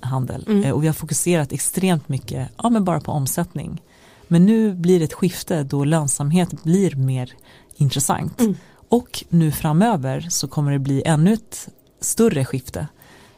handel 0.00 0.44
mm. 0.48 0.64
eh, 0.64 0.70
och 0.70 0.82
vi 0.82 0.86
har 0.86 0.94
fokuserat 0.94 1.52
extremt 1.52 2.08
mycket 2.08 2.48
ja, 2.62 2.70
men 2.70 2.84
bara 2.84 3.00
på 3.00 3.12
omsättning. 3.12 3.82
Men 4.28 4.46
nu 4.46 4.74
blir 4.74 4.98
det 4.98 5.04
ett 5.04 5.12
skifte 5.12 5.62
då 5.62 5.84
lönsamhet 5.84 6.62
blir 6.62 6.96
mer 6.96 7.32
intressant 7.76 8.40
mm. 8.40 8.56
och 8.88 9.24
nu 9.28 9.52
framöver 9.52 10.26
så 10.30 10.48
kommer 10.48 10.72
det 10.72 10.78
bli 10.78 11.02
ännu 11.06 11.32
ett 11.32 11.68
större 12.00 12.44
skifte 12.44 12.86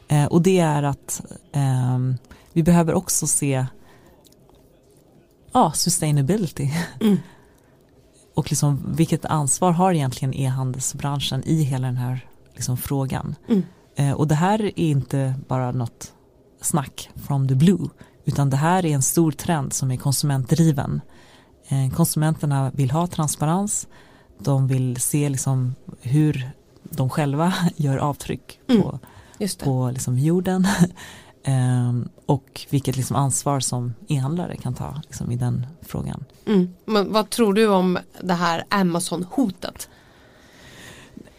eh, 0.07 0.25
och 0.25 0.41
det 0.41 0.59
är 0.59 0.83
att 0.83 1.21
ehm, 1.51 2.17
vi 2.53 2.63
behöver 2.63 2.93
också 2.93 3.27
se 3.27 3.65
ja, 5.51 5.71
sustainability. 5.75 6.69
Mm 7.01 7.17
och 8.33 8.51
liksom, 8.51 8.93
vilket 8.95 9.25
ansvar 9.25 9.71
har 9.71 9.93
egentligen 9.93 10.33
e-handelsbranschen 10.33 11.43
i 11.45 11.63
hela 11.63 11.87
den 11.87 11.97
här 11.97 12.27
liksom, 12.53 12.77
frågan. 12.77 13.35
Mm. 13.47 13.63
Eh, 13.95 14.11
och 14.11 14.27
det 14.27 14.35
här 14.35 14.61
är 14.61 14.79
inte 14.79 15.35
bara 15.47 15.71
något 15.71 16.13
snack 16.61 17.09
from 17.15 17.47
the 17.47 17.55
blue 17.55 17.89
utan 18.25 18.49
det 18.49 18.57
här 18.57 18.85
är 18.85 18.95
en 18.95 19.01
stor 19.01 19.31
trend 19.31 19.73
som 19.73 19.91
är 19.91 19.97
konsumentdriven. 19.97 21.01
Eh, 21.67 21.95
konsumenterna 21.95 22.71
vill 22.73 22.91
ha 22.91 23.07
transparens, 23.07 23.87
de 24.39 24.67
vill 24.67 24.97
se 24.97 25.29
liksom 25.29 25.75
hur 26.01 26.51
de 26.83 27.09
själva 27.09 27.53
gör 27.75 27.97
avtryck 27.97 28.59
på, 28.67 28.99
mm. 29.39 29.49
på 29.63 29.91
liksom 29.93 30.19
jorden 30.19 30.67
Um, 31.47 32.09
och 32.29 32.65
vilket 32.69 32.97
liksom 32.97 33.15
ansvar 33.15 33.59
som 33.59 33.93
e-handlare 34.07 34.55
kan 34.57 34.73
ta 34.73 35.01
liksom, 35.03 35.31
i 35.31 35.35
den 35.35 35.67
frågan. 35.81 36.25
Mm. 36.45 36.73
Men 36.85 37.13
vad 37.13 37.29
tror 37.29 37.53
du 37.53 37.67
om 37.67 37.97
det 38.21 38.33
här 38.33 38.63
Amazon-hotet? 38.69 39.89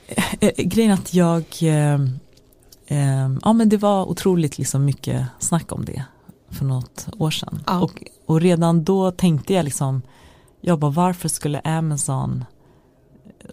Eh, 0.07 0.25
eh, 0.41 0.53
grejen 0.57 0.93
att 0.93 1.15
jag, 1.15 1.45
eh, 1.63 1.95
eh, 2.87 3.31
ja 3.43 3.53
men 3.53 3.69
det 3.69 3.77
var 3.77 4.05
otroligt 4.05 4.59
liksom 4.59 4.85
mycket 4.85 5.27
snack 5.39 5.73
om 5.73 5.85
det 5.85 6.05
för 6.49 6.65
något 6.65 7.09
år 7.19 7.31
sedan. 7.31 7.63
Ja. 7.67 7.81
Och, 7.81 8.05
och 8.27 8.41
redan 8.41 8.85
då 8.85 9.11
tänkte 9.11 9.55
jag 9.55 9.65
liksom, 9.65 10.03
jag 10.61 10.79
bara 10.79 10.91
varför 10.91 11.29
skulle 11.29 11.61
Amazon 11.61 12.45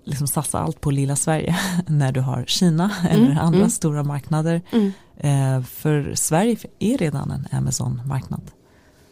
liksom 0.04 0.28
satsa 0.28 0.60
allt 0.60 0.82
på 0.82 0.92
lilla 0.92 1.16
Sverige 1.16 1.58
när 1.88 2.12
du 2.12 2.22
har 2.22 2.46
Kina 2.48 2.92
eller 3.10 3.26
mm, 3.26 3.38
andra 3.38 3.60
mm. 3.60 3.70
stora 3.70 4.04
marknader. 4.04 4.62
Mm. 4.72 4.92
Eh, 5.18 5.64
för 5.64 6.16
Sverige 6.16 6.58
är 6.80 6.98
redan 6.98 7.32
en 7.32 7.48
Amazon-marknad 7.52 8.52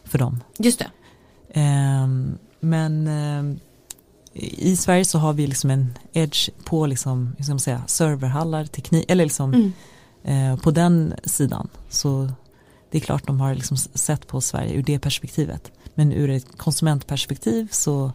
för 0.04 0.18
dem. 0.18 0.42
Just 0.58 0.78
det. 0.78 0.90
Eh, 1.60 2.06
men 2.60 3.08
eh, 3.08 3.56
i 4.38 4.76
Sverige 4.76 5.04
så 5.04 5.18
har 5.18 5.32
vi 5.32 5.46
liksom 5.46 5.70
en 5.70 5.98
edge 6.12 6.50
på 6.64 6.86
liksom, 6.86 7.34
hur 7.36 7.44
ska 7.44 7.52
man 7.52 7.60
säga, 7.60 7.82
serverhallar, 7.86 8.64
teknik, 8.64 9.04
eller 9.08 9.24
liksom 9.24 9.54
mm. 9.54 9.72
Eh, 10.24 10.56
på 10.56 10.70
den 10.70 11.14
sidan. 11.24 11.68
Så 11.88 12.30
det 12.90 12.98
är 12.98 13.00
klart 13.00 13.26
de 13.26 13.40
har 13.40 13.54
liksom 13.54 13.76
sett 13.76 14.26
på 14.26 14.40
Sverige 14.40 14.74
ur 14.74 14.82
det 14.82 14.98
perspektivet. 14.98 15.72
Men 15.94 16.12
ur 16.12 16.30
ett 16.30 16.58
konsumentperspektiv 16.58 17.68
så 17.70 18.12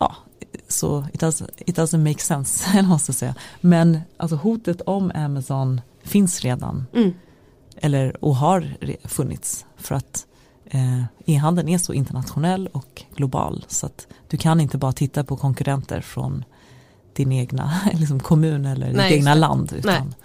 ja, 0.00 0.16
så 0.68 1.06
it, 1.12 1.20
does, 1.20 1.42
it 1.58 1.78
doesn't 1.78 2.08
make 2.08 2.18
sense, 2.18 2.82
måste 2.88 3.12
säga. 3.12 3.34
Men 3.60 4.00
alltså 4.16 4.36
hotet 4.36 4.80
om 4.80 5.12
Amazon 5.14 5.80
finns 6.02 6.40
redan. 6.40 6.86
Mm. 6.94 7.12
Eller 7.76 8.24
och 8.24 8.36
har 8.36 8.76
funnits. 9.08 9.66
För 9.76 9.94
att 9.94 10.26
eh, 10.64 11.02
e-handeln 11.26 11.68
är 11.68 11.78
så 11.78 11.92
internationell 11.92 12.68
och 12.72 13.02
global. 13.16 13.64
Så 13.68 13.86
att 13.86 14.06
du 14.28 14.36
kan 14.36 14.60
inte 14.60 14.78
bara 14.78 14.92
titta 14.92 15.24
på 15.24 15.36
konkurrenter 15.36 16.00
från 16.00 16.44
din 17.12 17.32
egna 17.32 17.80
liksom 17.92 18.20
kommun 18.20 18.66
eller 18.66 18.92
Nej, 18.92 19.08
ditt 19.08 19.18
egna 19.18 19.34
land. 19.34 19.72
Utan 19.72 19.92
Nej. 19.92 20.16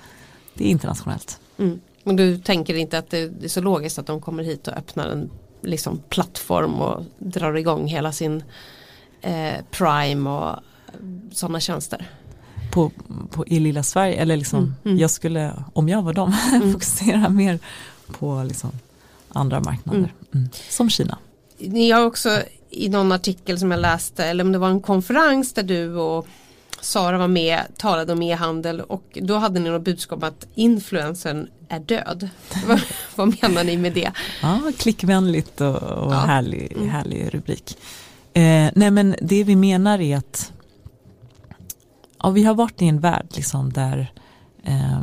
det 0.54 0.66
är 0.66 0.70
internationellt. 0.70 1.40
Mm. 1.58 1.80
Men 2.04 2.16
du 2.16 2.38
tänker 2.38 2.76
inte 2.76 2.98
att 2.98 3.10
det 3.10 3.44
är 3.44 3.48
så 3.48 3.62
logiskt 3.62 4.00
att 4.00 4.06
de 4.06 4.22
kommer 4.22 4.44
hit 4.44 4.68
och 4.68 4.74
öppnar 4.74 5.10
en 5.10 5.30
liksom, 5.62 6.02
plattform 6.10 6.74
och 6.74 7.04
drar 7.18 7.58
igång 7.58 7.88
hela 7.88 8.12
sin 8.12 8.44
eh, 9.22 9.66
Prime 9.72 10.30
och 10.30 10.56
sådana 11.32 11.60
tjänster? 11.60 12.10
På, 12.72 12.92
på, 13.30 13.48
I 13.48 13.60
lilla 13.60 13.84
Sverige, 13.84 14.16
eller 14.16 14.38
liksom, 14.38 14.60
mm, 14.60 14.76
mm. 14.86 14.98
jag 14.98 15.12
skulle, 15.12 15.54
om 15.74 15.90
jag 15.90 16.02
var 16.02 16.14
dem, 16.14 16.36
mm. 16.54 16.74
fokusera 16.74 17.30
mer 17.30 17.60
på 18.08 18.44
liksom 18.44 18.72
andra 19.30 19.60
marknader, 19.60 19.98
mm. 20.00 20.12
Mm. 20.34 20.50
som 20.70 20.90
Kina. 20.90 21.18
Ni 21.58 21.92
har 21.92 22.06
också 22.06 22.42
i 22.70 22.90
någon 22.90 23.12
artikel 23.12 23.60
som 23.60 23.72
jag 23.72 23.80
läste, 23.80 24.26
eller 24.26 24.44
om 24.44 24.52
det 24.52 24.58
var 24.58 24.70
en 24.70 24.82
konferens 24.82 25.54
där 25.54 25.64
du 25.64 25.96
och 25.96 26.28
Sara 26.82 27.18
var 27.18 27.28
med, 27.28 27.62
talade 27.78 28.14
om 28.14 28.22
e-handel 28.22 28.82
och 28.82 29.18
då 29.22 29.36
hade 29.36 29.60
ni 29.60 29.70
något 29.70 29.82
budskap 29.82 30.24
att 30.24 30.48
influensen 30.56 31.48
är 31.70 31.80
död. 31.80 32.30
vad, 32.68 32.82
vad 33.16 33.42
menar 33.42 33.64
ni 33.64 33.78
med 33.78 33.94
det? 33.94 34.12
Ja, 34.42 34.62
klickvänligt 34.78 35.62
och, 35.62 35.76
och 35.76 36.14
ja. 36.14 36.20
härlig, 36.20 36.78
härlig 36.92 37.34
rubrik. 37.34 37.78
Eh, 38.40 38.72
nej 38.76 38.92
men 38.92 39.16
det 39.22 39.44
vi 39.44 39.56
menar 39.56 40.02
är 40.02 40.18
att 40.18 40.54
ja, 42.24 42.30
vi 42.30 42.44
har 42.44 42.54
varit 42.54 42.82
i 42.82 42.88
en 42.88 43.00
värld 43.00 43.28
liksom 43.32 43.74
där 43.74 44.14
eh, 44.64 45.02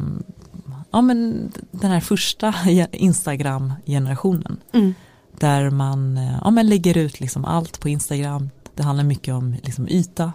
ja, 0.90 1.00
men 1.00 1.52
den 1.70 1.90
här 1.90 2.00
första 2.00 2.54
Instagram-generationen 2.92 4.60
mm. 4.72 4.94
där 5.38 5.70
man, 5.70 6.16
eh, 6.16 6.38
ja, 6.44 6.50
men 6.50 6.68
lägger 6.68 6.96
ut 6.96 7.20
liksom 7.20 7.44
allt 7.44 7.80
på 7.80 7.88
Instagram. 7.88 8.50
Det 8.74 8.82
handlar 8.82 9.04
mycket 9.04 9.34
om 9.34 9.56
liksom 9.62 9.88
yta 9.88 10.32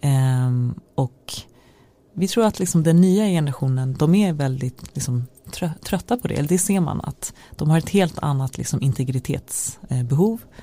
eh, 0.00 0.50
och 0.94 1.32
vi 2.12 2.28
tror 2.28 2.46
att 2.46 2.58
liksom 2.58 2.82
den 2.82 3.00
nya 3.00 3.24
generationen 3.24 3.94
de 3.94 4.14
är 4.14 4.32
väldigt 4.32 4.94
liksom 4.94 5.26
trötta 5.82 6.16
på 6.16 6.28
det. 6.28 6.34
Eller 6.34 6.48
det 6.48 6.58
ser 6.58 6.80
man 6.80 7.00
att 7.00 7.34
de 7.56 7.70
har 7.70 7.78
ett 7.78 7.90
helt 7.90 8.18
annat 8.18 8.58
liksom 8.58 8.82
integritetsbehov. 8.82 10.40
Eh, 10.42 10.60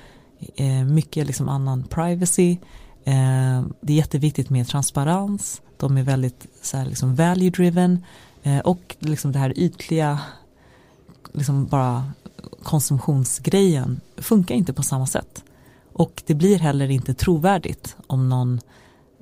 mycket 0.86 1.26
liksom 1.26 1.48
annan 1.48 1.82
privacy. 1.82 2.56
Eh, 3.04 3.62
det 3.80 3.92
är 3.92 3.96
jätteviktigt 3.96 4.50
med 4.50 4.68
transparens. 4.68 5.62
De 5.76 5.96
är 5.96 6.02
väldigt 6.02 6.46
så 6.62 6.76
här, 6.76 6.86
liksom 6.86 7.14
value 7.14 7.50
driven. 7.50 8.04
Eh, 8.42 8.58
och 8.58 8.96
liksom 8.98 9.32
det 9.32 9.38
här 9.38 9.58
ytliga, 9.58 10.20
liksom 11.32 11.66
bara 11.66 12.12
konsumtionsgrejen 12.62 14.00
funkar 14.16 14.54
inte 14.54 14.72
på 14.72 14.82
samma 14.82 15.06
sätt. 15.06 15.44
Och 15.92 16.22
det 16.26 16.34
blir 16.34 16.58
heller 16.58 16.90
inte 16.90 17.14
trovärdigt 17.14 17.96
om 18.06 18.28
någon 18.28 18.60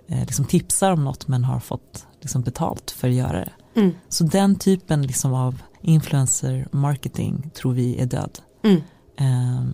eh, 0.08 0.20
liksom 0.20 0.44
tipsar 0.44 0.92
om 0.92 1.04
något 1.04 1.28
men 1.28 1.44
har 1.44 1.60
fått 1.60 2.06
liksom 2.20 2.42
betalt 2.42 2.90
för 2.90 3.08
att 3.08 3.14
göra 3.14 3.38
det. 3.38 3.80
Mm. 3.80 3.94
Så 4.08 4.24
den 4.24 4.56
typen 4.56 5.02
liksom 5.02 5.34
av 5.34 5.62
influencer 5.82 6.68
marketing 6.70 7.50
tror 7.54 7.72
vi 7.72 8.00
är 8.00 8.06
död. 8.06 8.38
Mm. 8.64 8.80
Eh, 9.16 9.64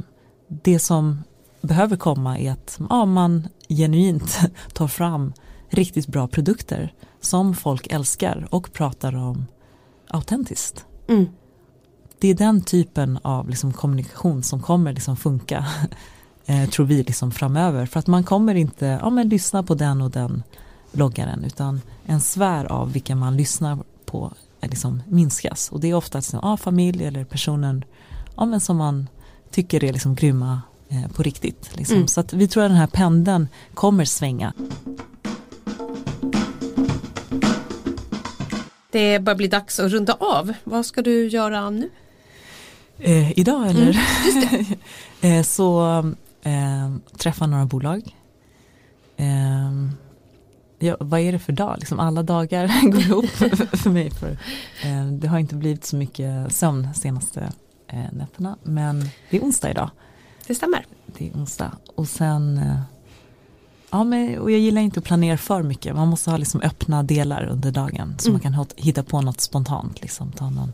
det 0.48 0.78
som 0.78 1.22
behöver 1.62 1.96
komma 1.96 2.38
är 2.38 2.52
att 2.52 2.80
ja, 2.90 3.04
man 3.04 3.48
genuint 3.68 4.38
tar 4.72 4.88
fram 4.88 5.32
riktigt 5.68 6.06
bra 6.06 6.28
produkter 6.28 6.94
som 7.20 7.54
folk 7.54 7.86
älskar 7.86 8.48
och 8.50 8.72
pratar 8.72 9.16
om 9.16 9.46
autentiskt. 10.08 10.86
Mm. 11.08 11.26
Det 12.18 12.28
är 12.28 12.34
den 12.34 12.62
typen 12.62 13.18
av 13.22 13.48
liksom 13.48 13.72
kommunikation 13.72 14.42
som 14.42 14.62
kommer 14.62 14.92
liksom 14.92 15.16
funka 15.16 15.66
eh, 16.46 16.68
tror 16.68 16.86
vi 16.86 17.02
liksom 17.02 17.30
framöver 17.32 17.86
för 17.86 17.98
att 17.98 18.06
man 18.06 18.24
kommer 18.24 18.54
inte 18.54 18.98
ja, 19.02 19.10
men 19.10 19.28
lyssna 19.28 19.62
på 19.62 19.74
den 19.74 20.02
och 20.02 20.10
den 20.10 20.42
bloggaren 20.92 21.44
utan 21.44 21.80
en 22.06 22.20
sfär 22.20 22.64
av 22.72 22.92
vilka 22.92 23.16
man 23.16 23.36
lyssnar 23.36 23.78
på 24.04 24.32
liksom 24.60 25.02
minskas 25.08 25.72
och 25.72 25.80
det 25.80 25.90
är 25.90 25.94
ofta 25.94 26.18
liksom, 26.18 26.40
ja, 26.42 26.56
familj 26.56 27.04
eller 27.04 27.24
personen 27.24 27.84
ja, 28.36 28.44
men 28.44 28.60
som 28.60 28.76
man 28.76 29.08
tycker 29.50 29.84
är 29.84 29.92
liksom 29.92 30.14
grymma 30.14 30.60
Eh, 30.71 30.71
på 31.14 31.22
riktigt. 31.22 31.76
Liksom. 31.76 31.96
Mm. 31.96 32.08
Så 32.08 32.20
att 32.20 32.32
vi 32.32 32.48
tror 32.48 32.62
att 32.62 32.70
den 32.70 32.78
här 32.78 32.86
pendeln 32.86 33.48
kommer 33.74 34.04
svänga. 34.04 34.52
Det 38.90 39.18
börjar 39.18 39.36
bli 39.36 39.48
dags 39.48 39.80
att 39.80 39.92
runda 39.92 40.12
av. 40.12 40.52
Vad 40.64 40.86
ska 40.86 41.02
du 41.02 41.28
göra 41.28 41.70
nu? 41.70 41.90
Eh, 42.98 43.38
idag 43.38 43.70
eller? 43.70 44.00
Mm, 44.52 44.66
eh, 45.38 45.42
så 45.42 45.98
eh, 46.42 46.94
träffa 47.18 47.46
några 47.46 47.64
bolag. 47.64 48.16
Eh, 49.16 49.72
ja, 50.78 50.96
vad 51.00 51.20
är 51.20 51.32
det 51.32 51.38
för 51.38 51.52
dag? 51.52 51.76
Liksom 51.78 52.00
alla 52.00 52.22
dagar 52.22 52.70
går 52.90 53.00
ihop 53.00 53.26
för 53.82 53.90
mig. 53.90 54.10
För, 54.10 54.30
eh, 54.82 55.06
det 55.06 55.28
har 55.28 55.38
inte 55.38 55.54
blivit 55.54 55.84
så 55.84 55.96
mycket 55.96 56.52
sömn 56.52 56.88
senaste 56.94 57.52
eh, 57.88 58.12
nätterna. 58.12 58.56
Men 58.62 59.10
det 59.30 59.36
är 59.36 59.40
onsdag 59.40 59.70
idag. 59.70 59.90
Det 60.52 60.56
stämmer. 60.56 60.86
Det 61.06 61.28
är 61.28 61.32
onsdag. 61.32 61.72
Och 61.94 62.08
sen 62.08 62.58
eh, 62.58 62.80
Ja, 63.90 64.04
men, 64.04 64.38
och 64.38 64.50
jag 64.50 64.60
gillar 64.60 64.82
inte 64.82 64.98
att 65.00 65.04
planera 65.04 65.38
för 65.38 65.62
mycket. 65.62 65.96
Man 65.96 66.08
måste 66.08 66.30
ha 66.30 66.36
liksom 66.36 66.60
öppna 66.60 67.02
delar 67.02 67.44
under 67.44 67.70
dagen. 67.70 68.14
Så 68.18 68.28
mm. 68.28 68.40
man 68.44 68.54
kan 68.54 68.66
hitta 68.76 69.02
på 69.02 69.20
något 69.20 69.40
spontant. 69.40 70.02
Liksom, 70.02 70.32
ta 70.32 70.50
någon 70.50 70.72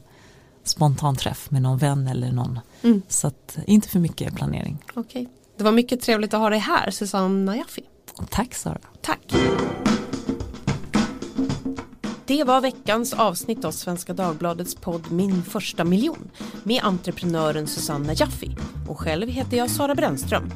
spontan 0.65 1.17
träff 1.17 1.51
med 1.51 1.63
någon 1.63 1.79
vän 1.79 2.09
eller 2.09 2.33
någon. 2.33 2.61
Mm. 2.83 3.03
Så 3.09 3.27
att, 3.27 3.59
inte 3.67 3.89
för 3.89 3.99
mycket 3.99 4.35
planering. 4.35 4.79
Okej. 4.95 5.03
Okay. 5.23 5.27
Det 5.57 5.65
var 5.65 5.73
mycket 5.73 6.01
trevligt 6.01 6.35
att 6.35 6.41
ha 6.41 6.51
dig 6.51 6.59
här, 6.59 6.91
Susanne 6.91 7.57
Jaffi. 7.57 7.83
Tack 8.31 8.55
Sara. 8.55 8.79
Tack. 9.03 9.35
Det 12.27 12.45
var 12.45 12.61
veckans 12.61 13.13
avsnitt 13.13 13.65
av 13.65 13.73
Svenska 13.73 14.13
Dagbladets 14.15 14.75
podd 14.75 15.13
Min 15.13 15.43
första 15.43 15.85
miljon 15.85 16.31
med 16.63 16.83
entreprenören 16.83 17.67
Susanna 17.67 18.13
Jaffi 18.13 18.57
och 18.89 19.01
själv 19.01 19.29
heter 19.29 19.57
jag 19.57 19.71
Sara 19.71 19.95
Brännström. 19.95 20.51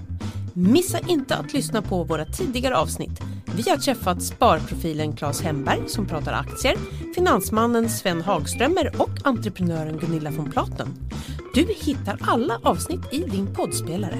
Missa 0.54 0.98
inte 0.98 1.36
att 1.36 1.52
lyssna 1.52 1.82
på 1.82 2.04
våra 2.04 2.24
tidigare 2.24 2.76
avsnitt. 2.76 3.20
Vi 3.56 3.70
har 3.70 3.76
träffat 3.76 4.22
sparprofilen 4.22 5.16
Claes 5.16 5.42
Hemberg 5.42 5.88
som 5.88 6.06
pratar 6.06 6.32
aktier, 6.32 6.76
finansmannen 7.14 7.88
Sven 7.88 8.22
Hagströmer 8.22 8.92
och 8.98 9.10
entreprenören 9.24 9.98
Gunilla 9.98 10.30
von 10.30 10.50
Platen. 10.50 10.88
Du 11.54 11.66
hittar 11.76 12.18
alla 12.20 12.60
avsnitt 12.62 13.12
i 13.12 13.18
din 13.18 13.54
poddspelare. 13.54 14.18